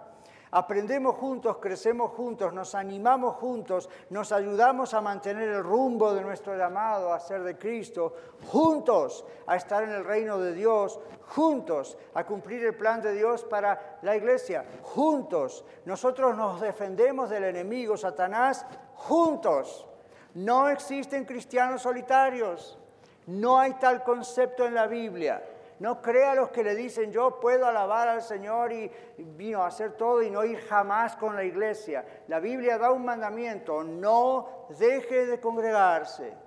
Aprendemos 0.57 1.17
juntos, 1.17 1.57
crecemos 1.57 2.13
juntos, 2.13 2.53
nos 2.53 2.77
animamos 2.77 3.35
juntos, 3.35 3.91
nos 4.11 4.31
ayudamos 4.31 4.95
a 4.95 5.01
mantener 5.01 5.49
el 5.49 5.65
rumbo 5.65 6.15
de 6.15 6.23
nuestro 6.23 6.57
llamado 6.57 7.13
a 7.13 7.19
ser 7.19 7.43
de 7.43 7.59
Cristo, 7.59 8.15
juntos 8.47 9.25
a 9.49 9.57
estar 9.57 9.83
en 9.83 9.91
el 9.91 10.05
reino 10.05 10.39
de 10.39 10.55
Dios, 10.55 11.01
juntos 11.27 11.99
a 12.15 12.25
cumplir 12.25 12.65
el 12.65 12.77
plan 12.77 13.03
de 13.03 13.15
Dios 13.15 13.43
para 13.43 13.99
la 14.03 14.15
iglesia, 14.15 14.65
juntos. 14.83 15.65
Nosotros 15.87 16.37
nos 16.37 16.61
defendemos 16.61 17.31
del 17.31 17.45
enemigo 17.45 17.97
Satanás, 17.97 18.65
juntos. 18.95 19.89
No 20.35 20.69
existen 20.69 21.25
cristianos 21.25 21.83
solitarios. 21.83 22.79
No 23.27 23.59
hay 23.59 23.75
tal 23.75 24.03
concepto 24.03 24.67
en 24.67 24.75
la 24.75 24.87
Biblia. 24.87 25.43
No 25.79 26.01
crea 26.01 26.35
los 26.35 26.51
que 26.51 26.63
le 26.63 26.75
dicen 26.75 27.11
yo 27.11 27.41
puedo 27.41 27.67
alabar 27.67 28.09
al 28.09 28.23
Señor 28.23 28.73
y 28.73 28.91
vino 29.19 29.63
a 29.63 29.69
hacer 29.69 29.93
todo 29.93 30.23
y 30.23 30.31
no 30.31 30.45
ir 30.45 30.61
jamás 30.61 31.17
con 31.17 31.35
la 31.35 31.45
iglesia. 31.45 32.05
La 32.29 32.39
Biblia 32.39 32.79
da 32.79 32.91
un 32.93 33.05
mandamiento, 33.05 33.83
no 33.83 34.67
deje 34.79 35.27
de 35.27 35.41
congregarse. 35.41 36.44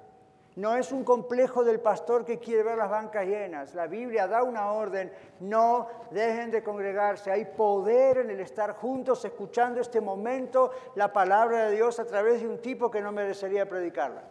No 0.57 0.75
es 0.75 0.91
un 0.91 1.03
complejo 1.03 1.63
del 1.63 1.79
pastor 1.79 2.25
que 2.25 2.39
quiere 2.39 2.63
ver 2.63 2.79
las 2.79 2.89
bancas 2.89 3.27
llenas. 3.27 3.75
La 3.75 3.85
Biblia 3.85 4.25
da 4.25 4.41
una 4.41 4.71
orden, 4.71 5.13
no 5.39 5.87
dejen 6.09 6.49
de 6.49 6.63
congregarse. 6.63 7.29
Hay 7.29 7.45
poder 7.45 8.17
en 8.17 8.31
el 8.31 8.39
estar 8.39 8.73
juntos 8.73 9.23
escuchando 9.23 9.79
este 9.79 10.01
momento 10.01 10.71
la 10.95 11.13
palabra 11.13 11.65
de 11.67 11.75
Dios 11.75 11.99
a 11.99 12.05
través 12.05 12.41
de 12.41 12.47
un 12.47 12.57
tipo 12.57 12.89
que 12.89 13.01
no 13.01 13.11
merecería 13.11 13.69
predicarla. 13.69 14.23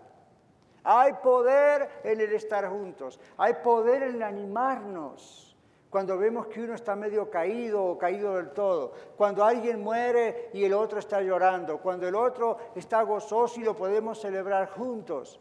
Hay 0.83 1.13
poder 1.23 1.89
en 2.03 2.21
el 2.21 2.33
estar 2.33 2.69
juntos. 2.71 3.21
Hay 3.37 3.55
poder 3.63 4.03
en 4.03 4.21
animarnos 4.25 5.57
cuando 5.91 6.19
vemos 6.19 6.49
que 6.49 6.61
uno 6.61 6.75
está 6.75 6.97
medio 6.97 7.31
caído 7.31 7.85
o 7.85 7.97
caído 7.97 8.35
del 8.35 8.51
todo, 8.51 8.93
cuando 9.17 9.45
alguien 9.45 9.81
muere 9.81 10.51
y 10.53 10.65
el 10.65 10.75
otro 10.75 10.99
está 10.99 11.21
llorando, 11.21 11.79
cuando 11.79 12.09
el 12.09 12.17
otro 12.17 12.59
está 12.75 13.03
gozoso 13.03 13.61
y 13.61 13.63
lo 13.63 13.77
podemos 13.77 14.21
celebrar 14.21 14.71
juntos. 14.71 15.41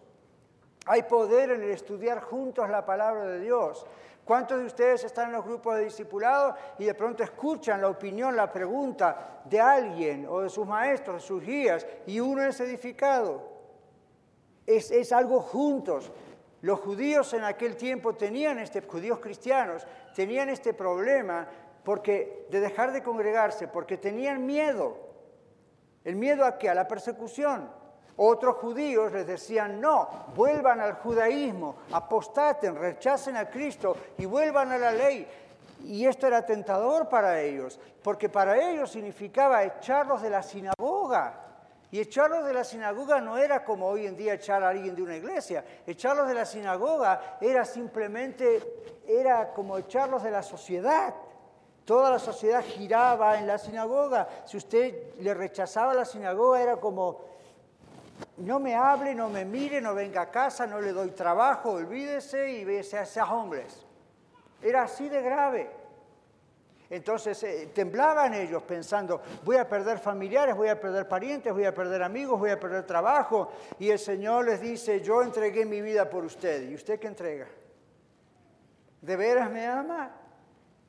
Hay 0.86 1.04
poder 1.04 1.52
en 1.52 1.64
el 1.64 1.72
estudiar 1.72 2.22
juntos 2.22 2.70
la 2.70 2.86
palabra 2.86 3.26
de 3.26 3.40
Dios. 3.40 3.86
¿Cuántos 4.24 4.60
de 4.60 4.66
ustedes 4.66 5.04
están 5.04 5.28
en 5.28 5.34
los 5.34 5.46
grupos 5.46 5.76
de 5.76 5.86
discipulados 5.86 6.56
y 6.80 6.86
de 6.86 6.94
pronto 6.94 7.24
escuchan 7.24 7.82
la 7.82 7.90
opinión, 7.90 8.36
la 8.36 8.52
pregunta 8.52 9.42
de 9.46 9.60
alguien 9.60 10.26
o 10.28 10.42
de 10.42 10.50
sus 10.50 10.66
maestros, 10.66 11.22
de 11.22 11.28
sus 11.28 11.44
guías, 11.44 11.86
y 12.08 12.20
uno 12.20 12.44
es 12.44 12.60
edificado? 12.60 13.44
Es, 14.66 14.90
es 14.90 15.12
algo 15.12 15.42
juntos. 15.42 16.12
Los 16.62 16.80
judíos 16.80 17.34
en 17.34 17.44
aquel 17.44 17.76
tiempo 17.76 18.16
tenían 18.16 18.58
este, 18.58 18.82
judíos 18.82 19.20
cristianos, 19.20 19.86
tenían 20.16 20.50
este 20.50 20.74
problema 20.74 21.48
porque, 21.84 22.48
de 22.50 22.60
dejar 22.60 22.92
de 22.92 23.04
congregarse, 23.04 23.68
porque 23.68 23.98
tenían 23.98 24.46
miedo. 24.46 24.98
¿El 26.04 26.16
miedo 26.16 26.46
a 26.46 26.58
qué? 26.58 26.70
A 26.70 26.74
la 26.74 26.88
persecución. 26.88 27.70
Otros 28.18 28.56
judíos 28.56 29.12
les 29.12 29.28
decían, 29.28 29.82
no, 29.82 30.08
vuelvan 30.36 30.80
al 30.80 30.94
judaísmo, 30.94 31.76
apostaten, 31.92 32.76
rechacen 32.76 33.36
a 33.36 33.50
Cristo 33.50 33.96
y 34.18 34.26
vuelvan 34.26 34.72
a 34.72 34.78
la 34.78 34.92
ley. 34.92 35.28
Y 35.84 36.06
esto 36.06 36.26
era 36.26 36.46
tentador 36.46 37.10
para 37.10 37.42
ellos, 37.42 37.80
porque 38.02 38.30
para 38.30 38.58
ellos 38.70 38.92
significaba 38.92 39.64
echarlos 39.64 40.22
de 40.22 40.30
la 40.30 40.42
sinagoga. 40.42 41.42
Y 41.92 42.00
echarlos 42.00 42.46
de 42.46 42.54
la 42.54 42.64
sinagoga 42.64 43.22
no 43.22 43.38
era 43.38 43.64
como 43.64 43.88
hoy 43.88 44.06
en 44.08 44.18
día 44.18 44.34
echar 44.34 44.64
a 44.64 44.70
alguien 44.70 44.96
de 44.96 45.02
una 45.02 45.16
iglesia. 45.16 45.64
Echarlos 45.86 46.28
de 46.28 46.34
la 46.34 46.46
sinagoga 46.46 47.38
era 47.40 47.64
simplemente, 47.64 49.02
era 49.08 49.54
como 49.54 49.78
echarlos 49.78 50.24
de 50.24 50.32
la 50.32 50.42
sociedad. 50.42 51.14
Toda 51.86 52.10
la 52.10 52.20
sociedad 52.20 52.64
giraba 52.64 53.38
en 53.38 53.46
la 53.46 53.58
sinagoga. 53.58 54.28
Si 54.46 54.58
usted 54.58 55.16
le 55.20 55.34
rechazaba 55.34 55.94
la 55.94 56.06
sinagoga 56.06 56.62
era 56.62 56.78
como, 56.78 57.22
no 58.38 58.60
me 58.60 58.76
hable, 58.76 59.16
no 59.16 59.30
me 59.30 59.46
mire, 59.46 59.82
no 59.82 59.94
venga 59.94 60.22
a 60.22 60.32
casa, 60.32 60.68
no 60.68 60.80
le 60.82 60.92
doy 60.92 61.12
trabajo, 61.12 61.72
olvídese 61.72 62.52
y 62.52 62.66
vese 62.66 62.98
a 62.98 63.04
esos 63.04 63.30
hombres. 63.30 63.86
Era 64.62 64.84
así 64.84 65.10
de 65.10 65.22
grave. 65.22 65.70
Entonces 66.90 67.42
eh, 67.44 67.72
temblaban 67.74 68.34
ellos 68.34 68.62
pensando, 68.64 69.22
voy 69.44 69.58
a 69.58 69.68
perder 69.68 69.98
familiares, 69.98 70.56
voy 70.56 70.70
a 70.70 70.80
perder 70.80 71.08
parientes, 71.08 71.52
voy 71.52 71.66
a 71.66 71.74
perder 71.74 72.04
amigos, 72.04 72.40
voy 72.40 72.52
a 72.52 72.60
perder 72.60 72.86
trabajo. 72.86 73.52
Y 73.80 73.90
el 73.90 74.00
Señor 74.00 74.46
les 74.46 74.62
dice, 74.62 75.02
yo 75.02 75.22
entregué 75.22 75.66
mi 75.66 75.82
vida 75.82 76.10
por 76.10 76.24
usted. 76.24 76.70
¿Y 76.70 76.76
usted 76.76 77.00
qué 77.00 77.08
entrega? 77.08 77.48
¿De 79.02 79.16
veras 79.16 79.50
me 79.50 79.66
ama? 79.66 80.12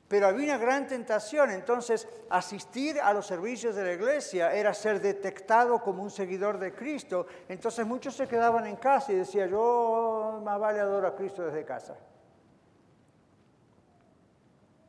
Pero 0.07 0.27
había 0.27 0.45
una 0.45 0.57
gran 0.57 0.87
tentación, 0.87 1.51
entonces 1.51 2.07
asistir 2.29 2.99
a 2.99 3.13
los 3.13 3.27
servicios 3.27 3.75
de 3.75 3.83
la 3.83 3.91
iglesia 3.91 4.53
era 4.53 4.73
ser 4.73 5.01
detectado 5.01 5.81
como 5.81 6.01
un 6.01 6.09
seguidor 6.09 6.57
de 6.59 6.73
Cristo. 6.73 7.27
Entonces 7.49 7.85
muchos 7.85 8.15
se 8.15 8.25
quedaban 8.25 8.65
en 8.67 8.77
casa 8.77 9.11
y 9.11 9.15
decían, 9.15 9.49
yo 9.49 10.39
más 10.45 10.59
vale 10.59 10.79
adoro 10.79 11.07
a 11.07 11.15
Cristo 11.15 11.43
desde 11.45 11.65
casa. 11.65 11.97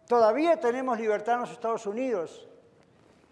Todavía 0.06 0.58
tenemos 0.58 0.98
libertad 0.98 1.34
en 1.34 1.40
los 1.42 1.50
Estados 1.50 1.84
Unidos. 1.86 2.48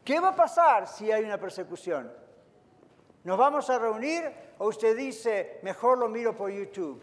¿Qué 0.04 0.18
va 0.18 0.30
a 0.30 0.36
pasar 0.36 0.88
si 0.88 1.12
hay 1.12 1.24
una 1.24 1.38
persecución? 1.38 2.12
¿Nos 3.22 3.38
vamos 3.38 3.70
a 3.70 3.78
reunir 3.78 4.24
o 4.58 4.68
usted 4.68 4.96
dice, 4.96 5.60
mejor 5.62 5.98
lo 5.98 6.08
miro 6.08 6.36
por 6.36 6.50
YouTube? 6.50 7.00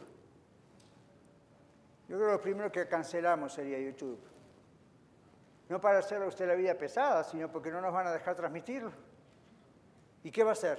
Yo 2.10 2.18
creo 2.18 2.28
que 2.28 2.34
lo 2.34 2.42
primero 2.42 2.72
que 2.72 2.86
cancelamos 2.88 3.54
sería 3.54 3.80
YouTube. 3.80 4.33
No 5.74 5.82
para 5.82 5.98
hacer 5.98 6.22
a 6.22 6.28
usted 6.28 6.48
la 6.48 6.54
vida 6.54 6.76
pesada, 6.76 7.24
sino 7.24 7.52
porque 7.52 7.72
no 7.72 7.82
nos 7.82 7.92
van 7.92 8.06
a 8.06 8.12
dejar 8.12 8.36
transmitirlo. 8.36 8.92
¿Y 10.24 10.30
qué 10.30 10.44
va 10.44 10.52
a 10.52 10.54
hacer? 10.54 10.78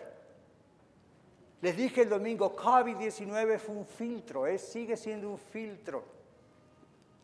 Les 1.63 1.77
dije 1.77 2.03
el 2.03 2.09
domingo, 2.09 2.55
COVID-19 2.55 3.59
fue 3.59 3.75
un 3.75 3.87
filtro, 3.87 4.47
¿eh? 4.47 4.57
sigue 4.57 4.97
siendo 4.97 5.31
un 5.31 5.39
filtro. 5.39 6.05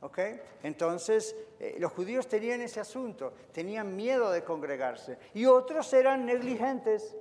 ¿Ok? 0.00 0.18
Entonces, 0.64 1.36
eh, 1.60 1.76
los 1.78 1.92
judíos 1.92 2.26
tenían 2.26 2.60
ese 2.60 2.80
asunto, 2.80 3.34
tenían 3.52 3.94
miedo 3.94 4.32
de 4.32 4.42
congregarse. 4.42 5.16
Y 5.32 5.46
otros 5.46 5.92
eran 5.92 6.26
negligentes. 6.26 7.14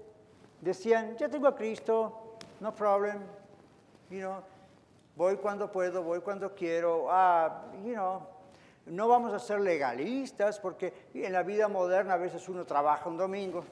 Decían, 0.61 1.15
ya 1.15 1.29
tengo 1.29 1.47
a 1.47 1.55
Cristo, 1.55 2.37
no 2.59 2.73
problem, 2.73 3.21
you 4.09 4.21
know, 4.21 4.41
voy 5.15 5.35
cuando 5.37 5.71
puedo, 5.71 6.01
voy 6.01 6.21
cuando 6.21 6.55
quiero, 6.55 7.05
ah, 7.07 7.71
you 7.83 7.93
know, 7.93 8.38
no 8.89 9.07
vamos 9.07 9.33
a 9.33 9.39
ser 9.39 9.59
legalistas 9.59 10.59
porque 10.59 11.09
en 11.13 11.33
la 11.33 11.43
vida 11.43 11.67
moderna 11.67 12.15
a 12.15 12.17
veces 12.17 12.47
uno 12.49 12.65
trabaja 12.65 13.09
un 13.09 13.17
domingo. 13.17 13.63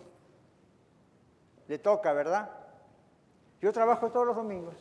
Le 1.68 1.80
toca, 1.80 2.14
¿verdad? 2.14 2.50
Yo 3.62 3.74
trabajo 3.74 4.12
todos 4.12 4.28
los 4.28 4.36
domingos. 4.36 4.76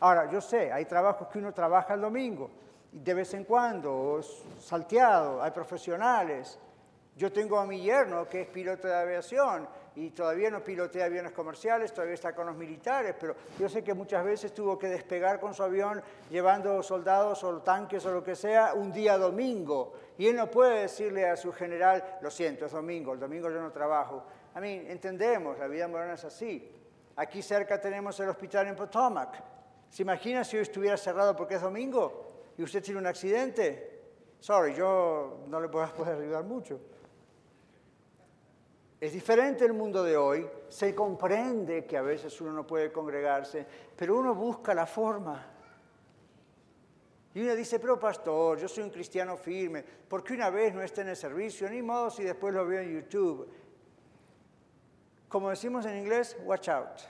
Ahora, 0.00 0.30
yo 0.30 0.40
sé, 0.40 0.72
hay 0.72 0.86
trabajos 0.86 1.28
que 1.28 1.38
uno 1.38 1.52
trabaja 1.52 1.94
el 1.94 2.00
domingo, 2.00 2.50
de 2.90 3.14
vez 3.14 3.34
en 3.34 3.44
cuando, 3.44 4.20
salteado, 4.58 5.42
hay 5.42 5.50
profesionales. 5.50 6.58
Yo 7.16 7.30
tengo 7.30 7.58
a 7.58 7.66
mi 7.66 7.82
yerno 7.82 8.26
que 8.26 8.42
es 8.42 8.48
piloto 8.48 8.88
de 8.88 8.94
aviación 8.94 9.68
y 10.00 10.10
todavía 10.12 10.50
no 10.50 10.64
pilotea 10.64 11.04
aviones 11.04 11.32
comerciales, 11.32 11.92
todavía 11.92 12.14
está 12.14 12.34
con 12.34 12.46
los 12.46 12.56
militares, 12.56 13.14
pero 13.20 13.36
yo 13.58 13.68
sé 13.68 13.84
que 13.84 13.92
muchas 13.92 14.24
veces 14.24 14.54
tuvo 14.54 14.78
que 14.78 14.88
despegar 14.88 15.38
con 15.38 15.52
su 15.52 15.62
avión 15.62 16.02
llevando 16.30 16.82
soldados 16.82 17.44
o 17.44 17.60
tanques 17.60 18.06
o 18.06 18.12
lo 18.12 18.24
que 18.24 18.34
sea 18.34 18.72
un 18.72 18.92
día 18.92 19.18
domingo. 19.18 19.92
Y 20.16 20.26
él 20.28 20.36
no 20.36 20.50
puede 20.50 20.80
decirle 20.80 21.28
a 21.28 21.36
su 21.36 21.52
general, 21.52 22.18
lo 22.22 22.30
siento, 22.30 22.64
es 22.64 22.72
domingo, 22.72 23.12
el 23.12 23.20
domingo 23.20 23.50
yo 23.50 23.60
no 23.60 23.70
trabajo. 23.70 24.24
A 24.54 24.60
mí, 24.60 24.84
entendemos, 24.86 25.58
la 25.58 25.66
vida 25.66 25.86
moderna 25.86 26.14
es 26.14 26.24
así. 26.24 26.72
Aquí 27.16 27.42
cerca 27.42 27.78
tenemos 27.78 28.18
el 28.20 28.30
hospital 28.30 28.68
en 28.68 28.76
Potomac. 28.76 29.42
¿Se 29.90 30.02
imagina 30.02 30.44
si 30.44 30.56
hoy 30.56 30.62
estuviera 30.62 30.96
cerrado 30.96 31.36
porque 31.36 31.56
es 31.56 31.62
domingo 31.62 32.52
y 32.56 32.62
usted 32.62 32.82
tiene 32.82 33.00
un 33.00 33.06
accidente? 33.06 34.00
Sorry, 34.38 34.74
yo 34.74 35.44
no 35.46 35.60
le 35.60 35.68
puedo 35.68 35.86
poder 35.94 36.22
ayudar 36.22 36.44
mucho. 36.44 36.80
Es 39.00 39.14
diferente 39.14 39.64
el 39.64 39.72
mundo 39.72 40.02
de 40.02 40.14
hoy, 40.14 40.46
se 40.68 40.94
comprende 40.94 41.86
que 41.86 41.96
a 41.96 42.02
veces 42.02 42.38
uno 42.42 42.52
no 42.52 42.66
puede 42.66 42.92
congregarse, 42.92 43.66
pero 43.96 44.18
uno 44.18 44.34
busca 44.34 44.74
la 44.74 44.84
forma. 44.84 45.46
Y 47.32 47.40
uno 47.40 47.54
dice, 47.54 47.80
pero 47.80 47.98
pastor, 47.98 48.58
yo 48.58 48.68
soy 48.68 48.84
un 48.84 48.90
cristiano 48.90 49.38
firme, 49.38 49.82
¿por 49.82 50.22
qué 50.22 50.34
una 50.34 50.50
vez 50.50 50.74
no 50.74 50.82
está 50.82 51.00
en 51.00 51.08
el 51.08 51.16
servicio? 51.16 51.70
Ni 51.70 51.80
modo 51.80 52.10
si 52.10 52.24
después 52.24 52.52
lo 52.52 52.66
veo 52.66 52.82
en 52.82 53.00
YouTube. 53.00 53.48
Como 55.28 55.48
decimos 55.48 55.86
en 55.86 55.96
inglés, 55.96 56.36
watch 56.44 56.68
out. 56.68 57.00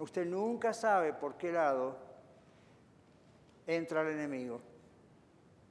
Usted 0.00 0.26
nunca 0.26 0.72
sabe 0.72 1.12
por 1.12 1.36
qué 1.36 1.52
lado 1.52 1.96
entra 3.66 4.00
el 4.00 4.08
enemigo. 4.08 4.60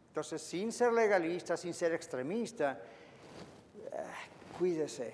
Entonces, 0.08 0.42
sin 0.42 0.72
ser 0.72 0.94
legalista, 0.94 1.58
sin 1.58 1.74
ser 1.74 1.94
extremista, 1.94 2.80
cuídese. 4.58 5.14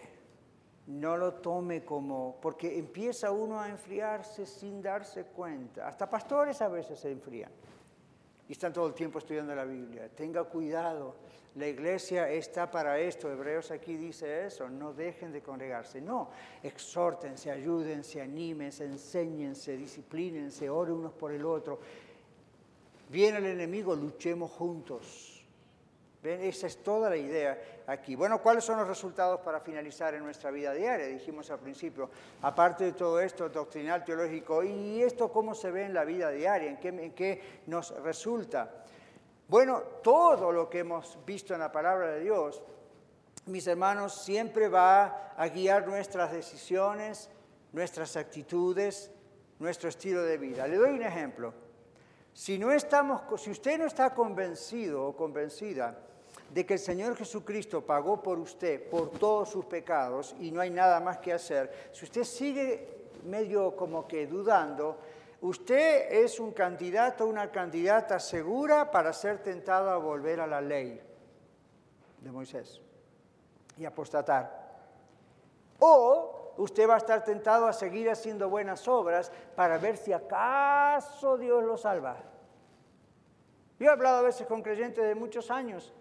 No 0.87 1.17
lo 1.17 1.33
tome 1.33 1.83
como, 1.83 2.37
porque 2.41 2.77
empieza 2.77 3.31
uno 3.31 3.59
a 3.59 3.69
enfriarse 3.69 4.45
sin 4.45 4.81
darse 4.81 5.25
cuenta. 5.25 5.87
Hasta 5.87 6.09
pastores 6.09 6.61
a 6.61 6.69
veces 6.69 6.99
se 6.99 7.11
enfrían 7.11 7.51
y 8.47 8.53
están 8.53 8.71
todo 8.71 8.87
el 8.87 8.93
tiempo 8.93 9.19
estudiando 9.19 9.53
la 9.53 9.65
Biblia. 9.65 10.09
Tenga 10.09 10.45
cuidado, 10.45 11.15
la 11.55 11.67
iglesia 11.67 12.29
está 12.29 12.71
para 12.71 12.99
esto. 12.99 13.31
Hebreos 13.31 13.71
aquí 13.71 13.97
dice 13.97 14.45
eso, 14.45 14.69
no 14.69 14.93
dejen 14.93 15.31
de 15.33 15.41
congregarse. 15.41 15.99
No, 15.99 16.29
exhórtense, 16.63 17.51
ayúdense, 17.51 18.21
anímense, 18.21 18.85
enséñense, 18.85 19.75
disciplínense, 19.75 20.69
oren 20.69 20.95
unos 20.95 21.13
por 21.13 21.33
el 21.33 21.45
otro. 21.45 21.79
Viene 23.09 23.39
el 23.39 23.45
enemigo, 23.47 23.95
luchemos 23.95 24.51
juntos. 24.51 25.36
Esa 26.23 26.67
es 26.67 26.83
toda 26.83 27.09
la 27.09 27.17
idea 27.17 27.83
aquí. 27.85 28.15
Bueno, 28.15 28.41
¿cuáles 28.41 28.63
son 28.63 28.77
los 28.77 28.87
resultados 28.87 29.39
para 29.41 29.59
finalizar 29.61 30.13
en 30.15 30.23
nuestra 30.23 30.51
vida 30.51 30.73
diaria? 30.73 31.05
Dijimos 31.05 31.49
al 31.51 31.59
principio, 31.59 32.09
aparte 32.41 32.85
de 32.85 32.91
todo 32.93 33.19
esto 33.19 33.47
doctrinal, 33.49 34.03
teológico, 34.03 34.63
¿y 34.63 35.01
esto 35.03 35.31
cómo 35.31 35.53
se 35.53 35.71
ve 35.71 35.85
en 35.85 35.93
la 35.93 36.03
vida 36.03 36.31
diaria? 36.31 36.69
¿En 36.69 36.77
qué, 36.77 36.89
en 36.89 37.13
qué 37.13 37.61
nos 37.67 37.91
resulta? 38.01 38.83
Bueno, 39.47 39.81
todo 40.03 40.51
lo 40.51 40.69
que 40.69 40.79
hemos 40.79 41.17
visto 41.25 41.53
en 41.53 41.61
la 41.61 41.71
palabra 41.71 42.11
de 42.11 42.21
Dios, 42.21 42.61
mis 43.45 43.65
hermanos, 43.67 44.13
siempre 44.13 44.67
va 44.67 45.33
a 45.37 45.47
guiar 45.47 45.87
nuestras 45.87 46.31
decisiones, 46.31 47.29
nuestras 47.71 48.17
actitudes, 48.17 49.11
nuestro 49.59 49.87
estilo 49.87 50.23
de 50.23 50.37
vida. 50.37 50.67
Le 50.67 50.77
doy 50.77 50.91
un 50.91 51.03
ejemplo. 51.03 51.66
Si, 52.37 52.59
no 52.59 52.71
estamos, 52.71 53.41
si 53.41 53.49
usted 53.49 53.79
no 53.79 53.87
está 53.87 54.13
convencido 54.13 55.07
o 55.07 55.17
convencida 55.17 55.97
de 56.53 56.67
que 56.67 56.75
el 56.75 56.79
Señor 56.79 57.15
Jesucristo 57.15 57.81
pagó 57.81 58.21
por 58.21 58.37
usted, 58.37 58.91
por 58.91 59.09
todos 59.09 59.49
sus 59.49 59.65
pecados, 59.65 60.35
y 60.39 60.51
no 60.51 60.61
hay 60.61 60.69
nada 60.69 60.99
más 60.99 61.17
que 61.17 61.33
hacer, 61.33 61.89
si 61.91 62.05
usted 62.05 62.23
sigue 62.23 63.09
medio 63.25 63.75
como 63.75 64.07
que 64.07 64.27
dudando, 64.27 64.99
usted 65.41 66.11
es 66.11 66.39
un 66.39 66.51
candidato, 66.51 67.25
una 67.25 67.49
candidata 67.49 68.19
segura 68.19 68.91
para 68.91 69.13
ser 69.13 69.41
tentado 69.41 69.89
a 69.89 69.97
volver 69.97 70.39
a 70.39 70.45
la 70.45 70.61
ley 70.61 71.01
de 72.21 72.31
Moisés 72.31 72.79
y 73.79 73.85
apostatar. 73.85 74.77
O 75.79 76.36
usted 76.57 76.87
va 76.87 76.95
a 76.95 76.97
estar 76.97 77.23
tentado 77.23 77.67
a 77.67 77.73
seguir 77.73 78.09
haciendo 78.09 78.49
buenas 78.49 78.87
obras 78.87 79.31
para 79.55 79.77
ver 79.77 79.97
si 79.97 80.13
acaso 80.13 81.37
Dios 81.37 81.63
lo 81.63 81.77
salva. 81.77 82.17
Yo 83.79 83.85
he 83.85 83.89
hablado 83.89 84.17
a 84.17 84.21
veces 84.23 84.47
con 84.47 84.61
creyentes 84.61 85.03
de 85.03 85.15
muchos 85.15 85.51
años 85.51 85.93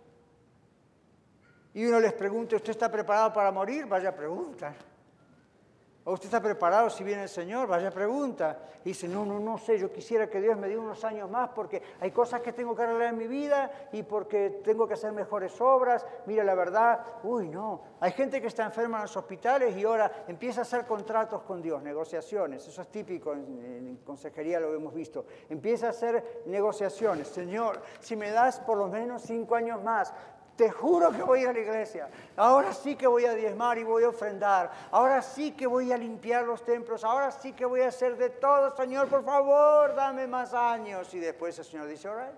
y 1.74 1.84
uno 1.84 2.00
les 2.00 2.14
pregunta, 2.14 2.56
¿usted 2.56 2.70
está 2.70 2.90
preparado 2.90 3.32
para 3.32 3.52
morir? 3.52 3.84
Vaya 3.86 4.14
pregunta. 4.16 4.74
¿O 6.08 6.12
usted 6.12 6.26
está 6.26 6.40
preparado 6.40 6.88
si 6.88 7.02
viene 7.02 7.24
el 7.24 7.28
Señor? 7.28 7.66
Vaya 7.66 7.90
pregunta. 7.90 8.60
Y 8.84 8.90
dice, 8.90 9.08
no, 9.08 9.26
no, 9.26 9.40
no 9.40 9.58
sé, 9.58 9.76
yo 9.76 9.90
quisiera 9.92 10.30
que 10.30 10.40
Dios 10.40 10.56
me 10.56 10.68
dé 10.68 10.78
unos 10.78 11.02
años 11.04 11.28
más 11.28 11.48
porque 11.48 11.82
hay 11.98 12.12
cosas 12.12 12.42
que 12.42 12.52
tengo 12.52 12.76
que 12.76 12.82
arreglar 12.82 13.08
en 13.08 13.18
mi 13.18 13.26
vida 13.26 13.88
y 13.90 14.04
porque 14.04 14.60
tengo 14.62 14.86
que 14.86 14.94
hacer 14.94 15.10
mejores 15.10 15.60
obras. 15.60 16.06
Mira, 16.26 16.44
la 16.44 16.54
verdad, 16.54 17.00
uy, 17.24 17.48
no. 17.48 17.80
Hay 17.98 18.12
gente 18.12 18.40
que 18.40 18.46
está 18.46 18.64
enferma 18.64 18.98
en 18.98 19.02
los 19.02 19.16
hospitales 19.16 19.76
y 19.76 19.82
ahora 19.82 20.24
empieza 20.28 20.60
a 20.60 20.62
hacer 20.62 20.86
contratos 20.86 21.42
con 21.42 21.60
Dios, 21.60 21.82
negociaciones. 21.82 22.68
Eso 22.68 22.82
es 22.82 22.88
típico, 22.88 23.32
en, 23.32 23.40
en 23.64 23.96
consejería 24.04 24.60
lo 24.60 24.72
hemos 24.74 24.94
visto. 24.94 25.26
Empieza 25.48 25.88
a 25.88 25.90
hacer 25.90 26.44
negociaciones. 26.46 27.26
Señor, 27.26 27.82
si 27.98 28.14
me 28.14 28.30
das 28.30 28.60
por 28.60 28.78
lo 28.78 28.86
menos 28.86 29.22
cinco 29.22 29.56
años 29.56 29.82
más, 29.82 30.14
te 30.56 30.70
juro 30.70 31.12
que 31.12 31.22
voy 31.22 31.40
a 31.40 31.42
ir 31.42 31.48
a 31.48 31.52
la 31.52 31.58
iglesia. 31.58 32.08
Ahora 32.36 32.72
sí 32.72 32.96
que 32.96 33.06
voy 33.06 33.26
a 33.26 33.34
diezmar 33.34 33.76
y 33.78 33.84
voy 33.84 34.04
a 34.04 34.08
ofrendar. 34.08 34.70
Ahora 34.90 35.20
sí 35.20 35.52
que 35.52 35.66
voy 35.66 35.92
a 35.92 35.98
limpiar 35.98 36.44
los 36.44 36.64
templos. 36.64 37.04
Ahora 37.04 37.30
sí 37.30 37.52
que 37.52 37.66
voy 37.66 37.82
a 37.82 37.88
hacer 37.88 38.16
de 38.16 38.30
todo. 38.30 38.74
Señor, 38.74 39.08
por 39.08 39.22
favor, 39.22 39.94
dame 39.94 40.26
más 40.26 40.54
años. 40.54 41.12
Y 41.12 41.20
después 41.20 41.58
el 41.58 41.64
Señor 41.64 41.86
dice, 41.86 42.08
ahora. 42.08 42.32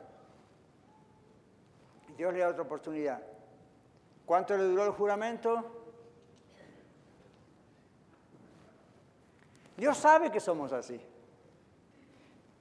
Dios 2.17 2.33
le 2.33 2.41
da 2.41 2.49
otra 2.49 2.63
oportunidad. 2.63 3.23
¿Cuánto 4.27 4.57
le 4.57 4.65
duró 4.65 4.85
el 4.85 4.91
juramento? 4.91 5.65
Dios 9.77 9.97
sabe 9.97 10.33
que 10.33 10.41
somos 10.41 10.73
así. 10.73 11.01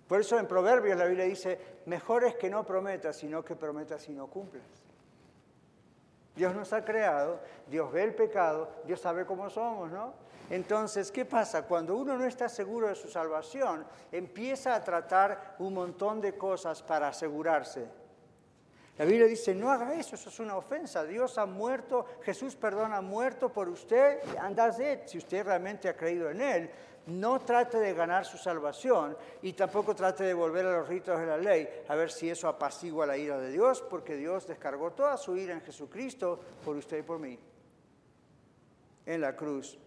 Por 0.08 0.22
eso 0.22 0.38
en 0.38 0.48
Proverbios 0.48 0.98
la 0.98 1.06
Biblia 1.06 1.26
dice, 1.26 1.60
mejor 1.88 2.24
es 2.24 2.36
que 2.36 2.50
no 2.50 2.64
prometas, 2.64 3.18
sino 3.18 3.44
que 3.44 3.56
prometas 3.56 4.08
y 4.08 4.14
no 4.14 4.28
cumplas. 4.28 4.87
Dios 6.38 6.56
nos 6.56 6.72
ha 6.72 6.86
creado, 6.86 7.40
Dios 7.68 7.92
ve 7.92 8.04
el 8.04 8.14
pecado, 8.14 8.70
Dios 8.86 9.02
sabe 9.02 9.26
cómo 9.26 9.50
somos, 9.50 9.92
¿no? 9.92 10.14
Entonces, 10.52 11.12
¿qué 11.12 11.26
pasa? 11.26 11.64
Cuando 11.64 11.96
uno 11.98 12.16
no 12.16 12.26
está 12.26 12.48
seguro 12.48 12.88
de 12.88 12.96
su 12.96 13.10
salvación, 13.10 13.84
empieza 14.12 14.76
a 14.76 14.84
tratar 14.84 15.56
un 15.58 15.74
montón 15.74 16.22
de 16.22 16.38
cosas 16.38 16.84
para 16.84 17.08
asegurarse. 17.10 17.88
La 18.98 19.06
Biblia 19.06 19.26
dice, 19.26 19.54
no 19.54 19.72
haga 19.72 19.96
eso, 19.96 20.16
eso 20.16 20.30
es 20.30 20.40
una 20.40 20.56
ofensa. 20.56 21.04
Dios 21.04 21.38
ha 21.38 21.46
muerto, 21.46 22.06
Jesús, 22.22 22.56
perdón, 22.56 22.94
ha 22.94 23.02
muerto 23.02 23.52
por 23.52 23.68
usted, 23.68 24.20
andad 24.40 24.76
si 25.06 25.18
usted 25.18 25.44
realmente 25.44 25.90
ha 25.90 25.98
creído 25.98 26.30
en 26.30 26.42
Él 26.42 26.72
no 27.08 27.40
trate 27.40 27.78
de 27.80 27.94
ganar 27.94 28.26
su 28.26 28.38
salvación 28.38 29.18
y 29.42 29.54
tampoco 29.54 29.96
trate 29.96 30.24
de 30.24 30.34
volver 30.34 30.66
a 30.66 30.78
los 30.78 30.88
ritos 30.88 31.20
de 31.20 31.26
la 31.26 31.38
ley, 31.38 31.68
a 31.88 31.96
ver 31.96 32.12
si 32.12 32.30
eso 32.30 32.48
apacigua 32.48 33.06
la 33.06 33.18
ira 33.18 33.38
de 33.38 33.52
Dios, 33.52 33.82
porque 33.82 34.16
Dios 34.16 34.46
descargó 34.46 34.92
toda 34.92 35.18
su 35.18 35.36
ira 35.38 35.54
en 35.54 35.62
Jesucristo 35.62 36.40
por 36.64 36.76
usted 36.76 37.00
y 37.00 37.04
por 37.04 37.20
mí, 37.20 37.40
en 39.06 39.22
la 39.22 39.36
cruz. 39.36 39.78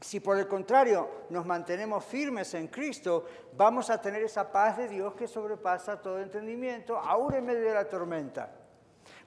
Si 0.00 0.18
por 0.18 0.38
el 0.38 0.48
contrario 0.48 1.08
nos 1.28 1.44
mantenemos 1.44 2.04
firmes 2.04 2.54
en 2.54 2.68
Cristo, 2.68 3.26
vamos 3.56 3.90
a 3.90 4.00
tener 4.00 4.22
esa 4.22 4.50
paz 4.50 4.78
de 4.78 4.88
Dios 4.88 5.14
que 5.14 5.28
sobrepasa 5.28 6.00
todo 6.00 6.18
entendimiento, 6.20 6.96
aún 6.96 7.34
en 7.34 7.44
medio 7.44 7.68
de 7.68 7.74
la 7.74 7.88
tormenta. 7.88 8.59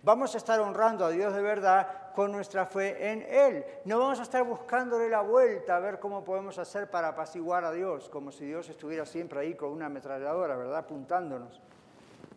Vamos 0.04 0.36
a 0.36 0.38
estar 0.38 0.60
honrando 0.60 1.06
a 1.06 1.10
Dios 1.12 1.34
de 1.34 1.42
verdad 1.42 2.12
con 2.14 2.30
nuestra 2.30 2.66
fe 2.66 3.10
en 3.10 3.22
Él. 3.22 3.66
No 3.86 4.00
vamos 4.00 4.20
a 4.20 4.24
estar 4.24 4.44
buscándole 4.44 5.10
la 5.10 5.22
vuelta 5.22 5.78
a 5.78 5.80
ver 5.80 5.98
cómo 5.98 6.26
podemos 6.26 6.58
hacer 6.58 6.90
para 6.90 7.08
apaciguar 7.10 7.64
a 7.64 7.72
Dios, 7.72 8.10
como 8.10 8.30
si 8.30 8.46
Dios 8.46 8.68
estuviera 8.68 9.06
siempre 9.06 9.40
ahí 9.40 9.56
con 9.56 9.72
una 9.72 9.86
ametralladora, 9.86 10.58
¿verdad? 10.58 10.80
Apuntándonos. 10.80 11.62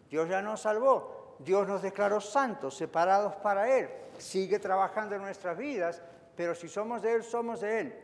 Dios 0.08 0.28
ya 0.28 0.40
nos 0.42 0.60
salvó. 0.60 1.34
Dios 1.40 1.66
nos 1.66 1.82
declaró 1.82 2.20
santos, 2.20 2.76
separados 2.76 3.34
para 3.36 3.68
Él. 3.76 3.90
Sigue 4.16 4.60
trabajando 4.60 5.16
en 5.16 5.22
nuestras 5.22 5.58
vidas, 5.58 6.00
pero 6.36 6.54
si 6.54 6.68
somos 6.68 7.02
de 7.02 7.14
Él, 7.14 7.24
somos 7.24 7.60
de 7.62 7.80
Él. 7.80 8.00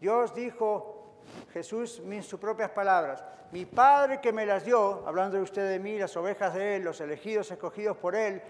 Dios 0.00 0.34
dijo, 0.34 0.93
Jesús, 1.52 2.02
en 2.04 2.22
sus 2.22 2.40
propias 2.40 2.70
palabras, 2.70 3.24
mi 3.52 3.66
Padre 3.66 4.20
que 4.20 4.32
me 4.32 4.46
las 4.46 4.64
dio, 4.64 5.06
hablando 5.06 5.36
de 5.36 5.42
usted 5.42 5.68
de 5.68 5.78
mí, 5.78 5.98
las 5.98 6.16
ovejas 6.16 6.54
de 6.54 6.76
Él, 6.76 6.84
los 6.84 7.00
elegidos, 7.00 7.50
escogidos 7.50 7.96
por 7.96 8.16
Él, 8.16 8.42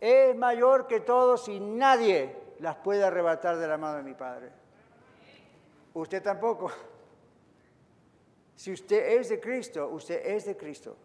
es 0.00 0.36
mayor 0.36 0.86
que 0.86 1.00
todos 1.00 1.48
y 1.48 1.58
nadie 1.60 2.36
las 2.60 2.76
puede 2.76 3.04
arrebatar 3.04 3.56
de 3.56 3.66
la 3.66 3.78
mano 3.78 3.96
de 3.96 4.02
mi 4.02 4.14
Padre. 4.14 4.50
Usted 5.94 6.22
tampoco. 6.22 6.70
Si 8.54 8.72
usted 8.72 9.18
es 9.18 9.28
de 9.28 9.40
Cristo, 9.40 9.88
usted 9.88 10.24
es 10.24 10.44
de 10.44 10.56
Cristo. 10.56 10.96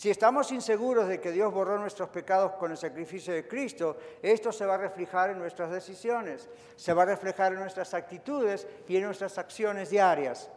Si 0.00 0.08
estamos 0.08 0.50
inseguros 0.50 1.08
de 1.08 1.20
que 1.20 1.30
Dios 1.30 1.52
borró 1.52 1.78
nuestros 1.78 2.08
pecados 2.08 2.52
con 2.52 2.70
el 2.70 2.78
sacrificio 2.78 3.34
de 3.34 3.46
Cristo, 3.46 3.98
esto 4.22 4.50
se 4.50 4.64
va 4.64 4.76
a 4.76 4.78
reflejar 4.78 5.28
en 5.28 5.38
nuestras 5.38 5.70
decisiones, 5.70 6.48
se 6.74 6.94
va 6.94 7.02
a 7.02 7.04
reflejar 7.04 7.52
en 7.52 7.58
nuestras 7.58 7.92
actitudes 7.92 8.66
y 8.88 8.96
en 8.96 9.02
nuestras 9.02 9.36
acciones 9.36 9.90
diarias. 9.90 10.50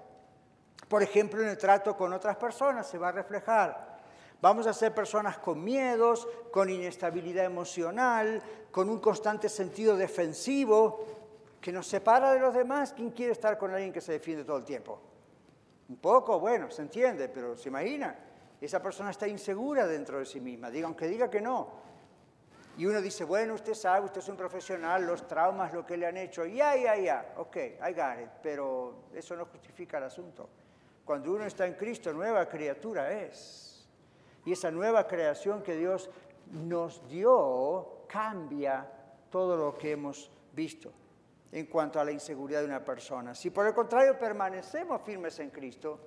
Por 0.88 1.04
ejemplo, 1.04 1.42
en 1.42 1.50
el 1.50 1.58
trato 1.58 1.98
con 1.98 2.14
otras 2.14 2.38
personas 2.38 2.88
se 2.88 2.98
va 2.98 3.10
a 3.10 3.12
reflejar. 3.12 3.98
Vamos 4.42 4.66
a 4.66 4.72
ser 4.72 4.96
personas 4.96 5.38
con 5.40 5.62
miedos, 5.62 6.26
con 6.50 6.70
inestabilidad 6.70 7.44
emocional, 7.44 8.42
con 8.72 8.88
un 8.88 9.00
constante 9.00 9.50
sentido 9.50 9.98
defensivo 9.98 11.04
que 11.60 11.74
nos 11.74 11.86
separa 11.86 12.32
de 12.32 12.40
los 12.40 12.54
demás. 12.54 12.94
¿Quién 12.94 13.10
quiere 13.10 13.34
estar 13.34 13.58
con 13.58 13.74
alguien 13.74 13.92
que 13.92 14.00
se 14.00 14.14
defiende 14.14 14.46
todo 14.46 14.56
el 14.56 14.64
tiempo? 14.64 15.02
Un 15.90 15.98
poco, 15.98 16.40
bueno, 16.40 16.72
se 16.72 16.82
entiende, 16.82 17.28
pero 17.28 17.58
se 17.58 17.68
imagina 17.68 18.30
esa 18.66 18.82
persona 18.82 19.12
está 19.12 19.28
insegura 19.28 19.86
dentro 19.88 20.20
de 20.20 20.26
sí 20.26 20.40
misma, 20.40 20.70
diga, 20.70 20.88
aunque 20.88 21.08
diga 21.08 21.30
que 21.30 21.42
no. 21.42 21.84
Y 22.78 22.86
uno 22.86 23.02
dice, 23.02 23.24
bueno, 23.24 23.54
usted 23.54 23.76
sabe, 23.76 24.06
usted 24.06 24.20
es 24.20 24.30
un 24.30 24.38
profesional, 24.38 25.06
los 25.06 25.28
traumas, 25.28 25.74
lo 25.74 25.86
que 25.86 25.96
le 25.96 26.08
han 26.08 26.18
hecho, 26.18 26.46
ya, 26.46 26.76
ya, 26.76 26.98
ya, 26.98 27.34
ok, 27.38 27.56
I 27.58 27.94
got 27.94 28.20
it, 28.20 28.30
pero 28.42 29.04
eso 29.14 29.36
no 29.36 29.46
justifica 29.46 30.00
el 30.00 30.06
asunto. 30.06 30.50
Cuando 31.06 31.34
uno 31.34 31.46
está 31.46 31.68
en 31.68 31.74
Cristo, 31.74 32.12
nueva 32.14 32.48
criatura 32.48 33.12
es. 33.12 33.88
Y 34.46 34.54
esa 34.54 34.72
nueva 34.72 35.08
creación 35.08 35.62
que 35.62 35.76
Dios 35.76 36.10
nos 36.52 37.08
dio 37.08 38.06
cambia 38.08 38.90
todo 39.30 39.56
lo 39.56 39.78
que 39.78 39.92
hemos 39.92 40.32
visto 40.54 40.92
en 41.52 41.68
cuanto 41.68 42.00
a 42.00 42.06
la 42.06 42.12
inseguridad 42.12 42.62
de 42.62 42.68
una 42.68 42.84
persona. 42.84 43.36
Si 43.36 43.52
por 43.52 43.68
el 43.68 43.74
contrario 43.74 44.18
permanecemos 44.18 45.02
firmes 45.02 45.40
en 45.40 45.52
Cristo 45.52 46.00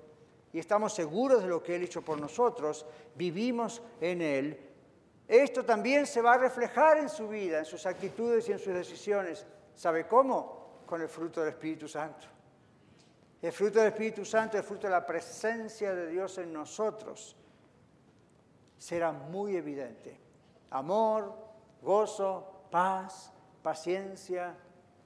y 0.53 0.59
estamos 0.59 0.93
seguros 0.93 1.43
de 1.43 1.49
lo 1.49 1.61
que 1.61 1.75
Él 1.75 1.83
hecho 1.83 2.01
por 2.01 2.19
nosotros, 2.19 2.85
vivimos 3.15 3.81
en 3.99 4.21
Él, 4.21 4.67
esto 5.27 5.65
también 5.65 6.05
se 6.05 6.21
va 6.21 6.33
a 6.33 6.37
reflejar 6.37 6.97
en 6.99 7.09
su 7.09 7.27
vida, 7.27 7.59
en 7.59 7.65
sus 7.65 7.85
actitudes 7.85 8.47
y 8.47 8.53
en 8.53 8.59
sus 8.59 8.73
decisiones. 8.73 9.45
¿Sabe 9.75 10.07
cómo? 10.07 10.83
Con 10.85 11.01
el 11.01 11.09
fruto 11.09 11.41
del 11.41 11.49
Espíritu 11.49 11.87
Santo. 11.87 12.27
El 13.41 13.51
fruto 13.51 13.79
del 13.79 13.89
Espíritu 13.89 14.23
Santo, 14.23 14.57
el 14.57 14.63
fruto 14.63 14.87
de 14.87 14.91
la 14.91 15.05
presencia 15.05 15.93
de 15.93 16.07
Dios 16.07 16.37
en 16.37 16.53
nosotros, 16.53 17.35
será 18.77 19.11
muy 19.11 19.57
evidente. 19.57 20.17
Amor, 20.71 21.35
gozo, 21.81 22.63
paz, 22.71 23.31
paciencia, 23.61 24.55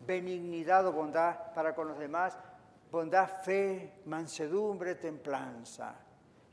benignidad 0.05 0.85
o 0.87 0.91
bondad 0.91 1.51
para 1.53 1.73
con 1.73 1.87
los 1.87 1.97
demás, 1.97 2.37
bondad, 2.91 3.41
fe, 3.41 4.01
mansedumbre, 4.05 4.95
templanza. 4.95 5.95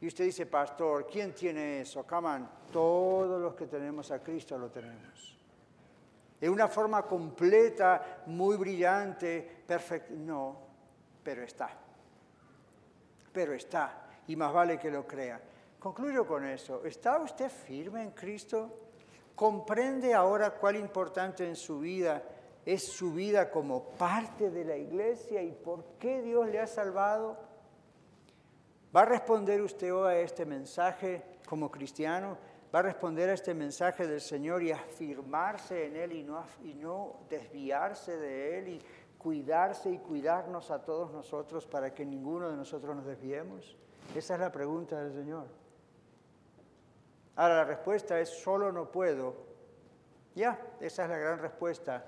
Y 0.01 0.07
usted 0.07 0.25
dice, 0.25 0.47
pastor, 0.47 1.07
¿quién 1.07 1.35
tiene 1.35 1.81
eso? 1.81 2.07
Come 2.07 2.41
todos 2.73 3.41
los 3.41 3.55
que 3.55 3.67
tenemos 3.67 4.11
a 4.13 4.23
Cristo 4.23 4.57
lo 4.57 4.71
tenemos. 4.71 5.37
De 6.41 6.49
una 6.49 6.69
forma 6.69 7.03
completa, 7.03 8.23
muy 8.27 8.57
brillante, 8.57 9.65
perfecta. 9.67 10.15
No, 10.15 10.57
pero 11.25 11.43
está. 11.43 11.71
Pero 13.33 13.55
está. 13.55 14.07
Y 14.29 14.37
más 14.37 14.53
vale 14.53 14.79
que 14.79 14.91
lo 14.91 15.05
crea. 15.05 15.41
Concluyo 15.81 16.25
con 16.25 16.45
eso. 16.45 16.85
¿Está 16.85 17.19
usted 17.19 17.51
firme 17.51 18.03
en 18.03 18.11
Cristo? 18.13 18.71
¿Comprende 19.35 20.15
ahora 20.15 20.51
cuál 20.51 20.77
importante 20.77 21.45
en 21.45 21.57
su 21.57 21.81
vida 21.81 22.23
es 22.69 22.87
su 22.87 23.15
vida 23.15 23.51
como 23.51 23.83
parte 23.83 24.51
de 24.51 24.63
la 24.63 24.77
iglesia 24.77 25.43
y 25.43 25.53
por 25.53 25.85
qué 25.99 26.21
Dios 26.21 26.47
le 26.51 26.61
ha 26.61 26.67
salvado? 26.67 27.39
¿Va 28.95 29.01
a 29.01 29.05
responder 29.07 29.63
usted 29.63 29.95
hoy 29.95 30.13
a 30.13 30.21
este 30.21 30.45
mensaje 30.45 31.25
como 31.49 31.71
cristiano? 31.71 32.37
¿Va 32.75 32.81
a 32.81 32.83
responder 32.83 33.31
a 33.31 33.33
este 33.33 33.55
mensaje 33.55 34.07
del 34.07 34.21
Señor 34.21 34.63
y 34.63 34.71
afirmarse 34.71 35.87
en 35.87 35.97
Él 35.97 36.13
y 36.13 36.23
no, 36.23 36.45
y 36.63 36.75
no 36.75 37.21
desviarse 37.31 38.19
de 38.19 38.59
Él 38.59 38.69
y 38.69 38.83
cuidarse 39.17 39.91
y 39.91 39.97
cuidarnos 39.97 40.71
a 40.71 40.85
todos 40.85 41.11
nosotros 41.11 41.67
para 41.67 41.95
que 41.95 42.05
ninguno 42.05 42.51
de 42.51 42.57
nosotros 42.59 42.95
nos 42.95 43.07
desviemos? 43.07 43.79
Esa 44.15 44.35
es 44.35 44.41
la 44.41 44.53
pregunta 44.53 45.03
del 45.03 45.15
Señor. 45.15 45.47
Ahora 47.35 47.55
la 47.55 47.65
respuesta 47.65 48.21
es 48.21 48.29
solo 48.29 48.71
no 48.71 48.91
puedo. 48.91 49.37
Ya, 50.35 50.61
esa 50.81 51.05
es 51.05 51.09
la 51.09 51.17
gran 51.17 51.39
respuesta. 51.39 52.05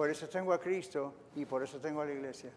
Por 0.00 0.08
eso 0.08 0.30
tengo 0.30 0.54
a 0.54 0.58
Cristo 0.58 1.12
y 1.34 1.44
por 1.44 1.62
eso 1.62 1.78
tengo 1.78 2.00
a 2.00 2.06
la 2.06 2.12
iglesia. 2.12 2.50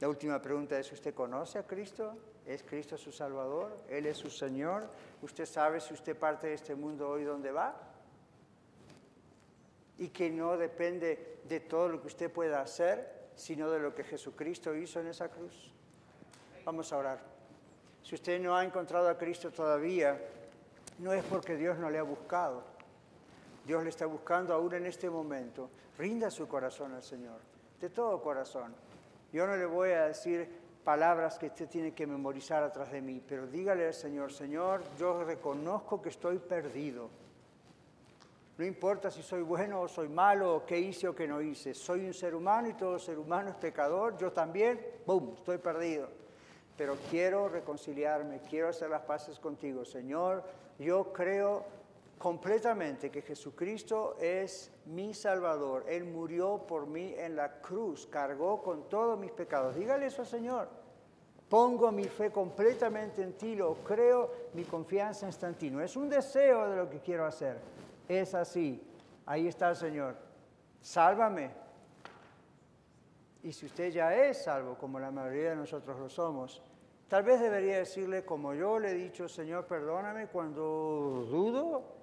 La 0.00 0.08
última 0.08 0.42
pregunta 0.42 0.76
es, 0.76 0.90
¿usted 0.90 1.14
conoce 1.14 1.60
a 1.60 1.62
Cristo? 1.64 2.18
¿Es 2.44 2.64
Cristo 2.64 2.98
su 2.98 3.12
Salvador? 3.12 3.84
¿Él 3.88 4.06
es 4.06 4.16
su 4.16 4.28
Señor? 4.28 4.90
¿Usted 5.22 5.46
sabe 5.46 5.80
si 5.80 5.94
usted 5.94 6.18
parte 6.18 6.48
de 6.48 6.54
este 6.54 6.74
mundo 6.74 7.08
hoy 7.08 7.22
dónde 7.22 7.52
va? 7.52 7.80
Y 9.98 10.08
que 10.08 10.30
no 10.30 10.56
depende 10.56 11.42
de 11.44 11.60
todo 11.60 11.88
lo 11.88 12.00
que 12.00 12.08
usted 12.08 12.28
pueda 12.28 12.60
hacer, 12.60 13.28
sino 13.36 13.70
de 13.70 13.78
lo 13.78 13.94
que 13.94 14.02
Jesucristo 14.02 14.74
hizo 14.74 14.98
en 14.98 15.06
esa 15.06 15.28
cruz. 15.28 15.72
Vamos 16.64 16.92
a 16.92 16.96
orar. 16.96 17.20
Si 18.02 18.16
usted 18.16 18.40
no 18.40 18.56
ha 18.56 18.64
encontrado 18.64 19.10
a 19.10 19.16
Cristo 19.16 19.52
todavía, 19.52 20.20
no 20.98 21.12
es 21.12 21.22
porque 21.22 21.54
Dios 21.54 21.78
no 21.78 21.88
le 21.88 21.98
ha 21.98 22.02
buscado 22.02 22.69
Dios 23.64 23.82
le 23.82 23.90
está 23.90 24.06
buscando 24.06 24.54
aún 24.54 24.74
en 24.74 24.86
este 24.86 25.08
momento. 25.10 25.70
Rinda 25.98 26.30
su 26.30 26.48
corazón 26.48 26.94
al 26.94 27.02
Señor, 27.02 27.40
de 27.80 27.90
todo 27.90 28.22
corazón. 28.22 28.74
Yo 29.32 29.46
no 29.46 29.56
le 29.56 29.66
voy 29.66 29.90
a 29.90 30.06
decir 30.06 30.48
palabras 30.84 31.38
que 31.38 31.46
usted 31.46 31.68
tiene 31.68 31.92
que 31.92 32.06
memorizar 32.06 32.62
atrás 32.62 32.90
de 32.90 33.00
mí, 33.00 33.22
pero 33.26 33.46
dígale 33.46 33.86
al 33.86 33.94
Señor, 33.94 34.32
Señor, 34.32 34.82
yo 34.98 35.22
reconozco 35.24 36.00
que 36.00 36.08
estoy 36.08 36.38
perdido. 36.38 37.10
No 38.60 38.66
importa 38.66 39.10
si 39.10 39.22
soy 39.22 39.40
bueno 39.40 39.80
o 39.80 39.88
soy 39.88 40.08
malo, 40.08 40.56
o 40.56 40.66
qué 40.66 40.78
hice 40.78 41.08
o 41.08 41.14
qué 41.14 41.26
no 41.26 41.40
hice. 41.40 41.72
Soy 41.72 42.04
un 42.04 42.12
ser 42.12 42.34
humano 42.34 42.68
y 42.68 42.74
todo 42.74 42.98
ser 42.98 43.18
humano 43.18 43.48
es 43.48 43.56
pecador. 43.56 44.18
Yo 44.18 44.32
también, 44.32 44.78
¡boom!, 45.06 45.32
estoy 45.34 45.56
perdido. 45.56 46.08
Pero 46.76 46.96
quiero 47.10 47.48
reconciliarme, 47.48 48.40
quiero 48.50 48.68
hacer 48.68 48.90
las 48.90 49.00
paces 49.02 49.38
contigo. 49.38 49.84
Señor, 49.86 50.44
yo 50.78 51.10
creo 51.12 51.64
completamente 52.20 53.10
que 53.10 53.22
Jesucristo 53.22 54.14
es 54.20 54.70
mi 54.84 55.14
Salvador. 55.14 55.86
Él 55.88 56.04
murió 56.04 56.66
por 56.66 56.86
mí 56.86 57.14
en 57.16 57.34
la 57.34 57.62
cruz, 57.62 58.06
cargó 58.06 58.62
con 58.62 58.90
todos 58.90 59.18
mis 59.18 59.32
pecados. 59.32 59.74
Dígale 59.74 60.04
eso, 60.04 60.22
Señor. 60.26 60.68
Pongo 61.48 61.90
mi 61.90 62.04
fe 62.04 62.30
completamente 62.30 63.22
en 63.22 63.32
ti, 63.38 63.56
lo 63.56 63.76
creo, 63.76 64.30
mi 64.52 64.64
confianza 64.64 65.30
está 65.30 65.48
en 65.48 65.54
ti. 65.54 65.70
No 65.70 65.80
es 65.80 65.96
un 65.96 66.10
deseo 66.10 66.68
de 66.68 66.76
lo 66.76 66.90
que 66.90 67.00
quiero 67.00 67.24
hacer, 67.24 67.56
es 68.06 68.34
así. 68.34 68.86
Ahí 69.24 69.48
está 69.48 69.70
el 69.70 69.76
Señor. 69.76 70.14
Sálvame. 70.82 71.50
Y 73.42 73.50
si 73.50 73.64
usted 73.64 73.92
ya 73.92 74.14
es 74.14 74.44
salvo, 74.44 74.74
como 74.74 75.00
la 75.00 75.10
mayoría 75.10 75.50
de 75.50 75.56
nosotros 75.56 75.98
lo 75.98 76.10
somos, 76.10 76.60
tal 77.08 77.22
vez 77.22 77.40
debería 77.40 77.78
decirle, 77.78 78.26
como 78.26 78.52
yo 78.52 78.78
le 78.78 78.90
he 78.90 78.94
dicho, 78.94 79.26
Señor, 79.26 79.64
perdóname 79.66 80.26
cuando 80.26 81.26
dudo, 81.30 81.99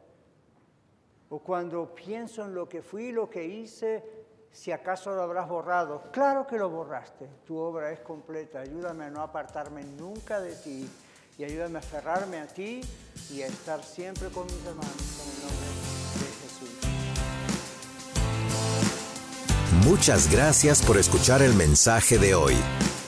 o 1.30 1.40
cuando 1.40 1.94
pienso 1.94 2.46
en 2.46 2.54
lo 2.54 2.68
que 2.70 2.82
fui, 2.82 3.12
lo 3.12 3.30
que 3.30 3.46
hice, 3.46 4.04
si 4.52 4.72
acaso 4.72 5.14
lo 5.14 5.22
habrás 5.22 5.48
borrado. 5.48 6.04
Claro 6.12 6.48
que 6.48 6.58
lo 6.58 6.70
borraste, 6.70 7.28
tu 7.46 7.58
obra 7.58 7.92
es 7.92 8.00
completa. 8.00 8.62
Ayúdame 8.62 9.06
a 9.06 9.10
no 9.10 9.22
apartarme 9.22 9.84
nunca 9.84 10.40
de 10.40 10.56
ti 10.56 10.90
y 11.38 11.44
ayúdame 11.44 11.78
a 11.78 11.80
aferrarme 11.80 12.40
a 12.40 12.48
ti 12.48 12.82
y 13.32 13.42
a 13.42 13.48
estar 13.48 13.84
siempre 13.84 14.30
con 14.30 14.46
mis 14.46 14.66
hermanos 14.66 14.96
en 15.24 15.32
el 15.32 15.42
nombre 15.42 15.68
de 16.20 16.32
Jesús. 16.42 16.70
Muchas 19.86 20.32
gracias 20.32 20.82
por 20.84 20.98
escuchar 20.98 21.42
el 21.42 21.54
mensaje 21.54 22.18
de 22.18 22.34
hoy. 22.36 22.56